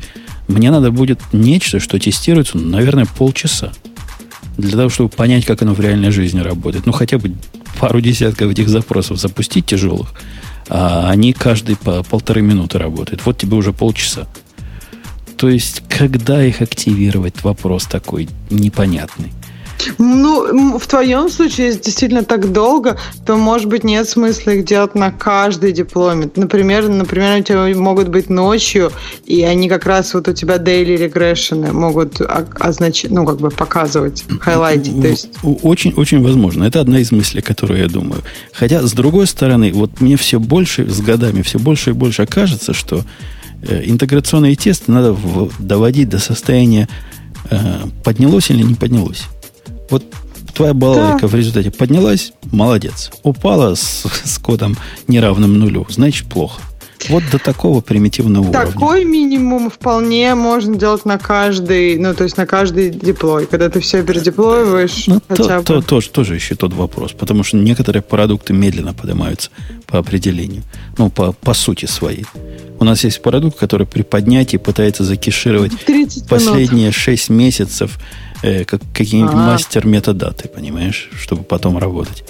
[0.47, 3.71] мне надо будет нечто, что тестируется, ну, наверное, полчаса.
[4.57, 6.87] Для того, чтобы понять, как оно в реальной жизни работает.
[6.87, 7.33] Ну, хотя бы
[7.79, 10.13] пару десятков этих запросов запустить тяжелых,
[10.69, 13.25] а они каждый по полторы минуты работают.
[13.25, 14.27] Вот тебе уже полчаса.
[15.37, 19.31] То есть, когда их активировать, вопрос такой непонятный.
[19.97, 24.95] Ну, в твоем случае, если действительно так долго, то, может быть, нет смысла их делать
[24.95, 26.37] на каждый дипломит.
[26.37, 28.91] Например, например, у тебя могут быть ночью,
[29.25, 34.23] и они как раз вот у тебя daily regression могут означать, ну, как бы показывать,
[34.39, 35.01] хайлайтить.
[35.01, 35.29] То есть...
[35.43, 36.63] Очень, очень возможно.
[36.63, 38.21] Это одна из мыслей, которую я думаю.
[38.53, 42.73] Хотя, с другой стороны, вот мне все больше, с годами, все больше и больше кажется,
[42.73, 43.03] что
[43.61, 45.15] э, интеграционные тесты надо
[45.59, 46.87] доводить до состояния
[47.49, 47.57] э,
[48.03, 49.25] поднялось или не поднялось.
[49.89, 50.03] Вот
[50.53, 51.27] твоя балалайка да.
[51.27, 53.11] в результате поднялась, молодец.
[53.23, 54.75] Упала с, с кодом
[55.07, 56.61] неравным нулю, значит плохо.
[57.09, 58.73] Вот до такого примитивного Такой уровня.
[58.73, 63.45] Такой минимум вполне можно делать на каждый, ну, то есть на каждый деплой.
[63.45, 65.63] Когда ты все передеплоиваешь, ну, хотя то, бы.
[65.63, 67.13] То, тоже, тоже еще тот вопрос.
[67.13, 69.49] Потому что некоторые продукты медленно поднимаются
[69.85, 70.63] по определению.
[70.97, 72.25] Ну, по, по сути своей.
[72.79, 75.71] У нас есть продукт, который при поднятии пытается закишировать
[76.29, 77.97] последние 6 месяцев
[78.43, 79.45] э, как какие-нибудь ага.
[79.45, 82.23] мастер метадаты, понимаешь, чтобы потом работать.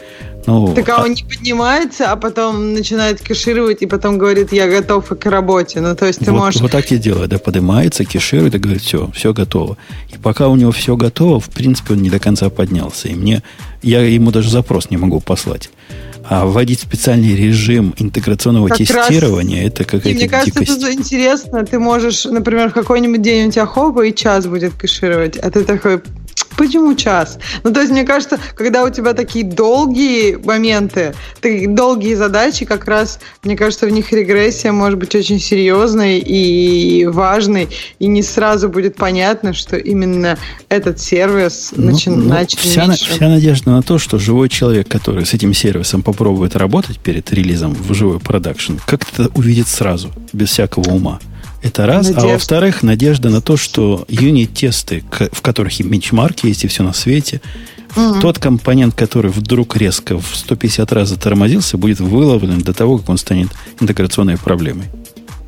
[0.48, 5.10] Ну, так а он не поднимается, а потом начинает кешировать, и потом говорит, я готов
[5.10, 5.82] к работе.
[5.82, 6.62] Ну, то есть ты вот, можешь...
[6.62, 9.76] Вот так и делает, да, поднимается, кеширует и говорит, все, все готово.
[10.14, 13.10] И пока у него все готово, в принципе, он не до конца поднялся.
[13.10, 13.44] И мне,
[13.82, 15.70] я ему даже запрос не могу послать.
[16.30, 19.72] А вводить специальный режим интеграционного как тестирования раз...
[19.72, 20.82] это какая-то Мне кажется, дикость.
[20.82, 21.66] это интересно.
[21.66, 25.66] Ты можешь, например, в какой-нибудь день у тебя хоба и час будет кэшировать, а ты
[25.66, 26.02] такой,
[26.58, 27.38] Почему час?
[27.64, 32.86] Ну, то есть, мне кажется, когда у тебя такие долгие моменты, такие долгие задачи, как
[32.86, 37.70] раз, мне кажется, в них регрессия может быть очень серьезной и важной,
[38.00, 43.12] и не сразу будет понятно, что именно этот сервис ну, начи- ну, начал вся, меньше.
[43.12, 47.76] вся надежда на то, что живой человек, который с этим сервисом попробует работать перед релизом
[47.76, 51.20] в живой продакшн, как-то увидит сразу, без всякого ума.
[51.62, 52.08] Это раз.
[52.08, 52.28] Надежда.
[52.28, 56.94] А во-вторых, надежда на то, что юнит-тесты, в которых и бенчмарки есть, и все на
[56.94, 57.42] свете,
[57.96, 58.20] угу.
[58.22, 63.18] тот компонент, который вдруг резко в 150 раз затормозился, будет выловлен до того, как он
[63.18, 64.86] станет интеграционной проблемой.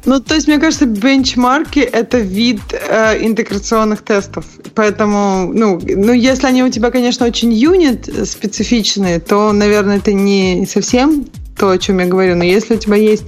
[0.05, 4.45] Ну, то есть, мне кажется, бенчмарки– это вид э, интеграционных тестов.
[4.73, 10.65] Поэтому, ну, ну, если они у тебя, конечно, очень юнит специфичные, то, наверное, это не
[10.65, 11.25] совсем
[11.57, 12.35] то, о чем я говорю.
[12.37, 13.25] Но если у тебя есть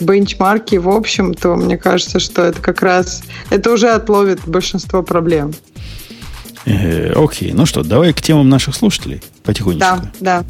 [0.00, 5.52] бенчмарки в общем, то мне кажется, что это как раз, это уже отловит большинство проблем.
[6.66, 9.80] Э, окей, ну что, давай к темам наших слушателей потихонечку.
[9.80, 10.44] Да, да.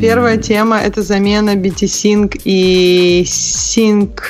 [0.00, 0.42] Первая mm.
[0.42, 4.20] тема– это замена BT-Sync и Sync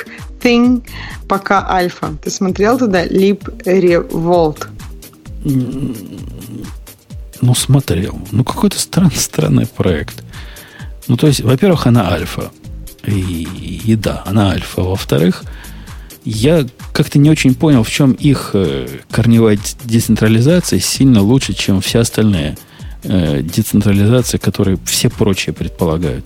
[0.41, 0.83] Thing
[1.27, 2.15] пока альфа.
[2.21, 4.67] Ты смотрел туда Leap Revolt?
[7.41, 8.19] Ну, смотрел.
[8.31, 10.23] Ну, какой-то странный проект.
[11.07, 12.51] Ну, то есть, во-первых, она альфа.
[13.07, 13.47] И,
[13.85, 14.81] и да, она альфа.
[14.81, 15.43] Во-вторых,
[16.25, 21.99] я как-то не очень понял, в чем их э, корневая децентрализация сильно лучше, чем все
[21.99, 22.57] остальные
[23.03, 26.25] э, децентрализации, которые все прочие предполагают.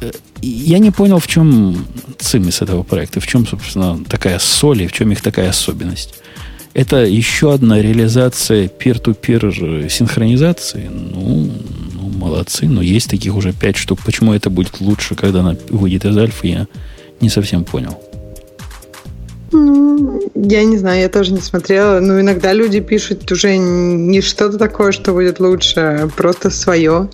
[0.00, 1.84] Э, я не понял, в чем
[2.18, 6.14] цимис этого проекта, в чем, собственно, такая соль и в чем их такая особенность.
[6.74, 10.88] Это еще одна реализация peer-to-peer синхронизации.
[10.88, 11.50] Ну,
[12.18, 14.00] молодцы, но есть таких уже пять штук.
[14.04, 16.66] Почему это будет лучше, когда она выйдет из альфы, я
[17.20, 17.98] не совсем понял.
[19.50, 22.00] Ну, я не знаю, я тоже не смотрела.
[22.00, 27.08] Но иногда люди пишут уже не что-то такое, что будет лучше, а просто свое.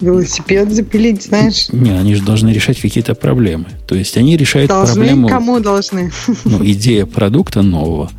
[0.00, 1.68] Велосипед запилить, знаешь?
[1.72, 3.66] Не, они же должны решать какие-то проблемы.
[3.88, 5.28] То есть они решают должны, проблему...
[5.28, 6.12] Кому должны?
[6.44, 8.10] Ну, идея продукта нового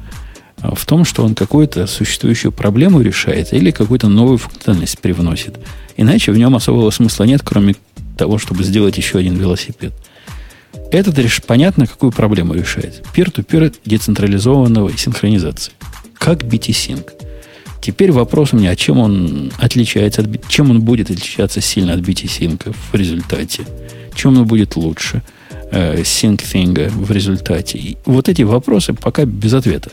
[0.62, 5.60] в том, что он какую-то существующую проблему решает или какую-то новую функциональность привносит.
[5.98, 7.76] Иначе в нем особого смысла нет, кроме
[8.18, 9.94] того, чтобы сделать еще один велосипед.
[10.92, 13.04] Этот лишь понятно, какую проблему решает.
[13.14, 15.74] Peer-to-peer децентрализованного синхронизации.
[16.14, 17.12] Как BT-Sync.
[17.82, 22.00] Теперь вопрос у меня, а чем он отличается от чем он будет отличаться сильно от
[22.00, 23.66] BT-Sync в результате?
[24.16, 25.22] Чем он будет лучше
[25.72, 27.78] э, SyncThing в результате?
[27.78, 29.92] И вот эти вопросы пока без ответа.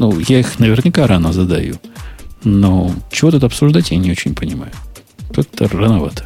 [0.00, 1.74] Ну, я их наверняка рано задаю.
[2.42, 4.72] Но чего тут обсуждать, я не очень понимаю.
[5.34, 6.24] Как-то рановато.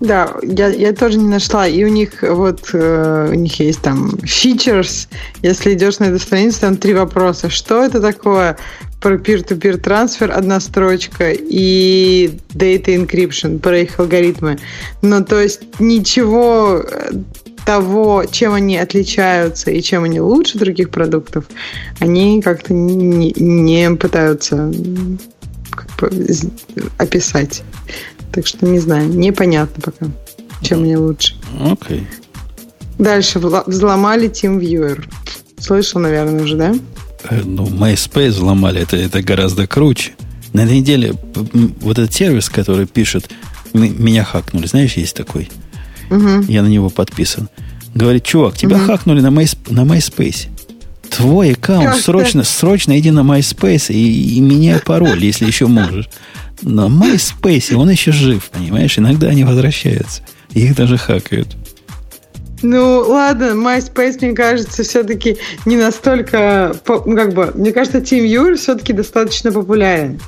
[0.00, 1.68] Да, я, я тоже не нашла.
[1.68, 5.06] И у них вот э, у них есть там features.
[5.42, 7.48] Если идешь на эту страницу, там три вопроса.
[7.48, 8.58] Что это такое?
[9.00, 14.58] Про peer-to-peer трансфер одна строчка и data encryption про их алгоритмы.
[15.00, 17.12] Ну, то есть ничего э,
[17.64, 21.44] того, чем они отличаются и чем они лучше других продуктов,
[22.00, 24.72] они как-то не, не пытаются
[25.70, 26.10] как бы
[26.98, 27.62] описать.
[28.32, 30.06] Так что не знаю, непонятно пока,
[30.62, 31.34] чем мне лучше.
[31.60, 32.00] Окей.
[32.00, 32.04] Okay.
[32.98, 35.04] Дальше взломали TeamViewer.
[35.58, 36.74] Слышал, наверное, уже, да?
[37.28, 40.12] Э, ну, MySpace взломали, это, это гораздо круче.
[40.52, 41.14] На этой неделе
[41.80, 43.30] вот этот сервис, который пишет,
[43.72, 45.50] меня хакнули, знаешь, есть такой.
[46.12, 46.44] Угу.
[46.48, 47.48] Я на него подписан.
[47.94, 48.86] Говорит, чувак, тебя угу.
[48.86, 50.48] хакнули на, My, на MySpace.
[51.10, 56.08] Твой аккаунт, срочно, срочно иди на MySpace и, и меняй пароль, если еще можешь.
[56.62, 58.98] На MySpace он еще жив, понимаешь?
[58.98, 60.22] Иногда они возвращаются.
[60.52, 61.56] Их даже хакают.
[62.62, 65.36] Ну, ладно, MySpace, мне кажется, все-таки
[65.66, 66.74] не настолько...
[66.86, 70.20] Ну, как бы, мне кажется, TeamViewer все-таки достаточно популярен.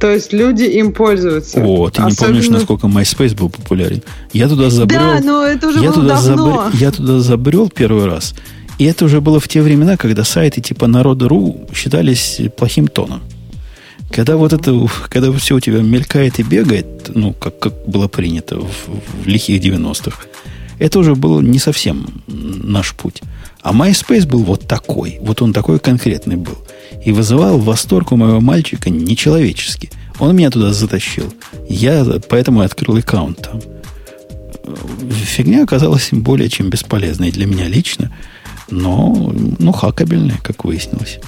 [0.00, 1.60] То есть люди им пользуются.
[1.60, 2.08] О, ты Особенно...
[2.08, 4.02] не помнишь, насколько MySpace был популярен?
[4.32, 5.00] Я туда забрел...
[5.00, 6.54] Да, но это уже я было туда давно.
[6.54, 6.76] Забр...
[6.76, 8.34] Я туда забрел первый раз.
[8.78, 13.22] И это уже было в те времена, когда сайты типа Народа.ру считались плохим тоном.
[14.10, 18.58] Когда вот это, когда все у тебя мелькает и бегает, ну, как, как было принято
[18.58, 20.22] в, в лихих 90-х,
[20.78, 23.20] это уже был не совсем наш путь.
[23.62, 25.18] А MySpace был вот такой.
[25.20, 26.58] Вот он такой конкретный был.
[27.04, 29.90] И вызывал восторг у моего мальчика нечеловечески.
[30.18, 31.32] Он меня туда затащил.
[31.68, 33.60] Я поэтому открыл аккаунт там.
[35.10, 38.12] Фигня оказалась более чем бесполезной для меня лично,
[38.70, 41.20] но ну, хакабельная, как выяснилось.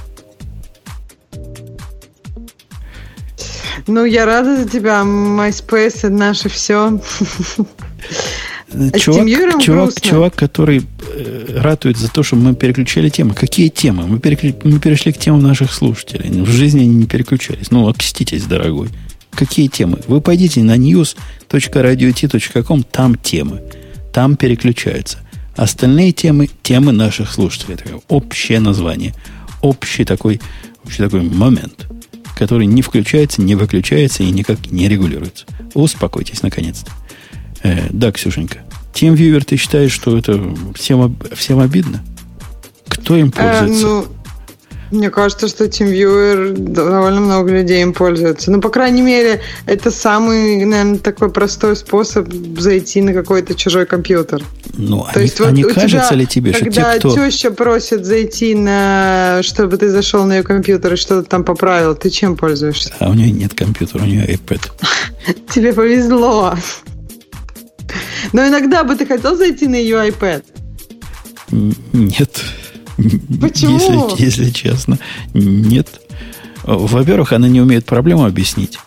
[3.86, 5.00] Ну, я рада за тебя.
[5.02, 7.00] MySpace– это наше все.
[8.72, 9.28] А чувак,
[9.62, 10.82] чувак, чувак, который
[11.16, 13.34] э, ратует за то, чтобы мы переключали темы.
[13.34, 14.06] Какие темы?
[14.06, 14.54] Мы, переклю...
[14.64, 16.30] мы перешли к темам наших слушателей.
[16.42, 17.70] В жизни они не переключались.
[17.70, 18.88] Ну, окститесь, дорогой.
[19.30, 19.98] Какие темы?
[20.06, 23.62] Вы пойдите на news.radiot.com, там темы.
[24.12, 25.18] Там переключаются.
[25.56, 27.74] Остальные темы, темы наших слушателей.
[27.74, 29.14] Это общее название.
[29.62, 30.40] Общий такой,
[30.84, 31.86] общий такой момент–
[32.40, 35.44] который не включается, не выключается и никак не регулируется.
[35.74, 36.90] Успокойтесь, наконец-то.
[37.62, 38.58] Э, да, Ксюшенька.
[38.94, 40.40] TeamViewer, ты считаешь, что это
[40.74, 42.02] всем, всем обидно?
[42.88, 43.86] Кто им э, пользуется?
[43.86, 44.04] Э, ну,
[44.90, 48.50] мне кажется, что TeamViewer довольно много людей им пользуются.
[48.50, 52.28] Ну, по крайней мере, это самый, наверное, такой простой способ
[52.58, 54.42] зайти на какой-то чужой компьютер.
[54.74, 57.14] Ну, То а, есть, а вот не кажется тебя, ли тебе, что те, кто...
[57.14, 59.40] теща просит зайти на...
[59.42, 62.92] чтобы ты зашел на ее компьютер и что-то там поправил, ты чем пользуешься?
[62.98, 64.60] А у нее нет компьютера, у нее iPad.
[65.54, 66.56] Тебе повезло.
[68.32, 70.44] Но иногда бы ты хотел зайти на ее iPad?
[71.92, 72.40] Нет.
[73.40, 74.10] Почему?
[74.16, 74.98] Если, если честно,
[75.34, 75.88] нет.
[76.64, 78.78] Во-первых, она не умеет проблему объяснить.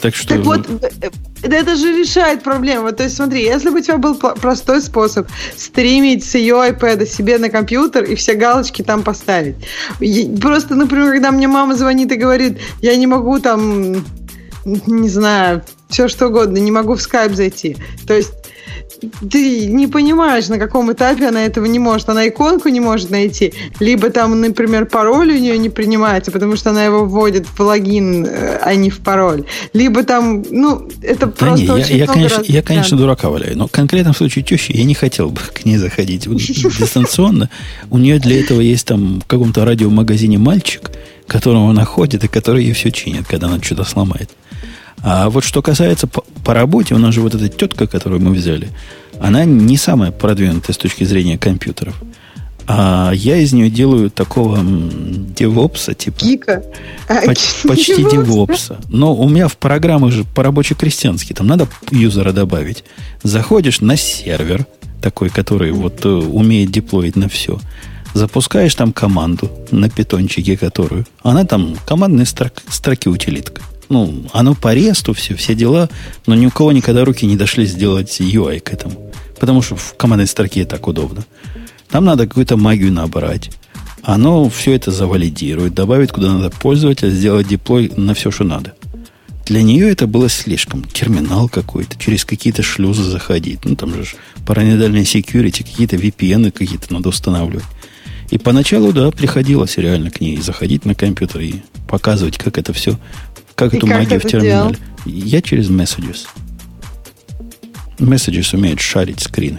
[0.00, 0.28] Так что...
[0.34, 0.68] Так вот,
[1.00, 1.10] э,
[1.42, 2.92] это же решает проблему.
[2.92, 7.38] То есть, смотри, если бы у тебя был простой способ стримить с ее iPad себе
[7.38, 9.56] на компьютер и все галочки там поставить.
[10.40, 14.04] Просто, например, когда мне мама звонит и говорит, я не могу там,
[14.64, 17.76] не знаю, все что угодно, не могу в Skype зайти.
[18.06, 18.32] То есть
[19.30, 22.08] ты не понимаешь, на каком этапе она этого не может.
[22.08, 26.70] Она иконку не может найти, либо там, например, пароль у нее не принимается, потому что
[26.70, 29.44] она его вводит в логин, э, а не в пароль.
[29.72, 33.56] Либо там, ну, это да просто не, очень я, я, конечно, я, конечно, дурака валяю,
[33.56, 37.48] но в конкретном случае тещи я не хотел бы к ней заходить дистанционно.
[37.90, 40.90] У нее для этого есть там в каком-то радиомагазине мальчик,
[41.26, 44.30] которого она ходит и который ей все чинит, когда она что-то сломает.
[45.02, 48.32] А вот что касается по, по работе, у нас же вот эта тетка, которую мы
[48.32, 48.68] взяли,
[49.20, 52.00] она не самая продвинутая с точки зрения компьютеров.
[52.68, 56.24] А я из нее делаю такого девопса, типа.
[56.24, 56.62] Гика.
[57.26, 58.78] Почти, почти девопса.
[58.88, 62.84] Но у меня в программах же по рабоче-крестьянски, там надо юзера добавить.
[63.24, 64.66] Заходишь на сервер,
[65.00, 67.58] такой, который вот э, умеет деплоить на все.
[68.14, 71.06] Запускаешь там команду на питончике, которую.
[71.22, 73.62] Она там командные строк, строки утилитка
[73.92, 75.88] ну, оно по ресту, все, все дела,
[76.26, 79.12] но ни у кого никогда руки не дошли сделать UI к этому.
[79.38, 81.24] Потому что в командной строке так удобно.
[81.90, 83.50] Там надо какую-то магию набрать.
[84.02, 88.74] Оно все это завалидирует, добавит куда надо пользователя, сделать деплой на все, что надо.
[89.46, 90.84] Для нее это было слишком.
[90.84, 93.64] Терминал какой-то, через какие-то шлюзы заходить.
[93.64, 94.16] Ну, там же
[94.46, 97.64] параноидальные security, какие-то VPN какие-то надо устанавливать.
[98.30, 101.56] И поначалу, да, приходилось реально к ней заходить на компьютер и
[101.86, 102.98] показывать, как это все
[103.54, 104.50] как и эту как магию в терминале?
[104.50, 104.76] Делал?
[105.04, 106.26] Я через Messages.
[107.98, 109.58] Messages умеет шарить скрины.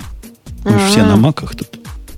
[0.63, 1.67] Мы же все на маках тут.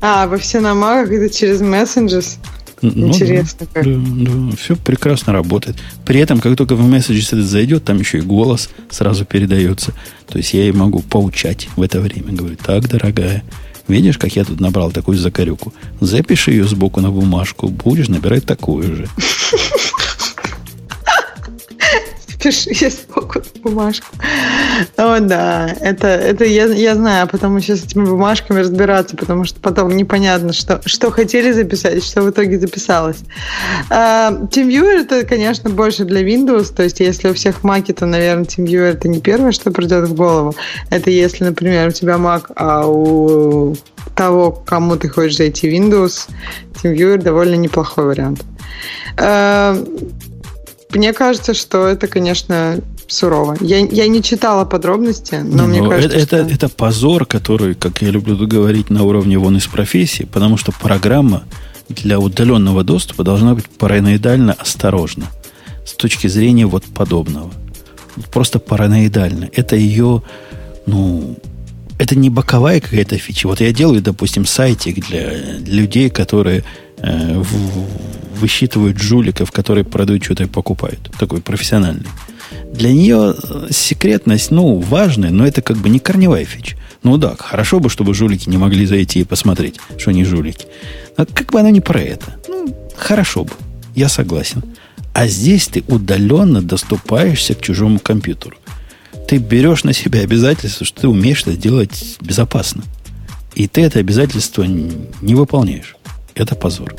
[0.01, 2.37] А, вы все на маках, это через Messages?
[2.81, 3.83] Ну, Интересно да, как.
[3.85, 5.77] Да, да, все прекрасно работает.
[6.05, 9.93] При этом, как только в Messages это зайдет, там еще и голос сразу передается.
[10.27, 12.33] То есть я ей могу поучать в это время.
[12.33, 13.43] Говорю, так, дорогая,
[13.87, 15.73] видишь, как я тут набрал такую закорюку?
[15.99, 19.07] Запиши ее сбоку на бумажку, будешь набирать такую же.
[22.45, 24.07] пиши я сбоку бумажку.
[24.97, 29.45] О, да, это, это я, я знаю, а потом еще с этими бумажками разбираться, потому
[29.45, 33.17] что потом непонятно, что, что хотели записать, что в итоге записалось.
[33.89, 38.45] А, TeamViewer это, конечно, больше для Windows, то есть если у всех Mac, то, наверное,
[38.45, 40.55] TeamViewer это не первое, что придет в голову.
[40.91, 43.75] Это если, например, у тебя Mac, а у
[44.15, 46.29] того, кому ты хочешь зайти Windows,
[46.75, 48.43] TeamViewer довольно неплохой вариант.
[50.93, 53.57] Мне кажется, что это, конечно, сурово.
[53.59, 56.53] Я, я не читала подробности, но ну, мне кажется, это, что...
[56.55, 61.43] это позор, который, как я люблю говорить, на уровне вон из профессии, потому что программа
[61.89, 65.27] для удаленного доступа должна быть параноидально осторожна
[65.85, 67.51] с точки зрения вот подобного.
[68.31, 69.49] Просто параноидально.
[69.53, 70.23] Это ее,
[70.85, 71.37] ну,
[71.97, 73.47] это не боковая какая-то фича.
[73.47, 76.63] Вот я делаю, допустим, сайтик для, людей, которые
[78.35, 81.11] высчитывают жуликов, которые продают что-то и покупают.
[81.17, 82.07] Такой профессиональный.
[82.73, 86.77] Для нее э, секретность, ну, важная, но это как бы не корневая фича.
[87.03, 90.65] Ну да, хорошо бы, чтобы жулики не могли зайти и посмотреть, что они жулики.
[91.17, 92.37] А как бы оно не про это.
[92.47, 93.51] Ну, хорошо бы.
[93.95, 94.63] Я согласен.
[95.13, 98.57] А здесь ты удаленно доступаешься к чужому компьютеру.
[99.27, 102.83] Ты берешь на себя обязательство, что ты умеешь это делать безопасно.
[103.55, 105.94] И ты это обязательство не выполняешь.
[106.35, 106.93] Это позор.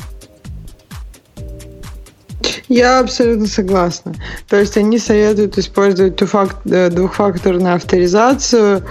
[2.69, 4.15] Я абсолютно согласна.
[4.49, 8.83] То есть они советуют использовать э, двухфакторную авторизацию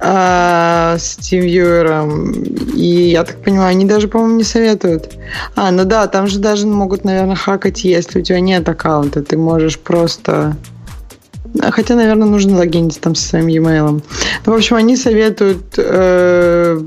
[0.00, 2.74] э, с TeamViewer.
[2.74, 5.16] И я так понимаю, они даже, по-моему, не советуют.
[5.56, 9.22] А, ну да, там же даже могут, наверное, хакать, если у тебя нет аккаунта.
[9.22, 10.56] Ты можешь просто...
[11.70, 14.02] Хотя, наверное, нужно логиниться там со своим e-mail.
[14.44, 16.84] Ну, в общем, они советуют э,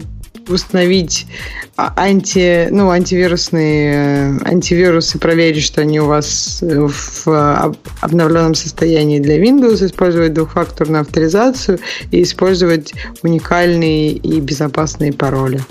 [0.48, 1.28] установить
[1.76, 9.40] а, анти, ну, антивирусные э, антивирусы, проверить, что они у вас в обновленном состоянии для
[9.40, 11.80] Windows, использовать двухфакторную авторизацию
[12.12, 15.62] и использовать уникальные и безопасные пароли.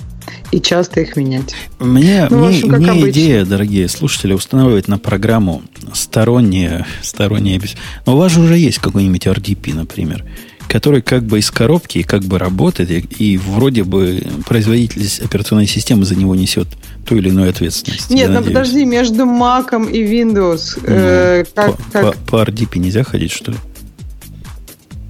[0.53, 1.55] И часто их менять.
[1.79, 5.63] Мне, ну, мне, общем, мне идея, дорогие слушатели, устанавливать на программу
[5.93, 7.61] сторонние, сторонние...
[8.07, 10.25] Но у вас же уже есть какой-нибудь RDP, например
[10.69, 16.05] который как бы из коробки как бы работает, и, и вроде бы производительность операционной системы
[16.05, 16.69] за него несет
[17.07, 18.11] ту или иную ответственность.
[18.11, 20.79] Нет, ну подожди, между Mac и Windows.
[20.83, 22.17] Ну, э, как, по, как...
[22.17, 23.59] По, по RDP нельзя ходить, что ли?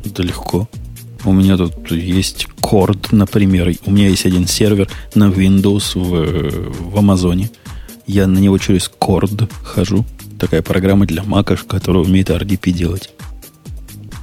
[0.04, 0.68] Да легко.
[1.24, 3.74] У меня тут есть Cord, например.
[3.84, 7.50] У меня есть один сервер на Windows в, в Амазоне.
[8.06, 10.04] Я на него через Cord хожу.
[10.38, 13.10] Такая программа для Mac, которая умеет RDP делать.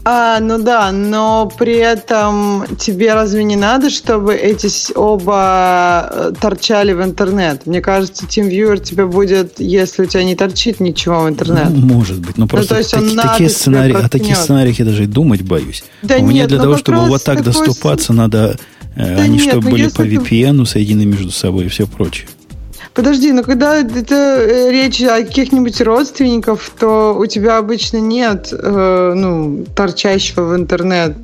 [0.06, 4.68] А, ну да, но при этом тебе разве не надо, чтобы эти
[4.98, 7.66] оба э, торчали в интернет?
[7.66, 11.70] Мне кажется, TeamViewer тебе будет, если у тебя не торчит ничего в интернет.
[11.70, 14.80] Ну, может быть, но ну, просто ну, то есть таки, такие сценарии, о таких сценариях
[14.80, 15.86] я даже и думать боюсь.
[16.02, 18.58] Да У нет, меня для того, чтобы вот так доступаться, надо
[18.98, 22.28] э, да они нет, чтобы были по VPN соединены между собой и все прочее.
[22.94, 29.14] Подожди, но когда это э, речь о каких-нибудь родственников, то у тебя обычно нет э,
[29.16, 31.16] ну, торчащего в интернет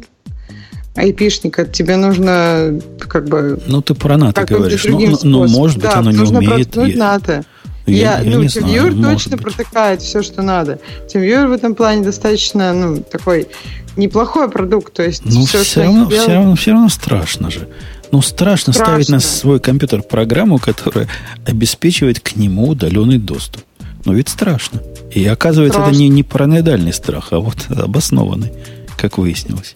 [0.96, 1.66] айпишника.
[1.66, 3.60] Тебе нужно как бы...
[3.68, 4.84] Ну, ты про НАТО говоришь.
[4.86, 6.76] Ну, ну, ну, может быть, да, оно не умеет.
[6.76, 6.98] Я...
[6.98, 7.46] НАТО.
[7.86, 10.80] Я, я, ну, TeamViewer точно протыкает все, что надо.
[11.08, 13.48] TeamViewer в этом плане достаточно, ну, такой
[13.96, 14.94] неплохой продукт.
[14.94, 16.24] То есть ну, все, все, равно, делают...
[16.24, 17.68] все, равно, все равно страшно же.
[18.12, 21.08] Ну, страшно, страшно ставить на свой компьютер программу, которая
[21.46, 23.64] обеспечивает к нему удаленный доступ.
[24.06, 24.82] Но ведь страшно.
[25.12, 25.92] И оказывается, страшно.
[25.92, 28.52] это не, не параноидальный страх, а вот обоснованный,
[28.98, 29.76] как выяснилось.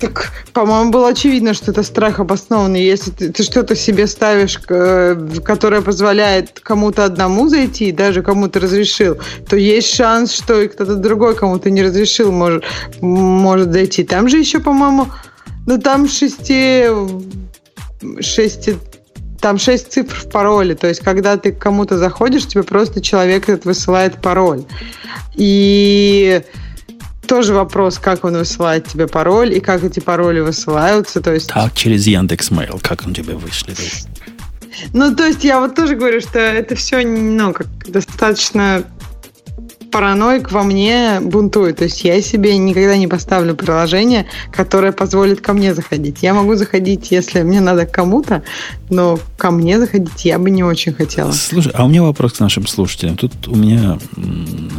[0.00, 2.82] Так, по-моему, было очевидно, что это страх обоснованный.
[2.82, 9.18] Если ты, ты что-то себе ставишь, э, которое позволяет кому-то одному зайти, даже кому-то разрешил,
[9.46, 12.64] то есть шанс, что и кто-то другой кому-то не разрешил, может,
[13.02, 14.02] может зайти.
[14.02, 15.08] Там же еще, по-моему,
[15.66, 16.86] ну там шести
[18.20, 18.70] 6,
[19.40, 20.74] там 6 цифр в пароле.
[20.74, 24.64] То есть, когда ты к кому-то заходишь, тебе просто человек этот высылает пароль.
[25.34, 26.42] И
[27.26, 31.20] тоже вопрос, как он высылает тебе пароль и как эти пароли высылаются.
[31.20, 31.48] То есть...
[31.48, 33.78] Так, через Яндекс Mail, как он тебе вышлет.
[34.92, 38.84] Ну, то есть я вот тоже говорю, что это все, ну, как достаточно
[39.90, 41.78] параноик во мне бунтует.
[41.78, 46.22] То есть я себе никогда не поставлю приложение, которое позволит ко мне заходить.
[46.22, 48.42] Я могу заходить, если мне надо к кому-то,
[48.88, 51.32] но ко мне заходить я бы не очень хотела.
[51.32, 53.16] Слушай, а у меня вопрос к нашим слушателям.
[53.16, 53.98] Тут у меня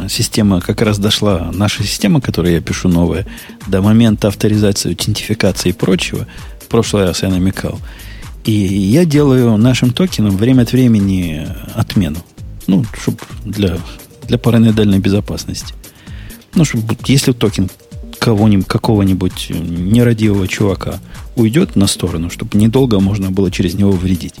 [0.08, 3.26] система как раз дошла, наша система, которую я пишу новая,
[3.66, 6.26] до момента авторизации, аутентификации и прочего.
[6.60, 7.78] В прошлый раз я намекал.
[8.44, 12.18] И я делаю нашим токенам время от времени отмену.
[12.66, 13.76] Ну, чтобы для
[14.26, 15.74] для параноидальной безопасности.
[16.54, 17.70] Ну, чтобы, если токен
[18.18, 21.00] кого-нибудь, какого-нибудь нерадивого чувака
[21.34, 24.34] уйдет на сторону, чтобы недолго можно было через него вредить.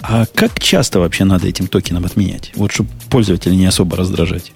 [0.00, 2.52] А как часто вообще надо этим токеном отменять?
[2.56, 4.52] Вот чтобы пользователя не особо раздражать.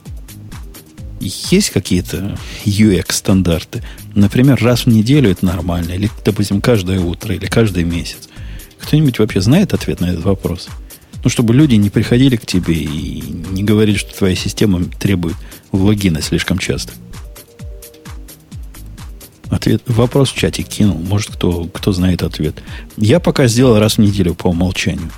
[1.21, 3.83] Есть какие-то UX-стандарты?
[4.15, 8.29] Например, раз в неделю это нормально, или, допустим, каждое утро, или каждый месяц.
[8.81, 10.69] Кто-нибудь вообще знает ответ на этот вопрос?
[11.25, 15.37] Ну, чтобы люди не приходили к тебе и не говорили, что твоя система требует
[15.73, 16.93] логина слишком часто.
[19.49, 20.99] Ответ, вопрос в чате кинул.
[20.99, 22.63] Может, кто, кто знает ответ.
[22.97, 25.11] Я пока сделал раз в неделю по умолчанию.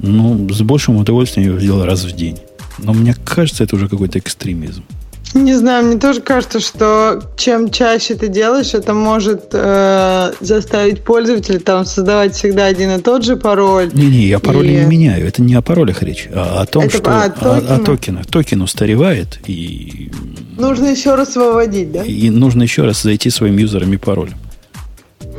[0.00, 2.38] Ну, с большим удовольствием я сделал раз в день.
[2.78, 4.84] Но мне кажется, это уже какой-то экстремизм.
[5.34, 11.58] Не знаю, мне тоже кажется, что чем чаще ты делаешь, это может э, заставить пользователя
[11.58, 13.90] там создавать всегда один и тот же пароль.
[13.92, 14.76] Не-не, я пароли и...
[14.76, 15.26] не меняю.
[15.26, 18.26] Это не о паролях речь, а о том, это, что а, о, о токенах.
[18.26, 20.10] Токен устаревает и...
[20.56, 22.02] Нужно еще раз выводить, да?
[22.02, 24.38] И нужно еще раз зайти своим юзером и паролем.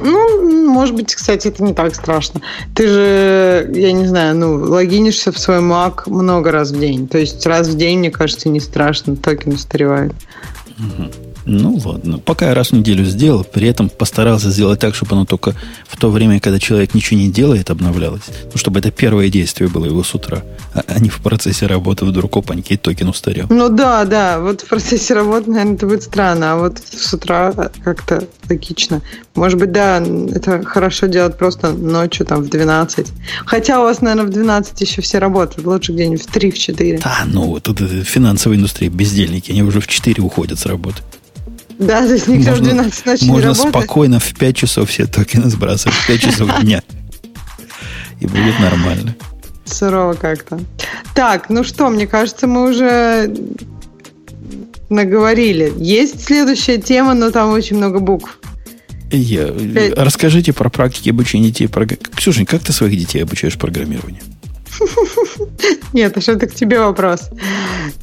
[0.02, 2.42] Ну, может быть, кстати, это не так страшно.
[2.76, 7.08] Ты же, я не знаю, ну, логинишься в свой Mac много раз в день.
[7.08, 10.14] То есть раз в день, мне кажется, не страшно, токен устаревает.
[10.78, 11.29] Угу.
[11.50, 15.26] Ну ладно, пока я раз в неделю сделал, при этом постарался сделать так, чтобы оно
[15.26, 15.56] только
[15.88, 18.22] в то время, когда человек ничего не делает, обновлялось.
[18.46, 20.44] Ну, чтобы это первое действие было его с утра,
[20.76, 23.48] а, а не в процессе работы вдруг опаньки токен устарел.
[23.50, 27.52] Ну да, да, вот в процессе работы, наверное, это будет странно, а вот с утра
[27.84, 29.02] как-то логично.
[29.34, 33.08] Может быть, да, это хорошо делать просто ночью, там, в 12.
[33.46, 37.00] Хотя у вас, наверное, в 12 еще все работают, лучше где-нибудь в 3, в 4.
[37.00, 41.02] Да, ну, тут финансовая индустрия, бездельники, они уже в 4 уходят с работы.
[41.80, 45.06] Да, то есть никто можно, в 12 ночи Можно не спокойно в 5 часов все
[45.06, 46.84] токены сбрасывать, в 5 часов дня.
[48.20, 49.16] И будет нормально.
[49.64, 50.60] Сурово как-то.
[51.16, 53.34] Так, ну что, мне кажется, мы уже
[54.90, 55.72] наговорили.
[55.78, 58.40] Есть следующая тема, но там очень много букв.
[59.12, 59.54] Я,
[59.96, 61.70] расскажите про практики обучения детей.
[62.16, 64.22] Ксюша, как ты своих детей обучаешь программированию?
[65.94, 67.30] Нет, а что это к тебе вопрос?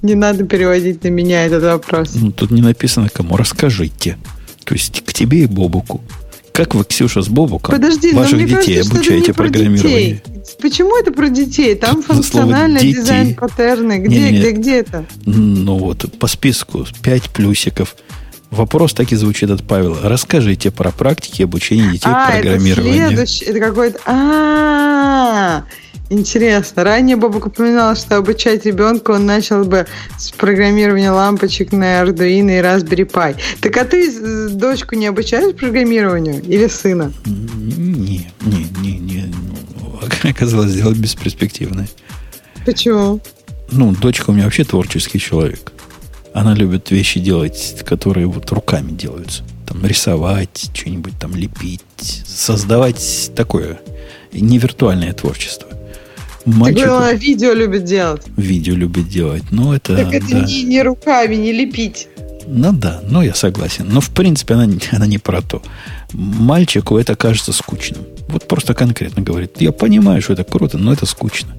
[0.03, 2.11] Не надо переводить на меня этот вопрос.
[2.15, 3.37] Ну, тут не написано кому.
[3.37, 4.19] Расскажите.
[4.65, 6.03] То есть к тебе и Бобуку.
[6.53, 10.23] Как вы, Ксюша, с Бобуком Подожди, ваших детей кажется, обучаете программированию?
[10.61, 11.75] Почему это про детей?
[11.75, 13.99] Там функциональный дизайн паттерны.
[13.99, 15.05] Где, не, не, где, где это?
[15.27, 17.95] Ну вот, по списку 5 плюсиков.
[18.51, 19.99] Вопрос так и звучит от Павла.
[20.03, 22.97] Расскажите про практики обучения детей а, программированию.
[22.97, 24.01] Это следующий, это какой-то...
[24.07, 25.65] А,
[26.09, 26.85] Интересно.
[26.85, 29.87] Ранее Бобок упоминал, что обучать ребенка он начал бы
[30.19, 33.37] с программирования лампочек на Arduino и Raspberry Pi.
[33.61, 37.13] Так а ты э, дочку не обучаешь программированию или сына?
[37.25, 39.35] Не, не, не, не.
[39.81, 40.01] Ну,
[40.31, 41.89] оказалось, дело бесперспективное.
[42.65, 43.21] Почему?
[43.73, 45.73] Ну, дочка у меня вообще творческий человек.
[46.37, 49.43] Она любит вещи делать, которые вот руками делаются.
[49.67, 51.81] Там рисовать, что-нибудь там лепить,
[52.27, 53.81] создавать такое
[54.33, 55.67] не виртуальное творчество.
[56.45, 56.83] Мальчику...
[56.83, 58.23] Ты говорила, видео любит делать.
[58.37, 59.45] Видео любит делать.
[59.51, 59.97] Ну, это...
[59.97, 60.41] Так это да.
[60.41, 62.09] не, не руками, не лепить.
[62.47, 63.87] Ну да, ну я согласен.
[63.89, 65.63] Но в принципе она, она не про то.
[66.13, 68.03] Мальчику это кажется скучным.
[68.29, 71.57] Вот просто конкретно говорит, я понимаю, что это круто, но это скучно.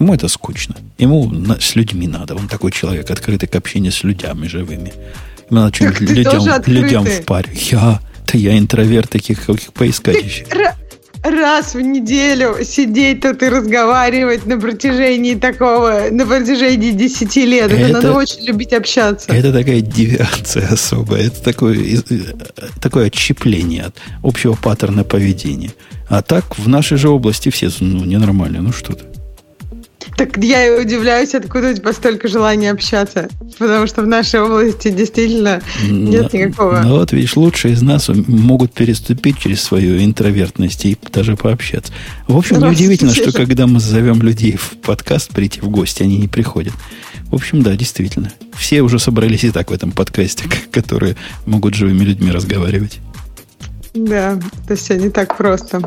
[0.00, 0.76] Ему это скучно.
[0.98, 2.34] Ему с людьми надо.
[2.34, 4.92] Он такой человек, открытый к общению с людьми живыми.
[5.50, 7.52] Ему надо что-нибудь людям, людям в паре.
[7.70, 10.46] Я, да я интроверт таких, каких поискать еще
[11.22, 17.70] раз в неделю сидеть тут и разговаривать на протяжении такого, на протяжении 10 лет.
[17.70, 19.30] Это, это надо очень любить общаться.
[19.30, 21.26] Это такая девиация особая.
[21.26, 21.76] Это такое,
[22.80, 25.72] такое отщепление от общего паттерна поведения.
[26.08, 28.62] А так в нашей же области все ну, ненормально.
[28.62, 29.04] Ну что ты.
[30.20, 33.30] Так я и удивляюсь, откуда у тебя столько желания общаться.
[33.58, 36.82] Потому что в нашей области действительно нет никакого.
[36.84, 41.90] Ну вот, видишь, лучшие из нас могут переступить через свою интровертность и даже пообщаться.
[42.28, 46.28] В общем, неудивительно, что когда мы зовем людей в подкаст прийти в гости, они не
[46.28, 46.74] приходят.
[47.30, 48.30] В общем, да, действительно.
[48.54, 51.16] Все уже собрались и так в этом подкасте, которые
[51.46, 52.98] могут живыми людьми разговаривать.
[53.94, 55.80] Да, это все не так просто.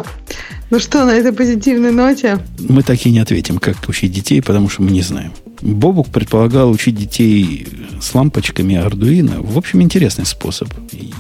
[0.74, 2.40] Ну что, на этой позитивной ноте?
[2.58, 5.32] Мы так и не ответим, как учить детей, потому что мы не знаем.
[5.62, 7.68] Бобук предполагал учить детей
[8.02, 9.44] с лампочками Ардуино.
[9.44, 10.70] В общем, интересный способ.
[10.92, 11.14] И,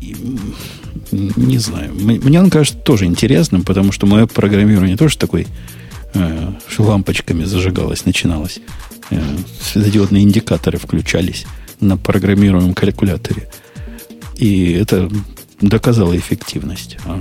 [0.00, 0.16] и,
[1.12, 1.94] не знаю.
[1.94, 5.46] Мне он кажется тоже интересным, потому что мое программирование тоже такой,
[6.14, 8.58] э, лампочками зажигалось, начиналось.
[9.10, 9.22] Э,
[9.60, 11.46] светодиодные индикаторы включались
[11.78, 13.48] на программируемом калькуляторе.
[14.34, 15.08] И это
[15.60, 16.96] доказала эффективность.
[17.04, 17.20] А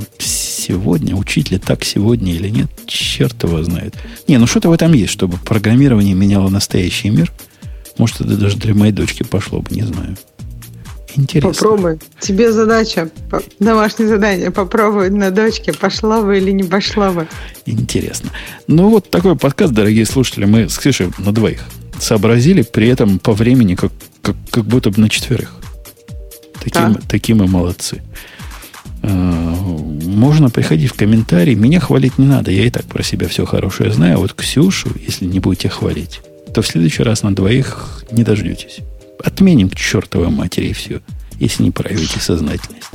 [0.67, 3.95] сегодня, учить ли так сегодня или нет, черт его знает.
[4.27, 7.31] Не, ну что-то в этом есть, чтобы программирование меняло настоящий мир.
[7.97, 10.17] Может, это даже для моей дочки пошло бы, не знаю.
[11.15, 11.53] Интересно.
[11.53, 11.99] Попробуй.
[12.19, 13.09] Тебе задача,
[13.59, 17.27] домашнее задание, попробуй на дочке, пошла бы или не пошла бы.
[17.65, 18.31] Интересно.
[18.67, 21.61] Ну, вот такой подкаст, дорогие слушатели, мы с Ксюшей на двоих
[21.99, 25.55] сообразили, при этом по времени как, как, как будто бы на четверых.
[26.61, 26.99] Такие, да.
[27.07, 28.01] такие мы молодцы.
[29.07, 29.55] А,
[30.05, 31.53] можно приходить в комментарии.
[31.53, 32.51] Меня хвалить не надо.
[32.51, 34.17] Я и так про себя все хорошее знаю.
[34.17, 36.21] Вот Ксюшу, если не будете хвалить,
[36.53, 38.79] то в следующий раз на двоих не дождетесь.
[39.23, 41.01] Отменим к чертовой матери и все,
[41.39, 42.89] если не проявите сознательность.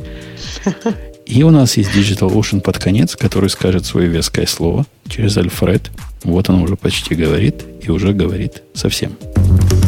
[1.26, 5.90] И у нас есть Digital Ocean под конец, который скажет свое веское слово через Альфред.
[6.24, 9.12] Вот он уже почти говорит и уже говорит совсем.